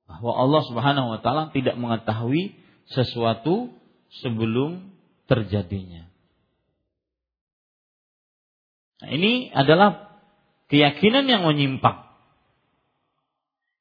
Bahwa 0.08 0.32
Allah 0.36 0.62
Subhanahu 0.68 1.08
wa 1.16 1.20
taala 1.24 1.50
tidak 1.52 1.76
mengetahui 1.80 2.56
sesuatu 2.92 3.72
sebelum 4.24 4.92
terjadinya. 5.28 6.07
Nah, 8.98 9.10
ini 9.14 9.54
adalah 9.54 10.18
keyakinan 10.70 11.30
yang 11.30 11.46
menyimpang. 11.46 12.08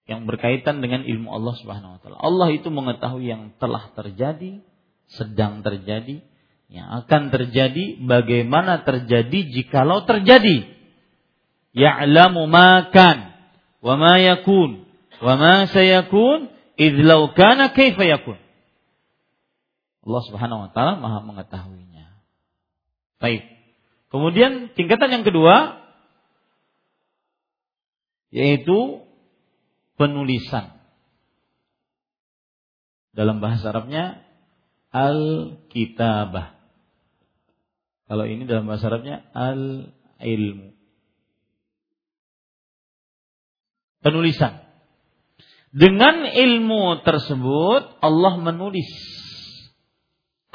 yang 0.07 0.23
berkaitan 0.23 0.87
dengan 0.87 1.03
ilmu 1.03 1.35
Allah 1.35 1.55
Subhanahu 1.59 1.99
wa 1.99 2.01
taala. 2.01 2.17
Allah 2.23 2.49
itu 2.55 2.71
mengetahui 2.71 3.27
yang 3.27 3.51
telah 3.59 3.91
terjadi, 3.91 4.63
sedang 5.11 5.67
terjadi, 5.67 6.23
yang 6.71 6.87
akan 7.03 7.35
terjadi, 7.35 7.99
bagaimana 8.07 8.87
terjadi 8.87 9.51
jikalau 9.51 10.07
terjadi. 10.07 10.63
Ya'lamu 11.75 12.47
ma 12.47 12.87
kan 12.95 13.35
wa 13.83 13.99
ma 13.99 14.17
yakun 14.23 14.87
wa 15.21 15.35
ma 15.35 15.67
sayakun 15.69 16.55
idh 16.79 17.03
law 17.03 17.35
kana 17.35 17.75
kaifa 17.75 18.07
yakun. 18.07 18.39
Allah 20.07 20.23
Subhanahu 20.31 20.61
wa 20.67 20.71
taala 20.71 21.03
Maha 21.03 21.19
mengetahuinya. 21.27 22.23
Baik. 23.19 23.56
Kemudian 24.17 24.73
tingkatan 24.73 25.13
yang 25.13 25.25
kedua 25.29 25.77
yaitu 28.33 29.05
penulisan. 30.01 30.73
Dalam 33.13 33.45
bahasa 33.45 33.77
Arabnya 33.77 34.25
al-kitabah. 34.89 36.57
Kalau 38.09 38.25
ini 38.25 38.49
dalam 38.49 38.65
bahasa 38.65 38.89
Arabnya 38.89 39.21
al-ilmu. 39.37 40.73
Penulisan. 44.01 44.65
Dengan 45.77 46.25
ilmu 46.25 47.05
tersebut 47.05 48.01
Allah 48.01 48.35
menulis 48.41 48.89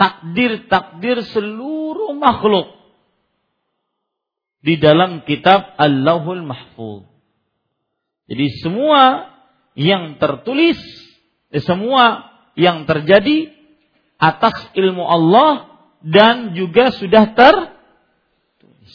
takdir-takdir 0.01 1.29
seluruh 1.29 2.17
makhluk 2.17 2.80
di 4.61 4.77
dalam 4.77 5.25
kitab 5.25 5.73
Allahul 5.75 6.45
Mahfuz. 6.45 7.09
Jadi 8.29 8.47
semua 8.61 9.33
yang 9.73 10.21
tertulis, 10.21 10.77
eh, 11.51 11.59
semua 11.59 12.31
yang 12.53 12.85
terjadi 12.85 13.51
atas 14.21 14.69
ilmu 14.77 15.01
Allah 15.01 15.81
dan 16.05 16.53
juga 16.53 16.93
sudah 16.93 17.33
tertulis. 17.33 18.93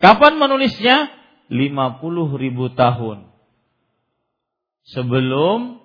Kapan 0.00 0.40
menulisnya? 0.40 1.12
50 1.48 2.36
ribu 2.36 2.68
tahun. 2.76 3.32
Sebelum 4.88 5.80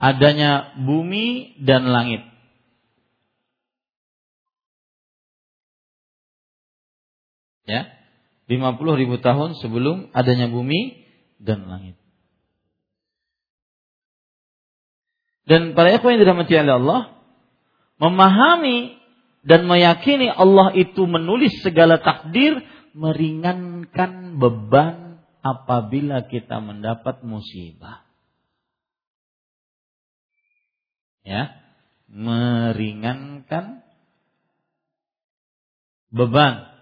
adanya 0.00 0.76
bumi 0.76 1.56
dan 1.60 1.88
langit. 1.88 2.27
Ya, 7.68 7.92
50 8.48 8.80
ribu 8.96 9.20
tahun 9.20 9.60
sebelum 9.60 10.08
adanya 10.16 10.48
bumi 10.48 11.04
dan 11.36 11.68
langit. 11.68 12.00
Dan 15.44 15.76
para 15.76 15.92
ikhwan 15.92 16.16
yang 16.16 16.22
dirahmati 16.24 16.52
oleh 16.56 16.76
Allah, 16.80 17.02
memahami 18.00 18.96
dan 19.44 19.68
meyakini 19.68 20.32
Allah 20.32 20.72
itu 20.76 21.04
menulis 21.04 21.60
segala 21.60 22.00
takdir 22.00 22.60
meringankan 22.96 24.36
beban 24.40 25.24
apabila 25.44 26.24
kita 26.28 26.60
mendapat 26.60 27.20
musibah. 27.24 28.04
Ya, 31.24 31.52
meringankan 32.08 33.84
beban 36.08 36.77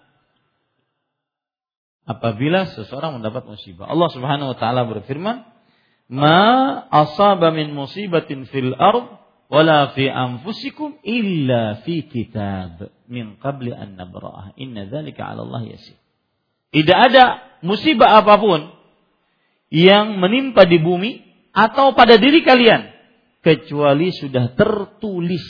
apabila 2.07 2.71
seseorang 2.71 3.19
mendapat 3.19 3.45
musibah. 3.45 3.91
Allah 3.91 4.09
Subhanahu 4.15 4.55
wa 4.55 4.57
taala 4.57 4.87
berfirman, 4.87 5.43
"Ma 6.09 6.39
asaba 6.89 7.51
min 7.51 7.75
musibatin 7.75 8.47
fil 8.47 8.73
ard 8.79 9.19
wala 9.51 9.91
fi 9.93 10.07
anfusikum 10.07 11.03
illa 11.03 11.83
fi 11.83 12.07
kitab 12.07 12.95
min 13.11 13.39
qabli 13.43 13.75
an 13.75 13.99
nabra'ah 13.99 14.55
inna 14.55 14.87
dzalika 14.87 15.27
'ala 15.27 15.43
Allah 15.43 15.63
yasir. 15.67 15.99
Tidak 16.71 16.99
ada 16.99 17.43
musibah 17.67 18.23
apa 18.23 18.39
pun 18.39 18.71
yang 19.71 20.23
menimpa 20.23 20.67
di 20.67 20.79
bumi 20.79 21.27
atau 21.51 21.95
pada 21.95 22.19
diri 22.19 22.47
kalian 22.47 22.91
kecuali 23.43 24.15
sudah 24.15 24.55
tertulis 24.55 25.43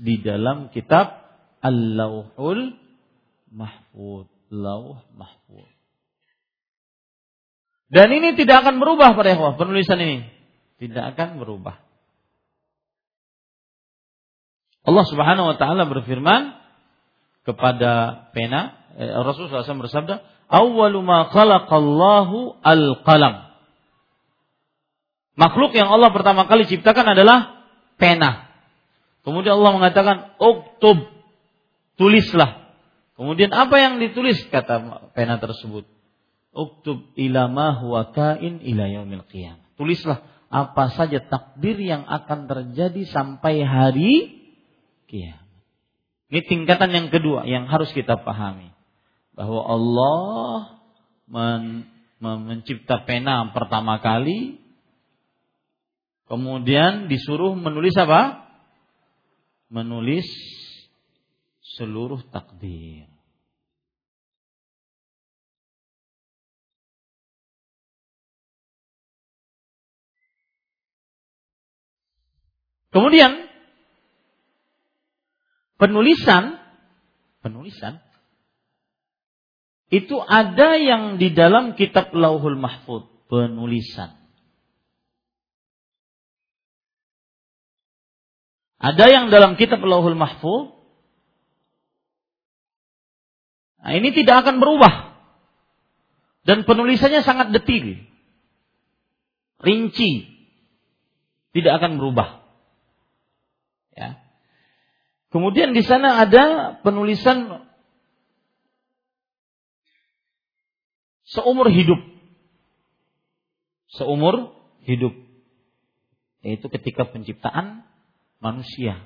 di 0.00 0.20
dalam 0.20 0.72
kitab 0.72 1.22
Al-Lauhul 1.62 2.74
Mahfud. 3.52 4.28
Lauh 4.52 5.00
Mahfud. 5.16 5.71
Dan 7.92 8.08
ini 8.08 8.32
tidak 8.32 8.64
akan 8.64 8.80
berubah 8.80 9.12
pada 9.12 9.36
ikhwah, 9.36 9.60
penulisan 9.60 10.00
ini. 10.00 10.24
Tidak 10.80 11.12
akan 11.12 11.36
berubah. 11.36 11.76
Allah 14.82 15.04
Subhanahu 15.06 15.52
wa 15.52 15.56
taala 15.60 15.84
berfirman 15.84 16.56
kepada 17.44 18.24
pena, 18.32 18.80
eh, 18.96 19.12
Rasulullah 19.12 19.62
SAW 19.62 19.84
bersabda, 19.84 20.24
"Awwalu 20.48 21.04
ma 21.04 21.28
khalaqallahu 21.28 22.64
al-qalam." 22.64 23.52
Makhluk 25.36 25.76
yang 25.76 25.92
Allah 25.92 26.10
pertama 26.16 26.48
kali 26.48 26.64
ciptakan 26.64 27.12
adalah 27.12 27.68
pena. 28.00 28.48
Kemudian 29.22 29.60
Allah 29.60 29.72
mengatakan, 29.76 30.16
"Uktub." 30.40 31.12
Tulislah. 32.00 32.72
Kemudian 33.20 33.52
apa 33.52 33.76
yang 33.76 34.00
ditulis 34.00 34.40
kata 34.48 35.12
pena 35.12 35.36
tersebut? 35.36 35.84
Uktub 36.52 37.16
ila 37.16 37.48
ma 37.48 37.80
huwa 37.80 38.12
kain 38.12 38.60
ila 38.60 38.84
yaumil 38.84 39.24
qiyamah. 39.24 39.72
Tulislah 39.80 40.20
apa 40.52 40.92
saja 40.92 41.24
takdir 41.24 41.80
yang 41.80 42.04
akan 42.04 42.44
terjadi 42.44 43.08
sampai 43.08 43.64
hari 43.64 44.12
kiamat. 45.08 45.40
Ini 46.32 46.40
tingkatan 46.48 46.92
yang 46.96 47.08
kedua 47.12 47.44
yang 47.44 47.68
harus 47.68 47.92
kita 47.92 48.20
pahami. 48.20 48.72
Bahwa 49.36 49.64
Allah 49.64 50.56
men, 51.28 51.88
mencipta 52.20 53.04
pena 53.04 53.48
pertama 53.52 54.00
kali, 54.00 54.56
kemudian 56.28 57.12
disuruh 57.12 57.52
menulis 57.52 57.92
apa? 58.00 58.48
Menulis 59.68 60.24
seluruh 61.76 62.24
takdir. 62.32 63.11
Kemudian 72.92 73.48
penulisan 75.80 76.60
penulisan 77.40 77.98
itu 79.92 80.16
ada 80.20 80.76
yang 80.76 81.16
di 81.16 81.32
dalam 81.32 81.76
kitab 81.76 82.12
Lauhul 82.12 82.56
Mahfud 82.56 83.08
penulisan. 83.32 84.22
Ada 88.82 89.06
yang 89.14 89.24
dalam 89.30 89.54
kitab 89.54 89.78
Lauhul 89.78 90.18
Mahfud. 90.18 90.74
Nah, 93.78 93.94
ini 93.94 94.10
tidak 94.10 94.42
akan 94.42 94.58
berubah. 94.58 95.14
Dan 96.42 96.66
penulisannya 96.66 97.22
sangat 97.22 97.54
detil. 97.54 98.02
Rinci. 99.62 100.26
Tidak 101.54 101.72
akan 101.78 102.02
berubah. 102.02 102.41
Ya. 103.92 104.20
Kemudian 105.32 105.72
di 105.72 105.80
sana 105.80 106.20
ada 106.20 106.76
penulisan 106.84 107.68
seumur 111.24 111.72
hidup. 111.72 112.00
Seumur 113.96 114.52
hidup. 114.84 115.16
Yaitu 116.44 116.66
ketika 116.68 117.08
penciptaan 117.08 117.86
manusia 118.42 119.00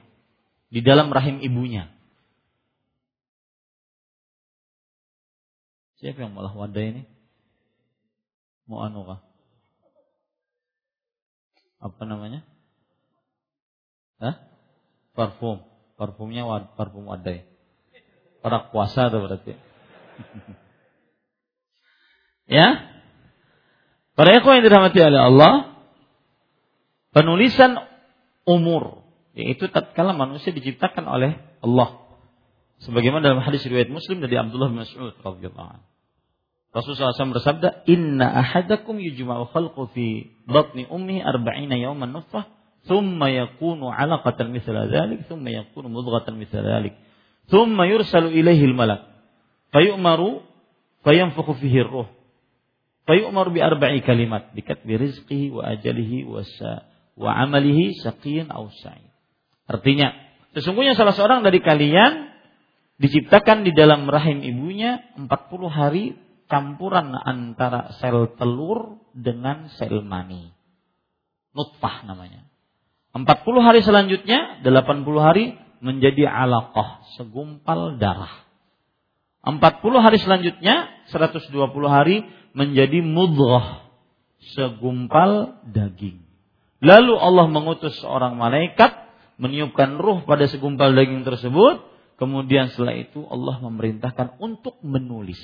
di 0.72 0.82
dalam 0.82 1.12
rahim 1.14 1.38
ibunya. 1.38 1.94
Siapa 6.02 6.26
yang 6.26 6.34
malah 6.34 6.52
wadah 6.52 6.84
ini? 6.84 7.02
Mau 8.66 8.82
anu 8.82 9.06
kah? 9.06 9.20
Apa 11.80 12.02
namanya? 12.02 12.42
Hah? 14.18 14.55
Parfum 15.16 15.64
parfumnya 15.96 16.44
parfum 16.76 17.08
wadai. 17.08 17.48
Orang 18.44 18.68
puasa 18.70 19.08
tuh 19.08 19.24
berarti. 19.24 19.56
ya. 22.60 22.92
Para 24.16 24.32
ikhwan 24.36 24.60
yang 24.60 24.64
dirahmati 24.70 24.98
oleh 25.02 25.20
Allah, 25.20 25.52
penulisan 27.12 27.76
umur 28.48 29.04
yaitu 29.36 29.68
tatkala 29.68 30.16
manusia 30.16 30.54
diciptakan 30.54 31.04
oleh 31.04 31.36
Allah. 31.60 32.00
Sebagaimana 32.80 33.20
dalam 33.20 33.44
hadis 33.44 33.64
riwayat 33.68 33.92
Muslim 33.92 34.24
dari 34.24 34.40
Abdullah 34.40 34.72
bin 34.72 34.80
Mas'ud 34.80 35.12
radhiyallahu. 35.20 35.80
Rasulullah 36.72 37.16
SAW 37.16 37.36
bersabda, 37.36 37.88
Inna 37.88 38.36
ahadakum 38.36 39.00
yujma'u 39.00 39.48
khalqu 39.48 39.92
fi 39.96 40.28
batni 40.44 40.84
ummi 40.88 41.24
arba'ina 41.24 41.76
yawman 41.76 42.12
nufah, 42.12 42.48
thumma 42.86 43.26
yakunu 45.50 45.90
mudghatan 45.90 46.38
mithla 46.38 46.62
dhalik. 46.62 46.94
Thumma 47.50 47.86
yursalu 47.86 48.34
ilaihi 48.34 48.66
al-malak. 48.66 49.06
Fayu'maru 49.70 50.42
fayanfukhu 51.06 51.54
fihi 51.58 51.82
ruh. 51.82 52.10
Fayu'maru 53.06 53.54
bi 53.54 53.62
arba'i 53.62 54.02
kalimat. 54.02 54.50
Bikatbi 54.54 54.98
rizqihi 54.98 55.54
wa 55.54 55.62
ajalihi 55.74 56.26
wa, 56.26 56.42
sa, 56.42 56.86
wa 57.14 57.30
amalihi 57.38 57.94
saqiyin 58.02 58.50
aw 58.50 58.66
sa'id. 58.70 59.10
Artinya, 59.66 60.14
sesungguhnya 60.54 60.98
salah 60.98 61.14
seorang 61.14 61.42
dari 61.42 61.62
kalian 61.62 62.34
diciptakan 63.02 63.66
di 63.66 63.76
dalam 63.76 64.08
rahim 64.08 64.40
ibunya 64.42 65.04
40 65.18 65.28
hari 65.68 66.16
campuran 66.46 67.12
antara 67.12 67.92
sel 67.98 68.34
telur 68.38 69.02
dengan 69.12 69.68
sel 69.74 70.00
mani. 70.02 70.54
Nutfah 71.52 72.06
namanya. 72.06 72.46
40 73.16 73.66
hari 73.66 73.80
selanjutnya, 73.80 74.60
80 74.60 75.06
hari 75.22 75.56
menjadi 75.80 76.28
alaqah, 76.28 77.06
segumpal 77.16 77.96
darah. 77.96 78.44
40 79.46 79.62
hari 80.02 80.18
selanjutnya, 80.18 80.90
120 81.08 81.54
hari 81.86 82.26
menjadi 82.52 83.00
mudghah, 83.00 83.88
segumpal 84.58 85.62
daging. 85.70 86.26
Lalu 86.82 87.14
Allah 87.16 87.46
mengutus 87.48 87.96
seorang 88.02 88.36
malaikat 88.36 89.06
meniupkan 89.40 89.96
ruh 89.96 90.26
pada 90.26 90.50
segumpal 90.50 90.92
daging 90.92 91.22
tersebut, 91.22 91.86
kemudian 92.18 92.68
setelah 92.74 92.98
itu 92.98 93.22
Allah 93.28 93.62
memerintahkan 93.62 94.40
untuk 94.42 94.76
menulis 94.82 95.38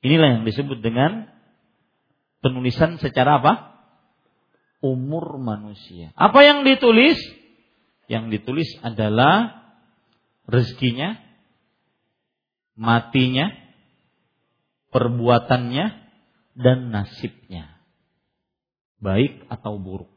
Inilah 0.00 0.40
yang 0.40 0.42
disebut 0.48 0.80
dengan 0.80 1.28
penulisan 2.40 2.96
secara 2.96 3.40
apa? 3.40 3.79
Umur 4.80 5.36
manusia. 5.36 6.12
Apa 6.16 6.40
yang 6.44 6.64
ditulis? 6.64 7.20
Yang 8.08 8.40
ditulis 8.40 8.68
adalah 8.80 9.60
rezekinya, 10.48 11.20
matinya, 12.74 13.52
perbuatannya, 14.90 15.86
dan 16.58 16.90
nasibnya. 16.90 17.78
Baik 18.98 19.46
atau 19.48 19.78
buruk. 19.78 20.10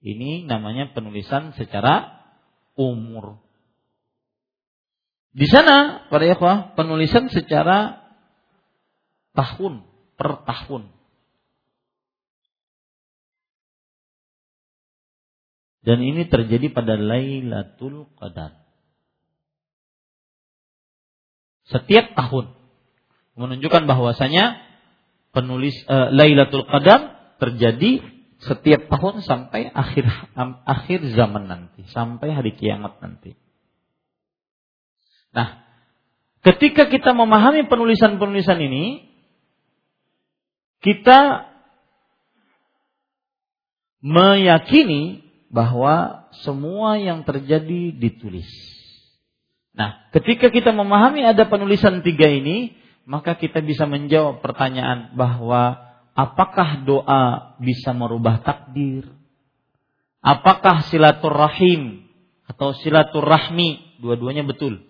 Ini 0.00 0.48
namanya 0.48 0.96
penulisan 0.96 1.52
secara 1.54 2.24
umur. 2.72 3.36
Di 5.30 5.46
sana, 5.46 6.08
para 6.10 6.26
ikhwah, 6.26 6.74
penulisan 6.74 7.30
secara 7.30 8.02
tahun 9.36 9.86
per 10.18 10.42
tahun. 10.48 10.90
Dan 15.80 16.04
ini 16.04 16.28
terjadi 16.28 16.68
pada 16.68 16.96
Lailatul 17.00 18.04
Qadar. 18.20 18.60
Setiap 21.70 22.12
tahun 22.18 22.52
menunjukkan 23.38 23.88
bahwasanya 23.88 24.60
penulis 25.32 25.72
uh, 25.88 26.12
Lailatul 26.12 26.66
Qadar 26.68 27.32
terjadi 27.40 28.04
setiap 28.40 28.88
tahun 28.88 29.24
sampai 29.24 29.68
akhir 29.72 30.04
um, 30.36 30.60
akhir 30.64 31.00
zaman 31.16 31.48
nanti, 31.48 31.84
sampai 31.88 32.32
hari 32.32 32.52
kiamat 32.56 33.00
nanti. 33.00 33.36
Nah, 35.30 35.62
ketika 36.42 36.88
kita 36.88 37.14
memahami 37.14 37.68
penulisan-penulisan 37.68 38.58
ini, 38.60 39.06
kita 40.80 41.48
meyakini 44.00 45.29
bahwa 45.50 46.24
semua 46.46 46.96
yang 46.96 47.26
terjadi 47.26 47.90
ditulis. 47.90 48.46
Nah, 49.74 50.06
ketika 50.14 50.48
kita 50.48 50.70
memahami 50.70 51.26
ada 51.26 51.46
penulisan 51.50 52.06
tiga 52.06 52.30
ini, 52.30 52.78
maka 53.02 53.34
kita 53.34 53.58
bisa 53.58 53.84
menjawab 53.90 54.38
pertanyaan 54.38 55.14
bahwa 55.18 55.78
apakah 56.14 56.86
doa 56.86 57.54
bisa 57.58 57.90
merubah 57.90 58.38
takdir? 58.46 59.10
Apakah 60.22 60.86
silaturahim 60.86 62.06
atau 62.46 62.70
silaturahmi, 62.76 63.98
dua-duanya 63.98 64.46
betul, 64.46 64.84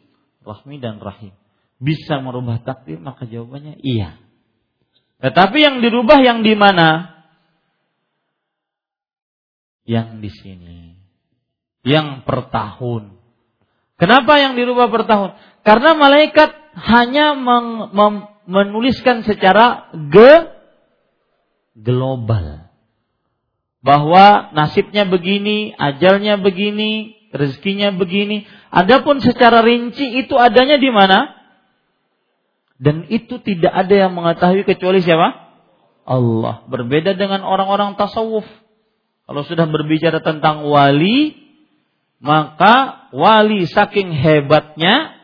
rahmi 0.44 0.76
dan 0.76 1.00
rahim, 1.00 1.32
bisa 1.80 2.20
merubah 2.20 2.60
takdir? 2.60 3.00
Maka 3.00 3.24
jawabannya 3.24 3.80
iya. 3.80 4.20
Tetapi 5.20 5.56
yang 5.60 5.80
dirubah 5.84 6.18
yang 6.20 6.40
di 6.44 6.56
mana? 6.56 7.19
Yang 9.84 10.08
di 10.20 10.30
sini. 10.30 10.78
Yang 11.82 12.24
per 12.28 12.52
tahun. 12.52 13.16
Kenapa 14.00 14.40
yang 14.40 14.56
dirubah 14.56 14.88
per 14.88 15.04
tahun? 15.04 15.36
Karena 15.60 15.92
malaikat 15.92 16.50
hanya 16.72 17.36
meng, 17.36 17.92
mem, 17.92 18.14
menuliskan 18.48 19.24
secara 19.28 19.92
ge, 20.08 20.48
global. 21.76 22.72
Bahwa 23.80 24.52
nasibnya 24.52 25.08
begini, 25.08 25.72
ajalnya 25.76 26.36
begini, 26.40 27.16
rezekinya 27.32 27.92
begini. 27.96 28.44
Adapun 28.68 29.20
secara 29.24 29.64
rinci 29.64 30.04
itu 30.20 30.36
adanya 30.36 30.76
di 30.76 30.90
mana? 30.92 31.40
Dan 32.80 33.04
itu 33.12 33.36
tidak 33.44 33.72
ada 33.72 33.94
yang 34.08 34.12
mengetahui 34.16 34.64
kecuali 34.64 35.04
siapa? 35.04 35.52
Allah. 36.08 36.64
Berbeda 36.66 37.12
dengan 37.12 37.44
orang-orang 37.44 37.94
tasawuf. 38.00 38.48
Kalau 39.30 39.46
sudah 39.46 39.62
berbicara 39.70 40.18
tentang 40.26 40.66
wali, 40.66 41.38
maka 42.18 43.06
wali 43.14 43.62
saking 43.62 44.10
hebatnya 44.10 45.22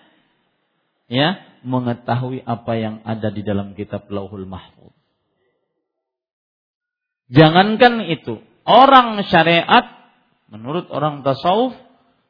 ya 1.11 1.43
mengetahui 1.67 2.39
apa 2.47 2.73
yang 2.79 3.03
ada 3.03 3.35
di 3.35 3.43
dalam 3.43 3.75
kitab 3.75 4.07
Lauhul 4.07 4.47
Mahfuz. 4.47 4.95
Jangankan 7.35 8.07
itu, 8.07 8.39
orang 8.63 9.27
syariat 9.27 10.15
menurut 10.55 10.87
orang 10.95 11.27
tasawuf 11.27 11.75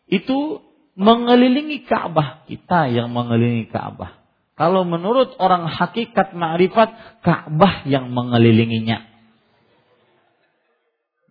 itu 0.08 0.64
mengelilingi 0.96 1.84
Ka'bah, 1.84 2.48
kita 2.48 2.88
yang 2.88 3.12
mengelilingi 3.12 3.68
Ka'bah. 3.68 4.16
Kalau 4.56 4.88
menurut 4.88 5.36
orang 5.36 5.68
hakikat 5.68 6.32
ma'rifat, 6.32 7.20
Ka'bah 7.20 7.84
yang 7.84 8.08
mengelilinginya. 8.16 9.15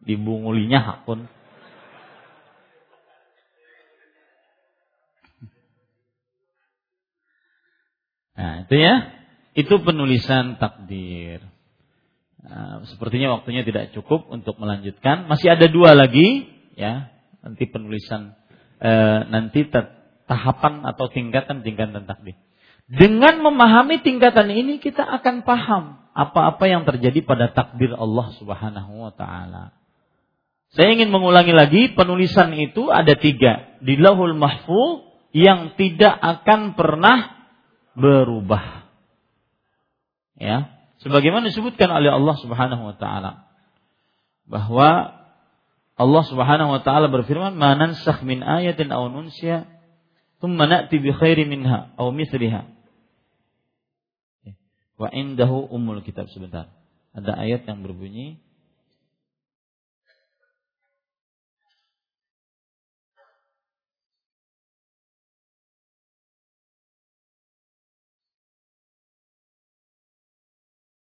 Dibungulinya 0.06 1.02
pun. 1.03 1.26
Nah, 8.36 8.68
itu 8.68 8.76
ya. 8.77 8.95
Itu 9.56 9.82
penulisan 9.82 10.60
takdir. 10.60 11.41
Nah, 12.45 12.86
sepertinya 12.86 13.40
waktunya 13.40 13.65
tidak 13.65 13.95
cukup 13.95 14.30
untuk 14.30 14.60
melanjutkan. 14.61 15.26
Masih 15.26 15.56
ada 15.56 15.65
dua 15.72 15.98
lagi, 15.98 16.45
ya. 16.77 17.10
Nanti 17.41 17.65
penulisan, 17.65 18.38
eh, 18.84 19.19
nanti 19.32 19.65
tahapan 20.30 20.86
atau 20.86 21.10
tingkatan-tingkatan 21.10 22.06
takdir. 22.06 22.36
Dengan 22.86 23.41
memahami 23.41 24.06
tingkatan 24.06 24.53
ini 24.53 24.77
kita 24.77 25.02
akan 25.02 25.41
paham 25.41 26.06
apa-apa 26.14 26.69
yang 26.69 26.86
terjadi 26.86 27.26
pada 27.26 27.49
takdir 27.49 27.98
Allah 27.98 28.30
Subhanahu 28.38 29.10
wa 29.10 29.14
taala. 29.15 29.73
Saya 30.76 30.91
ingin 30.91 31.07
mengulangi 31.07 31.56
lagi, 31.56 31.95
penulisan 31.95 32.52
itu 32.60 32.91
ada 32.91 33.15
tiga. 33.15 33.80
Di 33.80 33.95
lahul 33.95 34.35
mahfuz 34.35 35.07
yang 35.31 35.72
tidak 35.80 36.19
akan 36.19 36.76
pernah 36.76 37.47
berubah. 37.95 38.84
Ya, 40.35 40.76
sebagaimana 40.99 41.47
disebutkan 41.47 41.88
oleh 41.88 42.11
Allah 42.11 42.35
Subhanahu 42.43 42.91
wa 42.91 42.95
taala 42.99 43.47
bahwa 44.52 45.15
Allah 45.95 46.23
Subhanahu 46.27 46.76
wa 46.76 46.81
taala 46.84 47.07
berfirman, 47.07 47.56
"Manansakh 47.56 48.27
min 48.27 48.43
ayatin 48.43 48.91
aw 48.91 49.07
nunsiya, 49.07 49.64
thumma 50.43 50.68
na'ti 50.68 50.99
bi 50.99 51.15
khairi 51.15 51.47
minha 51.47 51.95
aw 51.95 52.11
mithliha." 52.11 52.68
Wa 54.99 55.07
indahu 55.07 55.72
umul 55.72 56.03
kitab 56.03 56.27
sebentar. 56.35 56.68
Ada 57.15 57.31
ayat 57.47 57.64
yang 57.64 57.80
berbunyi 57.80 58.43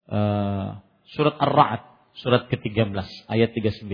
uh, 0.10 0.82
surat 1.10 1.36
Ar-Ra'd 1.40 1.82
surat 2.20 2.50
ke-13 2.52 3.30
ayat 3.30 3.50
39. 3.56 3.88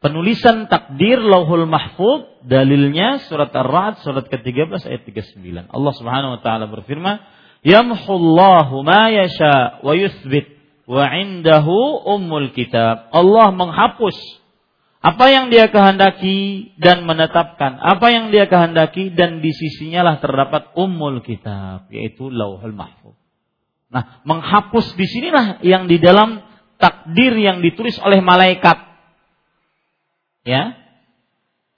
Penulisan 0.00 0.64
takdir 0.72 1.20
Lauhul 1.20 1.68
Mahfuz 1.68 2.40
dalilnya 2.48 3.20
surat 3.28 3.52
Ar-Ra'd 3.52 4.00
surat 4.00 4.24
ke-13 4.32 4.88
ayat 4.88 5.02
39. 5.04 5.68
Allah 5.68 5.92
Subhanahu 5.92 6.32
wa 6.38 6.40
taala 6.40 6.72
berfirman, 6.72 7.20
Yamhullahu 7.60 8.80
ma 8.80 9.12
yasha 9.12 9.84
wa 9.84 9.92
yuthbit 9.92 10.56
wa 10.88 11.04
indahu 11.12 12.00
ummul 12.16 12.56
kitab. 12.56 13.12
Allah 13.12 13.52
menghapus 13.52 14.16
apa 15.04 15.28
yang 15.28 15.52
dia 15.52 15.68
kehendaki 15.68 16.72
dan 16.80 17.04
menetapkan 17.04 17.76
apa 17.76 18.08
yang 18.08 18.32
dia 18.32 18.48
kehendaki 18.48 19.12
dan 19.12 19.44
di 19.44 19.52
sisinya 19.52 20.00
lah 20.00 20.16
terdapat 20.20 20.72
ummul 20.76 21.20
kitab 21.20 21.92
yaitu 21.92 22.32
lauhul 22.32 22.72
mahfuz. 22.72 23.19
Nah, 23.90 24.22
menghapus 24.22 24.94
di 24.94 25.06
sinilah 25.06 25.58
yang 25.66 25.90
di 25.90 25.98
dalam 25.98 26.46
takdir 26.78 27.34
yang 27.34 27.58
ditulis 27.58 27.98
oleh 27.98 28.22
malaikat. 28.22 28.78
Ya. 30.46 30.78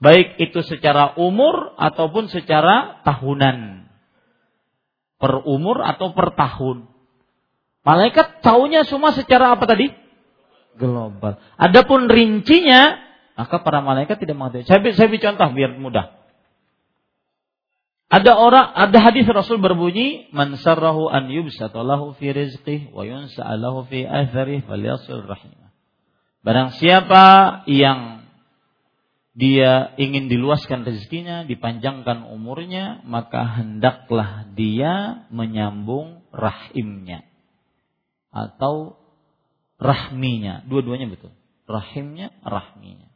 Baik 0.02 0.36
itu 0.38 0.60
secara 0.66 1.16
umur 1.16 1.72
ataupun 1.80 2.28
secara 2.28 3.00
tahunan. 3.06 3.88
Per 5.16 5.32
umur 5.46 5.80
atau 5.80 6.12
per 6.12 6.34
tahun. 6.36 6.90
Malaikat 7.82 8.44
tahunya 8.44 8.86
semua 8.86 9.10
secara 9.14 9.54
apa 9.54 9.66
tadi? 9.66 9.90
Global. 10.78 11.38
Adapun 11.58 12.06
rincinya, 12.10 12.98
maka 13.34 13.62
para 13.62 13.82
malaikat 13.82 14.22
tidak 14.22 14.38
mengetahui. 14.38 14.66
Saya, 14.66 14.78
saya 14.94 15.08
beri 15.10 15.22
contoh 15.22 15.48
biar 15.54 15.74
mudah. 15.78 16.21
Ada 18.12 18.36
orang, 18.36 18.68
ada 18.76 18.98
hadis 19.00 19.24
Rasul 19.24 19.56
berbunyi, 19.56 20.28
"Man 20.36 20.60
sarrahu 20.60 21.08
an 21.08 21.32
yubsata 21.32 21.80
lahu 21.80 22.12
fi 22.12 22.36
rizqih 22.36 22.92
wa 22.92 23.08
yunsa'a 23.08 23.56
lahu 23.56 23.88
fi 23.88 24.04
atharih 24.04 24.68
falyasil 24.68 25.24
rahimah." 25.24 25.72
Barang 26.44 26.76
siapa 26.76 27.64
yang 27.64 28.28
dia 29.32 29.96
ingin 29.96 30.28
diluaskan 30.28 30.84
rezekinya, 30.84 31.48
dipanjangkan 31.48 32.28
umurnya, 32.28 33.00
maka 33.08 33.48
hendaklah 33.48 34.44
dia 34.52 35.24
menyambung 35.32 36.20
rahimnya 36.36 37.24
atau 38.28 39.00
rahminya. 39.80 40.68
Dua-duanya 40.68 41.08
betul. 41.08 41.32
Rahimnya, 41.64 42.28
rahminya. 42.44 43.11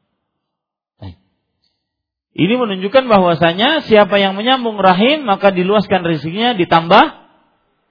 Ini 2.36 2.52
menunjukkan 2.60 3.08
bahwasanya 3.08 3.80
siapa 3.88 4.20
yang 4.20 4.36
menyambung 4.36 4.76
rahim 4.76 5.24
maka 5.24 5.48
diluaskan 5.48 6.04
rezekinya 6.04 6.52
ditambah 6.52 7.04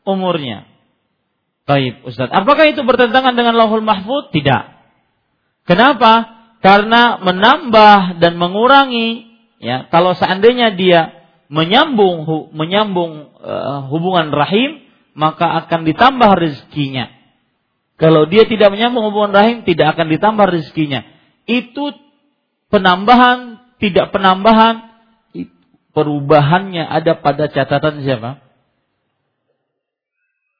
umurnya. 0.06 0.70
Baik, 1.66 2.06
Ustaz. 2.06 2.30
Apakah 2.30 2.70
itu 2.70 2.86
bertentangan 2.86 3.34
dengan 3.34 3.58
Lauhul 3.58 3.82
Mahfud? 3.82 4.30
Tidak. 4.30 4.64
Kenapa? 5.66 6.46
Karena 6.62 7.18
menambah 7.18 8.22
dan 8.22 8.38
mengurangi 8.38 9.34
ya, 9.58 9.90
kalau 9.90 10.14
seandainya 10.14 10.78
dia 10.78 11.26
menyambung 11.50 12.54
menyambung 12.54 13.34
uh, 13.42 13.90
hubungan 13.90 14.30
rahim, 14.30 14.86
maka 15.18 15.66
akan 15.66 15.90
ditambah 15.90 16.32
rezekinya. 16.38 17.10
Kalau 17.98 18.30
dia 18.30 18.46
tidak 18.46 18.70
menyambung 18.70 19.10
hubungan 19.10 19.34
rahim, 19.34 19.58
tidak 19.66 19.98
akan 19.98 20.06
ditambah 20.14 20.46
rezekinya. 20.54 21.02
Itu 21.50 21.98
penambahan 22.70 23.65
tidak 23.80 24.16
penambahan, 24.16 24.96
perubahannya 25.96 26.84
ada 26.84 27.20
pada 27.20 27.52
catatan 27.52 28.04
siapa? 28.04 28.44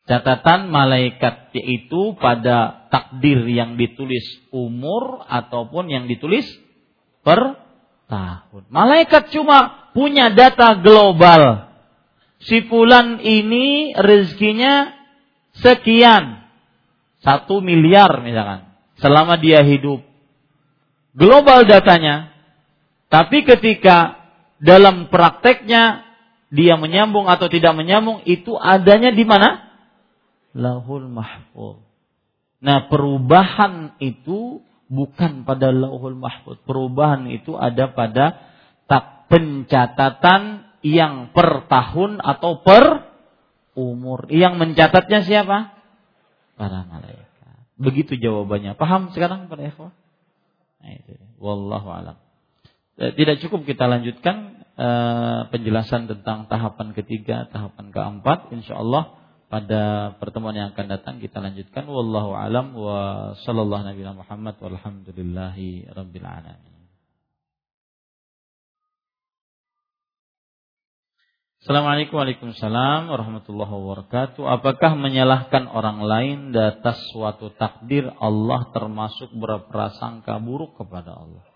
Catatan 0.06 0.70
malaikat 0.70 1.50
yaitu 1.58 2.14
pada 2.22 2.88
takdir 2.94 3.42
yang 3.50 3.74
ditulis 3.74 4.22
umur 4.54 5.26
ataupun 5.26 5.90
yang 5.90 6.06
ditulis 6.06 6.46
per 7.26 7.58
tahun. 8.06 8.70
Malaikat 8.70 9.34
cuma 9.34 9.90
punya 9.98 10.30
data 10.30 10.78
global. 10.78 11.74
Si 12.38 12.62
fulan 12.70 13.18
ini 13.24 13.98
rezekinya 13.98 14.94
sekian. 15.58 16.46
Satu 17.26 17.58
miliar 17.64 18.22
misalkan. 18.22 18.70
Selama 19.02 19.42
dia 19.42 19.66
hidup. 19.66 20.06
Global 21.18 21.66
datanya. 21.66 22.35
Tapi 23.10 23.46
ketika 23.46 24.26
dalam 24.58 25.12
prakteknya 25.14 26.06
dia 26.54 26.80
menyambung 26.80 27.28
atau 27.28 27.52
tidak 27.52 27.76
menyambung 27.76 28.24
itu 28.24 28.56
adanya 28.56 29.12
di 29.12 29.26
mana? 29.28 29.66
Lahul 30.56 31.12
mahfuz. 31.12 31.84
Nah, 32.64 32.88
perubahan 32.88 34.00
itu 34.00 34.64
bukan 34.90 35.44
pada 35.44 35.70
lauhul 35.70 36.18
mahfuz. 36.18 36.58
Perubahan 36.64 37.28
itu 37.30 37.54
ada 37.60 37.92
pada 37.92 38.42
tak 38.88 39.30
pencatatan 39.30 40.66
yang 40.86 41.34
per 41.36 41.68
tahun 41.68 42.24
atau 42.24 42.62
per 42.64 43.06
umur. 43.76 44.32
Yang 44.32 44.54
mencatatnya 44.58 45.22
siapa? 45.28 45.76
Para 46.56 46.88
malaikat. 46.88 47.28
Begitu 47.76 48.16
jawabannya. 48.16 48.80
Paham 48.80 49.12
sekarang 49.12 49.52
para 49.52 49.68
ikhwah? 49.68 49.92
Nah, 50.80 50.92
itu. 50.96 51.20
Wallahu 51.38 51.92
alam. 51.92 52.25
Eh, 52.96 53.12
tidak 53.20 53.44
cukup 53.44 53.68
kita 53.68 53.92
lanjutkan 53.92 54.64
uh, 54.80 55.52
penjelasan 55.52 56.08
tentang 56.08 56.48
tahapan 56.48 56.96
ketiga, 56.96 57.44
tahapan 57.52 57.92
keempat. 57.92 58.56
Insya 58.56 58.80
Allah 58.80 59.20
pada 59.52 60.16
pertemuan 60.16 60.56
yang 60.56 60.72
akan 60.72 60.88
datang 60.88 61.16
kita 61.20 61.44
lanjutkan. 61.44 61.92
Wallahu 61.92 62.32
alam 62.32 62.72
wa 62.72 63.36
sallallahu 63.44 63.84
nabi 63.84 64.00
Muhammad 64.00 64.56
walhamdulillahi 64.64 65.92
rabbil 65.92 66.24
alamin. 66.24 66.74
Assalamualaikum 71.66 72.22
Waalaikumsalam 72.22 73.12
warahmatullahi 73.12 73.74
wabarakatuh. 73.74 74.40
Apakah 74.40 74.96
menyalahkan 74.96 75.68
orang 75.68 76.00
lain 76.00 76.54
atas 76.56 77.02
suatu 77.12 77.52
takdir 77.58 78.08
Allah 78.22 78.70
termasuk 78.72 79.34
berprasangka 79.36 80.40
buruk 80.40 80.78
kepada 80.80 81.12
Allah? 81.12 81.55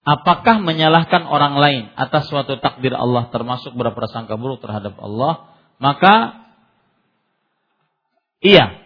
Apakah 0.00 0.58
menyalahkan 0.64 1.28
orang 1.28 1.54
lain 1.60 1.82
atas 1.94 2.26
suatu 2.26 2.58
takdir 2.58 2.96
Allah 2.96 3.28
termasuk 3.30 3.76
berprasangka 3.76 4.34
buruk 4.34 4.58
terhadap 4.58 4.98
Allah? 4.98 5.54
Maka 5.76 6.40
iya. 8.42 8.80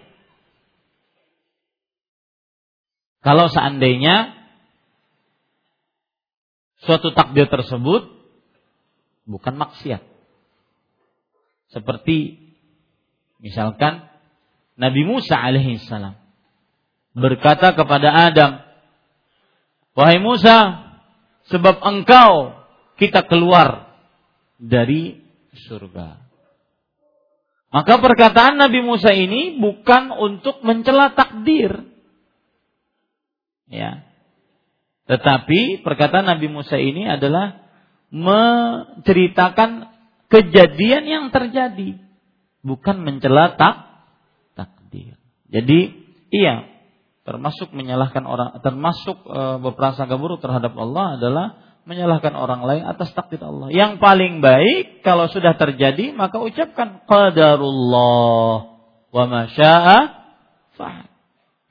Kalau 3.25 3.49
seandainya 3.49 4.37
suatu 6.85 7.15
takdir 7.17 7.49
tersebut 7.49 8.05
bukan 9.25 9.55
maksiat. 9.57 10.05
Seperti 11.73 12.37
misalkan 13.41 14.14
Nabi 14.75 15.07
Musa 15.07 15.39
alaihissalam 15.39 16.19
berkata 17.15 17.79
kepada 17.79 18.11
Adam, 18.11 18.59
"Wahai 19.95 20.19
Musa, 20.19 20.83
sebab 21.47 21.79
engkau 21.79 22.59
kita 22.99 23.23
keluar 23.31 23.95
dari 24.59 25.23
surga." 25.71 26.19
Maka 27.75 27.99
perkataan 27.99 28.59
Nabi 28.59 28.87
Musa 28.87 29.11
ini 29.11 29.59
bukan 29.59 30.15
untuk 30.15 30.63
mencela 30.63 31.11
takdir. 31.15 31.83
Ya. 33.67 34.07
Tetapi 35.11 35.83
perkataan 35.83 36.27
Nabi 36.31 36.47
Musa 36.51 36.79
ini 36.79 37.11
adalah 37.11 37.67
menceritakan 38.15 39.91
kejadian 40.31 41.05
yang 41.07 41.25
terjadi, 41.35 41.99
bukan 42.63 43.03
mencela 43.03 43.59
tak 43.59 43.94
jadi 45.49 45.81
iya 46.35 46.67
termasuk 47.25 47.73
menyalahkan 47.73 48.25
orang 48.29 48.61
termasuk 48.61 49.17
e, 49.25 49.41
berprasangka 49.65 50.21
buruk 50.21 50.45
terhadap 50.45 50.77
Allah 50.77 51.17
adalah 51.17 51.47
menyalahkan 51.85 52.33
orang 52.33 52.65
lain 52.65 52.83
atas 52.85 53.13
takdir 53.13 53.41
Allah. 53.45 53.69
Yang 53.69 54.01
paling 54.01 54.41
baik 54.41 55.05
kalau 55.05 55.29
sudah 55.29 55.57
terjadi 55.57 56.17
maka 56.17 56.41
ucapkan 56.41 57.05
qadarullah 57.05 58.57
wa 59.13 59.25
ma 59.29 59.43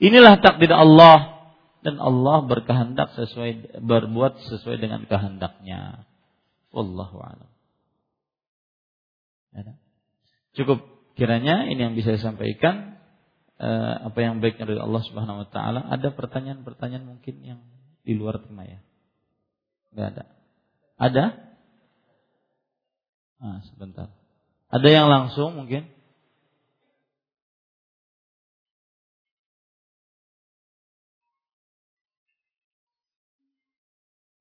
Inilah 0.03 0.33
takdir 0.41 0.73
Allah 0.73 1.17
dan 1.83 1.99
Allah 1.99 2.43
berkehendak 2.47 3.13
sesuai 3.13 3.83
berbuat 3.83 4.41
sesuai 4.47 4.77
dengan 4.79 5.05
kehendaknya. 5.05 6.07
Wallahu 6.73 7.21
a'lam. 7.21 7.53
Cukup 10.53 10.85
kiranya 11.17 11.65
ini 11.69 11.81
yang 11.81 11.93
bisa 11.97 12.13
saya 12.13 12.33
sampaikan 12.33 12.92
uh, 13.63 14.11
apa 14.11 14.19
yang 14.19 14.43
baiknya 14.43 14.67
dari 14.67 14.81
Allah 14.83 15.03
Subhanahu 15.07 15.41
wa 15.43 15.47
taala, 15.47 15.87
ada 15.87 16.11
pertanyaan-pertanyaan 16.11 17.07
mungkin 17.07 17.35
yang 17.39 17.59
di 18.03 18.13
luar 18.19 18.43
tema 18.43 18.67
ya? 18.67 18.83
Enggak 19.95 20.07
ada. 20.11 20.23
Ada? 20.99 21.25
Ah, 23.43 23.59
sebentar. 23.71 24.07
Ada 24.67 24.87
yang 24.87 25.07
langsung 25.07 25.55
mungkin? 25.55 25.87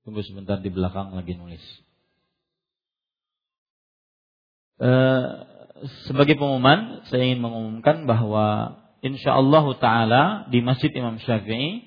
Tunggu 0.03 0.23
sebentar 0.27 0.59
di 0.59 0.67
belakang 0.67 1.15
lagi 1.15 1.39
nulis. 1.39 1.63
Uh, 4.83 5.47
sebagai 6.11 6.35
pengumuman, 6.35 7.07
saya 7.07 7.23
ingin 7.23 7.39
mengumumkan 7.39 8.03
bahwa 8.03 8.82
insya 9.03 9.35
Allah 9.37 9.67
Taala 9.83 10.23
di 10.49 10.63
Masjid 10.63 10.89
Imam 10.95 11.19
Syafi'i 11.19 11.83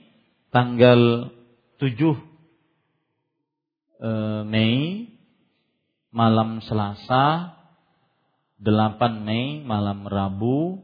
tanggal 0.52 1.32
7 1.80 1.96
uh, 4.04 4.44
Mei 4.44 5.10
malam 6.16 6.64
Selasa, 6.64 7.56
8 8.64 8.64
Mei 9.20 9.60
malam 9.64 10.08
Rabu, 10.08 10.80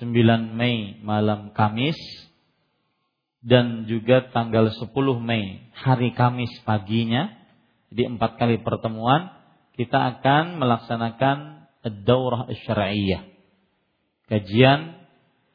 9 0.00 0.56
Mei 0.56 0.96
malam 1.04 1.52
Kamis, 1.52 2.00
dan 3.44 3.84
juga 3.84 4.28
tanggal 4.32 4.72
10 4.72 4.88
Mei 5.20 5.68
hari 5.76 6.12
Kamis 6.16 6.52
paginya. 6.64 7.34
Di 7.88 8.04
empat 8.04 8.36
kali 8.36 8.60
pertemuan 8.60 9.32
kita 9.72 9.96
akan 10.16 10.60
melaksanakan 10.60 11.64
ad-daurah 11.80 12.52
syar'iyyah. 12.52 13.24
Kajian 14.28 14.97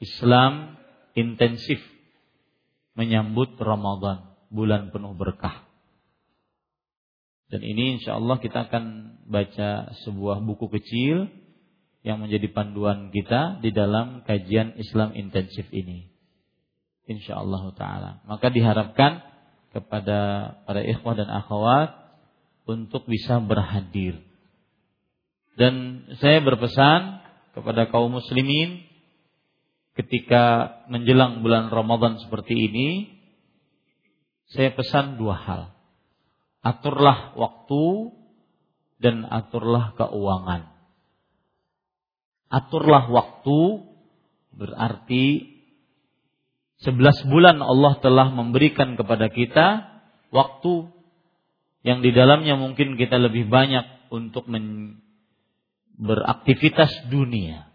Islam 0.03 0.75
intensif 1.15 1.80
menyambut 2.93 3.55
Ramadan 3.57 4.35
bulan 4.51 4.91
penuh 4.91 5.15
berkah 5.15 5.65
dan 7.49 7.61
ini 7.63 7.97
insya 8.01 8.19
Allah 8.19 8.38
kita 8.38 8.67
akan 8.69 9.17
baca 9.30 9.93
sebuah 10.05 10.43
buku 10.43 10.67
kecil 10.77 11.31
yang 12.03 12.19
menjadi 12.19 12.51
panduan 12.51 13.09
kita 13.15 13.63
di 13.63 13.71
dalam 13.71 14.27
kajian 14.27 14.75
Islam 14.75 15.15
intensif 15.15 15.65
ini 15.71 16.13
insyaallah 17.07 17.63
taala. 17.75 18.11
Maka 18.27 18.51
diharapkan 18.51 19.23
kepada 19.73 20.51
para 20.63 20.81
ikhwah 20.85 21.17
dan 21.17 21.27
akhwat 21.27 21.93
untuk 22.63 23.09
bisa 23.09 23.41
berhadir. 23.43 24.21
Dan 25.53 26.05
saya 26.17 26.41
berpesan 26.41 27.21
kepada 27.53 27.89
kaum 27.89 28.17
muslimin 28.17 28.81
ketika 29.94 30.76
menjelang 30.90 31.45
bulan 31.45 31.70
Ramadan 31.70 32.18
seperti 32.22 32.53
ini 32.70 32.90
saya 34.53 34.74
pesan 34.74 35.18
dua 35.18 35.36
hal. 35.38 35.61
Aturlah 36.64 37.36
waktu 37.36 38.14
dan 39.03 39.28
aturlah 39.28 39.98
keuangan. 39.99 40.72
Aturlah 42.48 43.10
waktu 43.10 43.60
berarti 44.53 45.53
Sebelas 46.84 47.15
bulan 47.24 47.64
Allah 47.64 47.95
telah 48.03 48.28
memberikan 48.36 48.99
kepada 48.99 49.32
kita 49.32 49.88
waktu 50.36 50.91
yang 51.88 52.03
di 52.03 52.11
dalamnya 52.11 52.60
mungkin 52.60 52.99
kita 52.99 53.15
lebih 53.24 53.48
banyak 53.48 54.11
untuk 54.11 54.52
beraktivitas 55.95 57.07
dunia. 57.07 57.72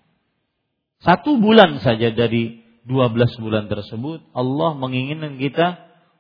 Satu 0.98 1.38
bulan 1.38 1.78
saja 1.78 2.10
dari 2.10 2.64
dua 2.82 3.12
belas 3.12 3.30
bulan 3.38 3.70
tersebut 3.70 4.24
Allah 4.34 4.74
menginginkan 4.74 5.38
kita 5.38 5.78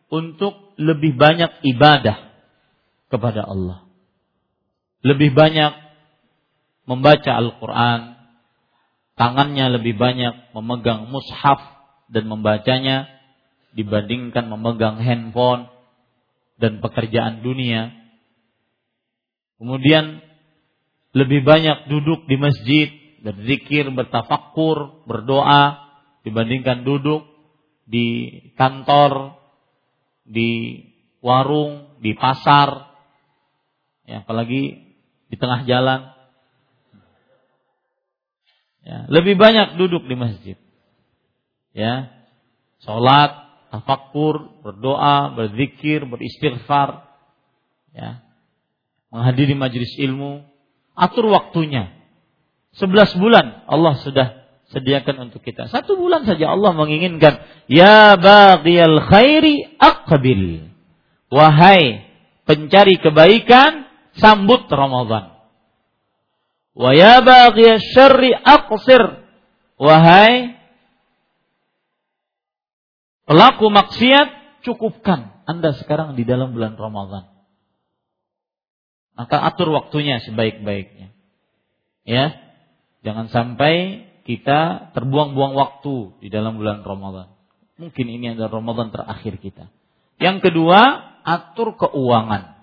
untuk 0.08 0.76
lebih 0.78 1.18
banyak 1.18 1.50
ibadah 1.66 2.30
kepada 3.10 3.42
Allah. 3.42 3.84
Lebih 5.02 5.34
banyak 5.34 5.72
membaca 6.88 7.32
Al-Quran. 7.36 8.00
Tangannya 9.18 9.66
lebih 9.74 9.98
banyak 9.98 10.54
memegang 10.54 11.10
mushaf 11.10 11.58
dan 12.06 12.30
membacanya 12.30 13.10
dibandingkan 13.74 14.46
memegang 14.46 15.02
handphone 15.02 15.66
dan 16.62 16.78
pekerjaan 16.78 17.42
dunia. 17.42 17.92
Kemudian 19.58 20.22
lebih 21.18 21.42
banyak 21.42 21.90
duduk 21.90 22.30
di 22.30 22.36
masjid, 22.38 22.88
berzikir, 23.22 23.90
bertafakur, 23.90 25.04
berdoa 25.04 25.90
dibandingkan 26.22 26.82
duduk 26.86 27.24
di 27.88 28.38
kantor, 28.54 29.38
di 30.28 30.82
warung, 31.24 31.98
di 31.98 32.14
pasar, 32.14 32.94
ya, 34.06 34.22
apalagi 34.22 34.94
di 35.28 35.36
tengah 35.36 35.64
jalan. 35.66 36.14
Ya, 38.84 39.04
lebih 39.12 39.36
banyak 39.36 39.76
duduk 39.76 40.08
di 40.08 40.16
masjid 40.16 40.56
ya 41.78 42.10
sholat 42.82 43.30
tafakur 43.70 44.64
berdoa 44.66 45.36
berzikir 45.36 46.02
beristighfar 46.08 47.04
ya 47.92 48.22
menghadiri 49.12 49.54
majelis 49.54 49.92
ilmu 50.00 50.42
atur 50.96 51.28
waktunya 51.30 51.97
sebelas 52.76 53.14
bulan 53.16 53.64
Allah 53.70 53.96
sudah 54.00 54.28
sediakan 54.68 55.30
untuk 55.30 55.40
kita 55.40 55.68
satu 55.72 55.96
bulan 55.96 56.28
saja 56.28 56.52
Allah 56.52 56.76
menginginkan 56.76 57.40
ya 57.70 58.18
baghiyal 58.20 59.00
khairi 59.08 59.78
aqbil 59.80 60.68
wahai 61.32 62.04
pencari 62.44 63.00
kebaikan 63.00 63.88
sambut 64.16 64.68
Ramadan 64.68 65.36
wa 66.76 66.90
ya 66.92 67.24
baghiyasy 67.24 67.96
syarri 67.96 68.32
aqsir 68.36 69.24
wahai 69.80 70.58
Pelaku 73.28 73.68
maksiat, 73.68 74.64
cukupkan 74.64 75.44
Anda 75.44 75.76
sekarang 75.76 76.16
di 76.16 76.24
dalam 76.24 76.56
bulan 76.56 76.80
Ramadan. 76.80 77.28
Maka 79.12 79.44
atur 79.44 79.68
waktunya 79.68 80.16
sebaik-baiknya. 80.24 81.12
Ya. 82.08 82.47
Jangan 83.06 83.30
sampai 83.30 84.04
kita 84.26 84.92
terbuang-buang 84.92 85.54
waktu 85.56 86.20
di 86.20 86.28
dalam 86.28 86.60
bulan 86.60 86.84
Ramadan. 86.84 87.32
Mungkin 87.78 88.06
ini 88.10 88.34
adalah 88.34 88.58
Ramadan 88.58 88.90
terakhir 88.90 89.38
kita. 89.38 89.70
Yang 90.18 90.50
kedua, 90.50 90.80
atur 91.22 91.78
keuangan. 91.78 92.58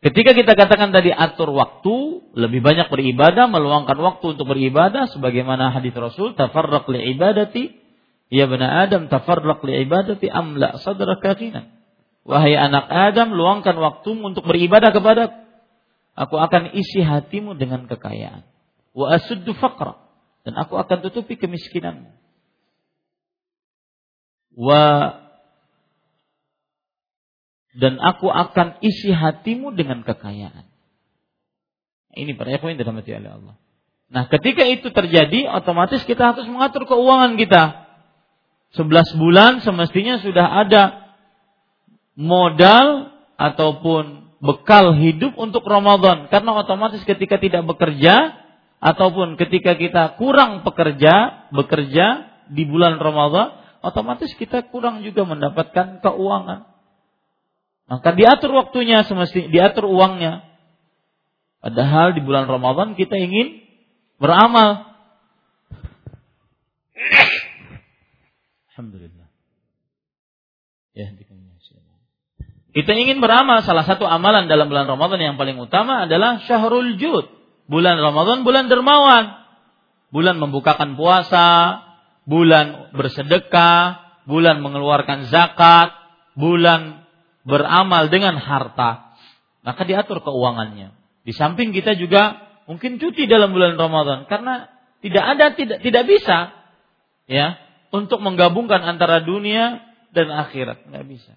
Ketika 0.00 0.32
kita 0.32 0.56
katakan 0.56 0.90
tadi 0.90 1.12
atur 1.12 1.54
waktu, 1.54 2.24
lebih 2.34 2.64
banyak 2.64 2.88
beribadah, 2.88 3.46
meluangkan 3.46 4.00
waktu 4.00 4.34
untuk 4.34 4.48
beribadah 4.48 5.06
sebagaimana 5.12 5.70
hadis 5.70 5.92
Rasul, 5.92 6.34
tafarraq 6.34 6.88
li 6.88 7.14
ibadati 7.14 7.64
Ya 8.30 8.46
benar 8.46 8.86
Adam 8.86 9.10
tafarraq 9.10 9.58
li 9.66 9.82
ibadati 9.82 10.30
amla 10.30 10.78
sadraka. 10.78 11.34
Wahai 12.22 12.54
anak 12.54 12.86
Adam, 12.86 13.34
luangkan 13.34 13.74
waktumu 13.74 14.30
untuk 14.30 14.46
beribadah 14.46 14.94
kepada 14.94 15.49
Aku 16.18 16.36
akan 16.36 16.74
isi 16.74 17.00
hatimu 17.00 17.54
dengan 17.56 17.86
kekayaan. 17.86 18.44
Wa 18.92 19.18
asuddu 19.18 19.54
faqra. 19.56 19.98
Dan 20.42 20.56
aku 20.56 20.76
akan 20.76 20.98
tutupi 21.04 21.36
kemiskinanmu. 21.36 22.10
Wa 24.56 24.82
dan 27.70 28.02
aku 28.02 28.26
akan 28.26 28.82
isi 28.82 29.14
hatimu 29.14 29.70
dengan 29.78 30.02
kekayaan. 30.02 30.66
Ini 32.10 32.34
para 32.34 32.50
ikhwan 32.50 32.74
yang 32.74 32.82
dirahmati 32.82 33.14
oleh 33.14 33.30
Allah. 33.30 33.54
Nah, 34.10 34.26
ketika 34.26 34.66
itu 34.66 34.90
terjadi, 34.90 35.46
otomatis 35.46 36.02
kita 36.02 36.34
harus 36.34 36.42
mengatur 36.50 36.82
keuangan 36.82 37.38
kita. 37.38 37.86
11 38.74 39.14
bulan 39.14 39.52
semestinya 39.62 40.18
sudah 40.18 40.46
ada 40.66 41.14
modal 42.18 43.14
ataupun 43.38 44.29
bekal 44.40 44.96
hidup 44.96 45.36
untuk 45.36 45.62
Ramadan. 45.68 46.26
Karena 46.32 46.56
otomatis 46.56 47.04
ketika 47.04 47.36
tidak 47.36 47.62
bekerja 47.68 48.40
ataupun 48.80 49.36
ketika 49.36 49.76
kita 49.76 50.16
kurang 50.16 50.64
pekerja 50.64 51.46
bekerja 51.52 52.26
di 52.48 52.64
bulan 52.64 52.96
Ramadan 52.96 53.60
otomatis 53.84 54.32
kita 54.36 54.68
kurang 54.72 55.04
juga 55.04 55.28
mendapatkan 55.28 56.00
keuangan. 56.00 56.68
Maka 57.90 58.10
diatur 58.14 58.54
waktunya 58.54 59.02
semestinya 59.04 59.50
diatur 59.50 59.90
uangnya. 59.90 60.46
Padahal 61.60 62.16
di 62.16 62.24
bulan 62.24 62.48
Ramadan 62.48 62.96
kita 62.96 63.18
ingin 63.20 63.60
beramal. 64.16 64.96
Alhamdulillah. 68.72 69.28
Ya, 70.96 71.12
kita 72.70 72.94
ingin 72.94 73.18
beramal. 73.18 73.62
Salah 73.66 73.82
satu 73.82 74.06
amalan 74.06 74.46
dalam 74.46 74.70
bulan 74.70 74.86
Ramadan 74.86 75.18
yang 75.18 75.36
paling 75.36 75.58
utama 75.58 76.06
adalah 76.06 76.42
syahrul 76.46 76.94
jud. 76.98 77.26
Bulan 77.66 77.98
Ramadan 77.98 78.46
bulan 78.46 78.70
dermawan. 78.70 79.42
Bulan 80.10 80.42
membukakan 80.42 80.98
puasa, 80.98 81.78
bulan 82.26 82.90
bersedekah, 82.90 84.10
bulan 84.26 84.58
mengeluarkan 84.58 85.30
zakat, 85.30 85.94
bulan 86.34 87.06
beramal 87.46 88.10
dengan 88.10 88.38
harta. 88.38 89.14
Maka 89.62 89.82
diatur 89.86 90.22
keuangannya. 90.22 90.94
Di 91.22 91.32
samping 91.34 91.70
kita 91.70 91.94
juga 91.94 92.42
mungkin 92.66 92.98
cuti 92.98 93.26
dalam 93.26 93.54
bulan 93.54 93.78
Ramadan 93.78 94.26
karena 94.30 94.70
tidak 95.02 95.24
ada 95.26 95.46
tidak 95.54 95.78
tidak 95.82 96.04
bisa 96.06 96.54
ya 97.26 97.58
untuk 97.90 98.22
menggabungkan 98.22 98.82
antara 98.82 99.22
dunia 99.22 99.82
dan 100.14 100.30
akhirat. 100.30 100.86
Nggak 100.90 101.06
bisa. 101.06 101.34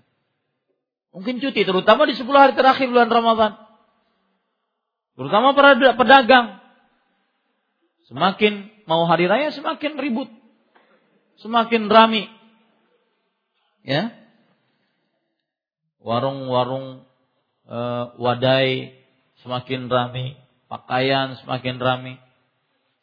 Mungkin 1.13 1.37
cuti, 1.37 1.61
terutama 1.61 2.09
di 2.09 2.17
10 2.17 2.25
hari 2.33 2.53
terakhir 2.57 2.89
bulan 2.89 3.07
Ramadan. 3.07 3.53
Terutama 5.13 5.53
para 5.53 5.77
pedagang. 5.77 6.57
Semakin 8.09 8.73
mau 8.89 9.05
hari 9.05 9.29
raya 9.29 9.53
semakin 9.53 10.01
ribut. 10.01 10.27
Semakin 11.37 11.85
rami. 11.85 12.25
Ya. 13.85 14.09
Warung-warung 16.01 17.05
e, 17.69 17.79
wadai 18.19 18.97
semakin 19.45 19.87
rami, 19.87 20.35
pakaian 20.65 21.37
semakin 21.45 21.77
rami. 21.77 22.13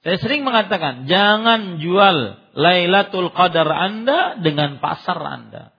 Saya 0.00 0.16
sering 0.18 0.42
mengatakan, 0.42 1.06
jangan 1.06 1.78
jual 1.78 2.40
Lailatul 2.56 3.30
Qadar 3.36 3.68
Anda 3.68 4.40
dengan 4.40 4.80
pasar 4.80 5.20
Anda. 5.20 5.76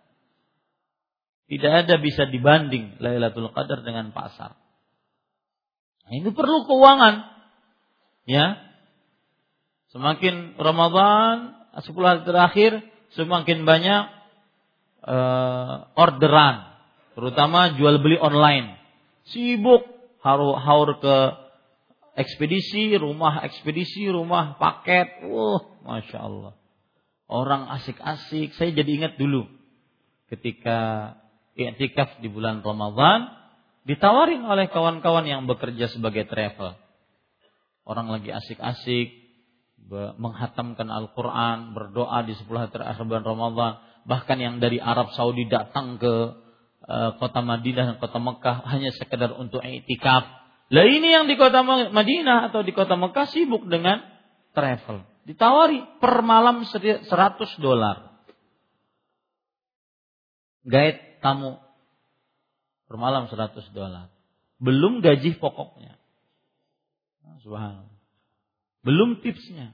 Tidak 1.52 1.68
ada 1.84 2.00
bisa 2.00 2.32
dibanding 2.32 2.96
Lailatul 3.04 3.52
Qadar 3.52 3.84
dengan 3.84 4.16
pasar. 4.16 4.56
Nah, 6.08 6.14
ini 6.16 6.32
perlu 6.32 6.64
keuangan. 6.64 7.28
Ya. 8.24 8.56
Semakin 9.92 10.56
Ramadan, 10.56 11.52
10 11.76 11.92
hari 12.08 12.24
terakhir, 12.24 12.72
semakin 13.20 13.68
banyak 13.68 14.04
uh, 15.04 15.92
orderan. 16.00 16.72
Terutama 17.20 17.76
jual 17.76 18.00
beli 18.00 18.16
online. 18.16 18.80
Sibuk 19.28 19.84
haur 20.24 21.04
ke 21.04 21.18
ekspedisi, 22.16 22.96
rumah 22.96 23.44
ekspedisi, 23.44 24.08
rumah 24.08 24.56
paket. 24.56 25.28
Wah, 25.28 25.68
masya 25.84 26.20
Allah. 26.24 26.56
Orang 27.28 27.68
asik-asik. 27.76 28.56
Saya 28.56 28.72
jadi 28.72 29.04
ingat 29.04 29.20
dulu 29.20 29.52
ketika 30.32 31.20
i'tikaf 31.56 32.24
di 32.24 32.30
bulan 32.32 32.64
Ramadan 32.64 33.30
ditawarin 33.84 34.46
oleh 34.46 34.70
kawan-kawan 34.70 35.26
yang 35.26 35.50
bekerja 35.50 35.90
sebagai 35.90 36.30
travel. 36.30 36.78
Orang 37.84 38.14
lagi 38.14 38.30
asik-asik 38.30 39.20
menghatamkan 39.92 40.88
Al-Quran, 40.88 41.74
berdoa 41.76 42.24
di 42.24 42.38
10 42.38 42.48
hari 42.48 42.72
terakhir 42.72 43.04
bulan 43.04 43.26
Ramadan. 43.26 43.72
Bahkan 44.08 44.38
yang 44.40 44.56
dari 44.62 44.78
Arab 44.78 45.12
Saudi 45.18 45.50
datang 45.50 45.98
ke 45.98 46.14
eh, 46.88 47.12
kota 47.18 47.42
Madinah 47.44 47.94
dan 47.94 47.98
kota 47.98 48.18
Mekah 48.22 48.64
hanya 48.72 48.94
sekedar 48.96 49.34
untuk 49.36 49.60
i'tikaf 49.66 50.42
lah 50.72 50.88
ini 50.88 51.12
yang 51.12 51.28
di 51.28 51.36
kota 51.36 51.68
Madinah 51.68 52.48
atau 52.48 52.64
di 52.64 52.72
kota 52.72 52.96
Mekah 52.96 53.28
sibuk 53.28 53.68
dengan 53.68 54.00
travel. 54.56 55.04
Ditawari 55.28 56.00
per 56.00 56.24
malam 56.24 56.64
100 56.64 57.04
dolar. 57.60 58.24
Guide 60.64 61.11
tamu 61.22 61.62
per 62.90 62.98
malam 63.00 63.30
100 63.30 63.72
dolar. 63.72 64.12
Belum 64.60 65.00
gaji 65.00 65.38
pokoknya. 65.40 65.96
Subhanallah. 67.42 67.98
Belum 68.82 69.22
tipsnya. 69.22 69.74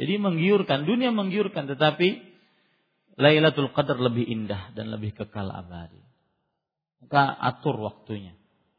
Jadi 0.00 0.18
menggiurkan, 0.18 0.88
dunia 0.88 1.12
menggiurkan 1.14 1.68
tetapi 1.68 2.32
Lailatul 3.20 3.70
Qadar 3.76 4.00
lebih 4.00 4.24
indah 4.24 4.72
dan 4.72 4.88
lebih 4.88 5.12
kekal 5.12 5.46
abadi. 5.52 6.00
Maka 7.04 7.28
atur 7.28 7.76
waktunya. 7.76 8.32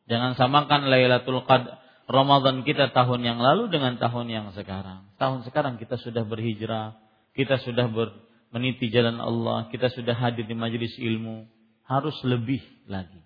Jangan 0.10 0.36
samakan 0.36 0.90
Lailatul 0.90 1.46
Qadar 1.46 1.84
Ramadan 2.04 2.68
kita 2.68 2.92
tahun 2.92 3.24
yang 3.24 3.40
lalu 3.40 3.72
dengan 3.72 3.96
tahun 3.96 4.28
yang 4.28 4.46
sekarang. 4.52 5.08
Tahun 5.16 5.48
sekarang 5.48 5.80
kita 5.80 5.96
sudah 5.96 6.28
berhijrah, 6.28 7.00
kita 7.32 7.64
sudah 7.64 7.88
ber, 7.88 8.12
meniti 8.54 8.94
jalan 8.94 9.18
Allah, 9.18 9.68
kita 9.74 9.90
sudah 9.90 10.14
hadir 10.14 10.46
di 10.46 10.54
majelis 10.54 10.94
ilmu, 11.02 11.50
harus 11.90 12.16
lebih 12.22 12.62
lagi. 12.86 13.20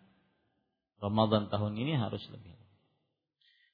Ramadan 0.97 1.51
tahun 1.51 1.77
ini 1.77 1.93
harus 1.99 2.23
lebih. 2.31 2.55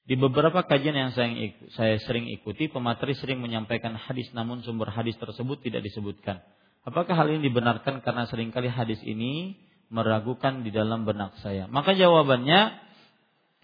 Di 0.04 0.20
beberapa 0.20 0.60
kajian 0.68 0.92
yang 0.92 1.10
saya, 1.16 1.32
saya 1.72 1.96
sering 2.04 2.28
ikuti, 2.28 2.68
pemateri 2.68 3.16
sering 3.16 3.40
menyampaikan 3.40 3.96
hadis 3.96 4.28
namun 4.36 4.60
sumber 4.60 4.92
hadis 4.92 5.16
tersebut 5.16 5.64
tidak 5.64 5.80
disebutkan. 5.80 6.44
Apakah 6.84 7.16
hal 7.16 7.32
ini 7.32 7.48
dibenarkan 7.48 8.04
karena 8.04 8.28
sering 8.28 8.52
kali 8.52 8.68
hadis 8.68 9.00
ini 9.00 9.56
meragukan 9.88 10.60
di 10.60 10.68
dalam 10.68 11.08
benak 11.08 11.40
saya? 11.40 11.64
Maka 11.64 11.96
jawabannya 11.96 12.84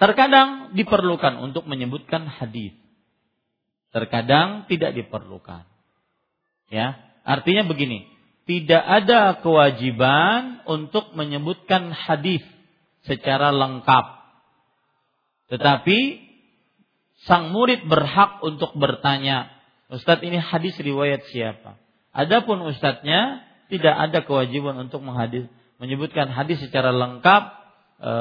Terkadang 0.01 0.73
diperlukan 0.73 1.37
untuk 1.45 1.69
menyebutkan 1.69 2.25
hadis. 2.25 2.73
Terkadang 3.93 4.65
tidak 4.65 4.97
diperlukan. 4.97 5.69
Ya, 6.73 6.97
artinya 7.23 7.69
begini, 7.69 8.09
tidak 8.49 8.83
ada 8.83 9.39
kewajiban 9.39 10.65
untuk 10.67 11.15
menyebutkan 11.15 11.95
hadis 11.95 12.43
secara 13.07 13.55
lengkap. 13.55 14.07
Tetapi 15.55 15.99
sang 17.27 17.51
murid 17.51 17.87
berhak 17.87 18.43
untuk 18.43 18.75
bertanya, 18.79 19.51
Ustadz 19.91 20.23
ini 20.23 20.39
hadis 20.39 20.79
riwayat 20.79 21.27
siapa? 21.35 21.75
Adapun 22.15 22.63
ustadznya 22.63 23.43
tidak 23.67 23.95
ada 23.95 24.23
kewajiban 24.23 24.79
untuk 24.87 25.03
menghadis, 25.03 25.51
menyebutkan 25.83 26.31
hadis 26.31 26.63
secara 26.63 26.95
lengkap 26.95 27.43
e, 27.99 28.13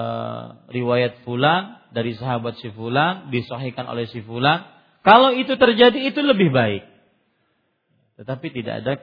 riwayat 0.73 1.21
fulan 1.25 1.77
dari 1.93 2.17
sahabat 2.17 2.57
si 2.57 2.73
fulan 2.73 3.29
disahihkan 3.29 3.85
oleh 3.85 4.09
si 4.09 4.25
fulan. 4.25 4.65
Kalau 5.05 5.29
itu 5.33 5.57
terjadi 5.61 6.09
itu 6.09 6.21
lebih 6.25 6.49
baik. 6.49 6.88
Tetapi 8.19 8.51
tidak 8.51 8.83
ada 8.83 8.93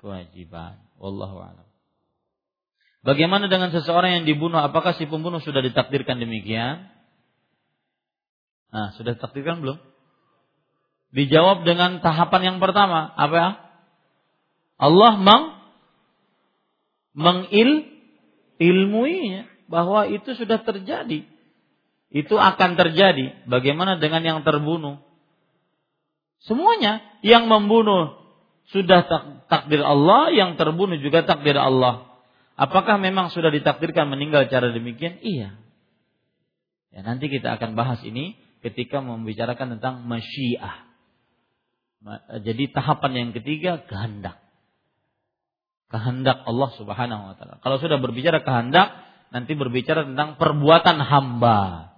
kewajiban. 0.00 0.80
Wallahu 0.96 1.44
a'lam. 1.44 1.68
Bagaimana 3.04 3.52
dengan 3.52 3.68
seseorang 3.68 4.16
yang 4.16 4.24
dibunuh? 4.24 4.64
Apakah 4.64 4.96
si 4.96 5.04
pembunuh 5.04 5.44
sudah 5.44 5.60
ditakdirkan 5.60 6.16
demikian? 6.16 6.88
Nah, 8.72 8.96
sudah 8.96 9.12
ditakdirkan 9.20 9.60
belum? 9.60 9.76
Dijawab 11.12 11.68
dengan 11.68 12.00
tahapan 12.00 12.56
yang 12.56 12.58
pertama. 12.64 13.12
Apa? 13.12 13.60
Allah 14.80 15.12
meng 15.20 15.44
mengil 17.12 17.86
ilmuinya 18.56 19.52
bahwa 19.68 20.08
itu 20.08 20.32
sudah 20.32 20.64
terjadi. 20.64 21.28
Itu 22.08 22.40
akan 22.40 22.80
terjadi. 22.80 23.44
Bagaimana 23.52 24.00
dengan 24.00 24.24
yang 24.24 24.38
terbunuh? 24.48 25.04
Semuanya 26.44 27.00
yang 27.24 27.48
membunuh 27.48 28.20
sudah 28.72 29.04
takdir 29.48 29.80
Allah, 29.80 30.32
yang 30.32 30.56
terbunuh 30.60 31.00
juga 31.00 31.24
takdir 31.24 31.56
Allah. 31.56 32.08
Apakah 32.54 33.00
memang 33.00 33.32
sudah 33.32 33.50
ditakdirkan 33.50 34.08
meninggal 34.08 34.46
cara 34.52 34.70
demikian? 34.70 35.20
Iya. 35.20 35.56
Ya, 36.94 37.00
nanti 37.02 37.26
kita 37.26 37.58
akan 37.58 37.74
bahas 37.74 37.98
ini 38.06 38.38
ketika 38.62 39.02
membicarakan 39.02 39.76
tentang 39.76 40.06
masyiah. 40.06 40.86
Jadi 42.44 42.70
tahapan 42.70 43.12
yang 43.16 43.30
ketiga 43.32 43.80
kehendak. 43.88 44.38
Kehendak 45.88 46.44
Allah 46.44 46.70
Subhanahu 46.76 47.22
wa 47.32 47.34
taala. 47.34 47.58
Kalau 47.64 47.80
sudah 47.80 47.96
berbicara 47.98 48.44
kehendak, 48.44 48.92
nanti 49.32 49.56
berbicara 49.56 50.04
tentang 50.04 50.36
perbuatan 50.36 51.00
hamba. 51.00 51.90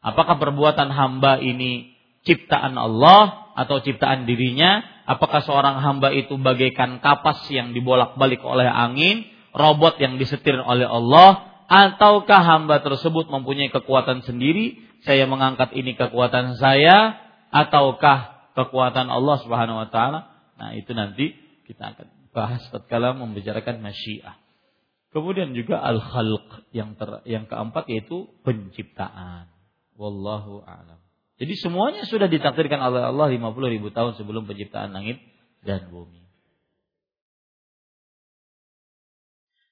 Apakah 0.00 0.40
perbuatan 0.40 0.88
hamba 0.88 1.36
ini 1.38 1.92
ciptaan 2.24 2.76
Allah 2.76 3.49
atau 3.60 3.84
ciptaan 3.84 4.24
dirinya? 4.24 4.80
Apakah 5.04 5.44
seorang 5.44 5.84
hamba 5.84 6.08
itu 6.16 6.40
bagaikan 6.40 7.04
kapas 7.04 7.44
yang 7.52 7.76
dibolak-balik 7.76 8.40
oleh 8.40 8.64
angin, 8.64 9.28
robot 9.52 10.00
yang 10.00 10.16
disetir 10.16 10.56
oleh 10.56 10.88
Allah, 10.88 11.60
ataukah 11.68 12.40
hamba 12.40 12.80
tersebut 12.80 13.28
mempunyai 13.28 13.68
kekuatan 13.68 14.24
sendiri? 14.24 14.80
Saya 15.04 15.28
mengangkat 15.28 15.76
ini 15.76 15.92
kekuatan 15.92 16.56
saya, 16.56 17.20
ataukah 17.52 18.50
kekuatan 18.56 19.12
Allah 19.12 19.36
Subhanahu 19.44 19.84
wa 19.84 19.88
taala? 19.92 20.32
Nah, 20.56 20.72
itu 20.76 20.92
nanti 20.96 21.36
kita 21.68 21.96
akan 21.96 22.06
bahas 22.30 22.62
tatkala 22.72 23.12
membicarakan 23.12 23.84
masyiah. 23.84 24.38
Kemudian 25.10 25.58
juga 25.58 25.82
al-khalq 25.82 26.70
yang 26.70 26.94
ter, 26.94 27.26
yang 27.26 27.50
keempat 27.50 27.90
yaitu 27.90 28.30
penciptaan. 28.46 29.50
Wallahu 29.98 30.62
a'lam. 30.62 31.02
Jadi 31.40 31.56
semuanya 31.56 32.04
sudah 32.04 32.28
ditakdirkan 32.28 32.76
oleh 32.84 33.00
Allah 33.00 33.32
50 33.32 33.40
ribu 33.72 33.88
tahun 33.88 34.12
sebelum 34.20 34.44
penciptaan 34.44 34.92
langit 34.92 35.24
dan 35.64 35.88
bumi. 35.88 36.20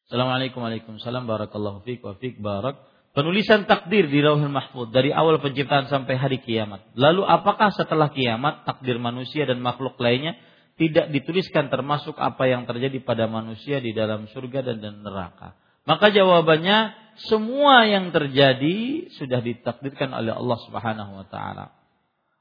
Assalamualaikum 0.08 0.64
warahmatullahi 0.64 1.28
barakallahu 1.28 1.84
fiik 1.84 2.00
wa 2.00 2.16
fiik 2.16 2.40
barak. 2.40 2.80
Penulisan 3.12 3.68
takdir 3.68 4.08
di 4.08 4.24
Lauhul 4.24 4.48
Mahfud 4.48 4.88
dari 4.96 5.12
awal 5.12 5.44
penciptaan 5.44 5.92
sampai 5.92 6.16
hari 6.16 6.40
kiamat. 6.40 6.88
Lalu 6.96 7.28
apakah 7.28 7.68
setelah 7.76 8.08
kiamat 8.08 8.64
takdir 8.64 8.96
manusia 8.96 9.44
dan 9.44 9.60
makhluk 9.60 10.00
lainnya 10.00 10.40
tidak 10.80 11.12
dituliskan 11.12 11.68
termasuk 11.68 12.16
apa 12.16 12.48
yang 12.48 12.64
terjadi 12.64 12.96
pada 13.04 13.28
manusia 13.28 13.84
di 13.84 13.92
dalam 13.92 14.24
surga 14.32 14.72
dan 14.72 15.04
neraka. 15.04 15.52
Maka 15.84 16.08
jawabannya 16.08 17.07
semua 17.26 17.86
yang 17.90 18.14
terjadi 18.14 19.10
sudah 19.18 19.42
ditakdirkan 19.42 20.14
oleh 20.14 20.30
Allah 20.30 20.58
Subhanahu 20.62 21.12
wa 21.18 21.26
taala. 21.26 21.74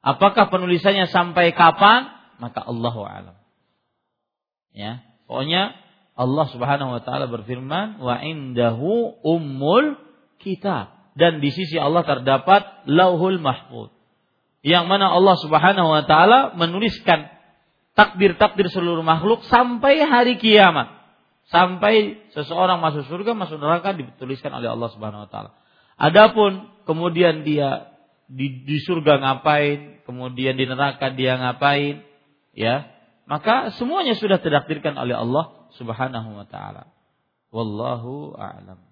Apakah 0.05 0.53
penulisannya 0.53 1.09
sampai 1.09 1.57
kapan? 1.57 2.13
Maka 2.37 2.61
Allah 2.61 2.95
alam. 2.95 3.37
Ya, 4.77 5.01
pokoknya 5.25 5.73
Allah 6.13 6.45
Subhanahu 6.53 6.93
wa 6.93 7.01
taala 7.01 7.25
berfirman, 7.29 8.01
"Wa 8.01 8.21
indahu 8.21 9.17
ummul 9.25 9.97
kitab." 10.41 10.93
Dan 11.17 11.41
di 11.41 11.49
sisi 11.49 11.81
Allah 11.81 12.05
terdapat 12.05 12.85
Lauhul 12.85 13.41
Mahfuz. 13.41 13.89
Yang 14.61 14.85
mana 14.85 15.09
Allah 15.09 15.33
Subhanahu 15.41 15.89
wa 15.89 16.03
taala 16.05 16.53
menuliskan 16.53 17.33
takdir-takdir 17.97 18.69
seluruh 18.69 19.01
makhluk 19.01 19.41
sampai 19.49 20.05
hari 20.05 20.37
kiamat. 20.37 20.97
Sampai 21.48 22.19
seseorang 22.36 22.84
masuk 22.84 23.07
surga, 23.07 23.32
masuk 23.32 23.64
neraka 23.64 23.95
dituliskan 23.95 24.52
oleh 24.52 24.68
Allah 24.68 24.91
Subhanahu 24.91 25.28
wa 25.28 25.30
taala. 25.32 25.56
Adapun 25.95 26.68
kemudian 26.84 27.48
dia 27.48 27.95
di, 28.28 28.68
di 28.68 28.78
surga 28.84 29.24
ngapain, 29.24 30.03
kemudian 30.03 30.60
di 30.60 30.68
neraka 30.68 31.07
dia 31.15 31.40
ngapain, 31.40 32.03
ya, 32.52 32.91
maka 33.24 33.72
semuanya 33.80 34.19
sudah 34.19 34.44
terdaktirkan 34.44 34.99
oleh 34.99 35.15
Allah 35.15 35.72
Subhanahu 35.80 36.36
wa 36.36 36.45
taala. 36.52 36.91
Wallahu 37.48 38.36
a'lam. 38.36 38.84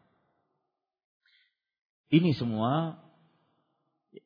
Ini 2.07 2.31
semua 2.39 3.03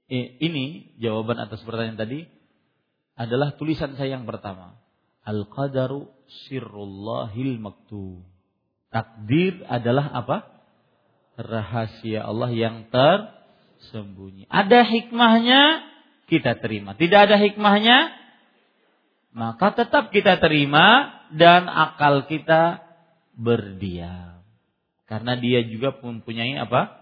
ini 0.09 0.93
jawaban 1.01 1.41
atas 1.41 1.65
pertanyaan 1.65 1.97
tadi 1.97 2.29
adalah 3.17 3.57
tulisan 3.57 3.97
saya 3.97 4.21
yang 4.21 4.29
pertama. 4.29 4.77
Al-qadaru 5.25 6.18
sirrullahil 6.47 7.57
maktub. 7.57 8.25
Takdir 8.89 9.65
adalah 9.69 10.09
apa? 10.13 10.37
Rahasia 11.39 12.25
Allah 12.25 12.51
yang 12.51 12.89
tersembunyi. 12.89 14.49
Ada 14.49 14.83
hikmahnya, 14.83 15.61
kita 16.27 16.57
terima. 16.59 16.97
Tidak 16.97 17.19
ada 17.29 17.37
hikmahnya, 17.37 18.11
maka 19.33 19.71
tetap 19.77 20.09
kita 20.09 20.41
terima 20.41 21.15
dan 21.33 21.69
akal 21.69 22.25
kita 22.25 22.81
berdiam. 23.37 24.41
Karena 25.05 25.37
dia 25.37 25.65
juga 25.65 25.95
mempunyai 26.01 26.57
apa? 26.59 26.99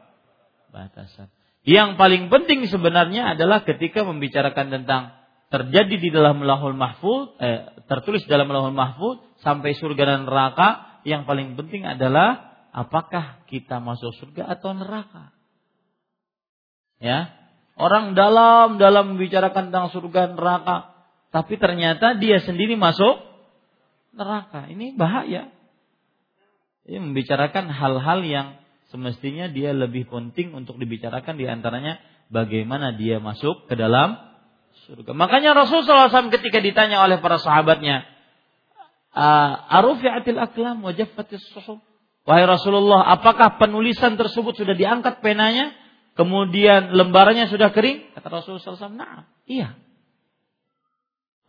batasan. 0.72 1.32
Yang 1.68 2.00
paling 2.00 2.32
penting 2.32 2.70
sebenarnya 2.70 3.36
adalah 3.36 3.66
ketika 3.66 4.06
membicarakan 4.06 4.72
tentang 4.72 5.17
terjadi 5.48 5.96
di 5.96 6.10
dalam 6.12 6.44
lahul 6.44 6.76
mahfud, 6.76 7.40
eh, 7.40 7.72
tertulis 7.88 8.24
dalam 8.28 8.52
lahul 8.52 8.76
mahfud 8.76 9.24
sampai 9.40 9.76
surga 9.80 10.04
dan 10.04 10.22
neraka, 10.28 11.00
yang 11.08 11.24
paling 11.24 11.56
penting 11.56 11.88
adalah 11.88 12.52
apakah 12.76 13.48
kita 13.48 13.80
masuk 13.80 14.12
surga 14.20 14.60
atau 14.60 14.76
neraka. 14.76 15.32
Ya, 17.00 17.32
orang 17.80 18.18
dalam 18.18 18.76
dalam 18.82 19.16
membicarakan 19.16 19.72
tentang 19.72 19.88
surga 19.96 20.32
dan 20.32 20.36
neraka, 20.36 20.78
tapi 21.32 21.56
ternyata 21.56 22.20
dia 22.20 22.44
sendiri 22.44 22.76
masuk 22.76 23.24
neraka. 24.12 24.68
Ini 24.68 25.00
bahaya. 25.00 25.54
Ini 26.88 27.00
membicarakan 27.04 27.72
hal-hal 27.72 28.20
yang 28.24 28.48
semestinya 28.92 29.52
dia 29.52 29.76
lebih 29.76 30.08
penting 30.08 30.56
untuk 30.56 30.80
dibicarakan 30.80 31.36
di 31.36 31.46
antaranya 31.48 32.00
bagaimana 32.32 32.96
dia 32.96 33.20
masuk 33.20 33.68
ke 33.68 33.76
dalam 33.76 34.27
surga. 34.88 35.12
Makanya 35.12 35.52
Rasulullah 35.52 36.08
SAW 36.08 36.32
ketika 36.32 36.64
ditanya 36.64 37.04
oleh 37.04 37.20
para 37.20 37.36
sahabatnya, 37.36 38.08
Arufi'atil 39.68 40.40
aklam 40.40 40.82
wajaffatis 40.82 41.44
suhub. 41.52 41.84
Wahai 42.24 42.48
Rasulullah, 42.48 43.08
apakah 43.12 43.60
penulisan 43.60 44.16
tersebut 44.16 44.56
sudah 44.56 44.76
diangkat 44.76 45.20
penanya? 45.20 45.76
Kemudian 46.16 46.96
lembarannya 46.96 47.48
sudah 47.52 47.72
kering? 47.72 48.16
Kata 48.16 48.28
Rasulullah 48.32 48.64
SAW, 48.64 48.96
nah, 48.96 49.28
iya. 49.48 49.76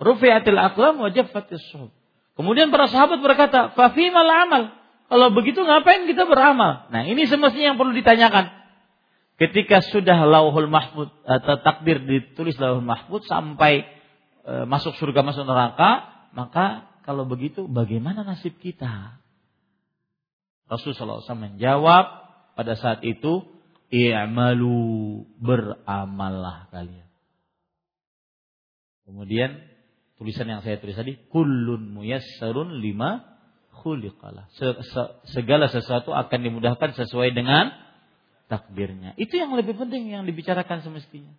Rufi'atil 0.03 0.59
aklam 0.59 0.99
wajaffatis 1.03 1.63
suhub. 1.71 1.95
Kemudian 2.39 2.71
para 2.71 2.87
sahabat 2.87 3.19
berkata, 3.23 3.75
Fafimal 3.75 4.27
amal. 4.27 4.63
Kalau 5.09 5.33
begitu 5.33 5.65
ngapain 5.65 6.05
kita 6.05 6.29
beramal? 6.29 6.87
Nah 6.93 7.03
ini 7.09 7.25
semestinya 7.25 7.75
yang 7.75 7.79
perlu 7.81 7.97
ditanyakan. 7.97 8.58
Ketika 9.39 9.87
sudah 9.87 10.27
lauhul 10.27 10.67
mahfud 10.67 11.15
atau 11.23 11.55
takdir 11.63 12.03
ditulis 12.03 12.59
lauhul 12.59 12.83
mahfud 12.83 13.23
sampai 13.23 13.87
e, 14.43 14.53
masuk 14.67 14.99
surga 14.99 15.23
masuk 15.23 15.47
neraka, 15.47 16.11
maka 16.35 16.91
kalau 17.07 17.23
begitu 17.23 17.71
bagaimana 17.71 18.27
nasib 18.27 18.59
kita? 18.59 19.23
Rasulullah 20.67 21.23
SAW 21.23 21.55
menjawab 21.55 22.07
pada 22.59 22.75
saat 22.75 23.01
itu, 23.07 23.47
i'malu 23.95 25.23
beramallah 25.39 26.69
kalian. 26.75 27.09
Kemudian 29.09 29.57
tulisan 30.21 30.51
yang 30.51 30.61
saya 30.61 30.83
tulis 30.83 30.99
tadi, 30.99 31.17
kullun 31.31 31.95
muyassarun 31.95 32.83
lima 32.83 33.25
khuliqalah. 33.87 34.51
Segala 35.31 35.71
sesuatu 35.71 36.11
akan 36.11 36.39
dimudahkan 36.43 36.93
sesuai 36.99 37.33
dengan 37.33 37.73
takdirnya. 38.49 39.15
Itu 39.21 39.37
yang 39.37 39.55
lebih 39.55 39.77
penting 39.77 40.09
yang 40.09 40.25
dibicarakan 40.25 40.83
semestinya. 40.83 41.33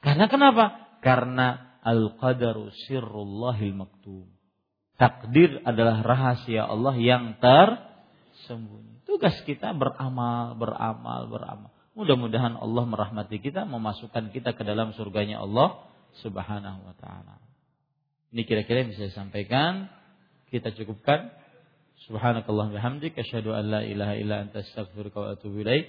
Karena 0.00 0.26
kenapa? 0.26 0.64
Karena 1.04 1.78
al-qadaru 1.84 2.72
sirrullahil 2.88 3.76
maktub. 3.76 4.26
Takdir 4.96 5.60
adalah 5.62 6.00
rahasia 6.00 6.64
Allah 6.64 6.96
yang 6.96 7.36
tersembunyi. 7.36 9.04
Tugas 9.04 9.36
kita 9.44 9.76
beramal, 9.76 10.56
beramal, 10.56 11.28
beramal. 11.28 11.70
Mudah-mudahan 11.96 12.56
Allah 12.56 12.84
merahmati 12.84 13.40
kita, 13.40 13.68
memasukkan 13.68 14.32
kita 14.32 14.56
ke 14.56 14.62
dalam 14.64 14.92
surganya 14.96 15.40
Allah 15.44 15.84
Subhanahu 16.24 16.80
wa 16.80 16.96
taala. 16.96 17.40
Ini 18.32 18.44
kira-kira 18.44 18.84
yang 18.84 18.92
bisa 18.92 19.08
saya 19.08 19.24
sampaikan. 19.24 19.92
Kita 20.48 20.72
cukupkan. 20.72 21.32
Subhanakallah 22.08 22.72
bihamdik 22.72 23.16
asyhadu 23.16 23.56
an 23.56 23.64
la 23.72 23.80
ilaha 23.80 24.14
illa 24.16 24.44
anta 24.44 24.60
astaghfiruka 24.60 25.16
wa 25.16 25.28
atubu 25.36 25.64
ilaik. 25.64 25.88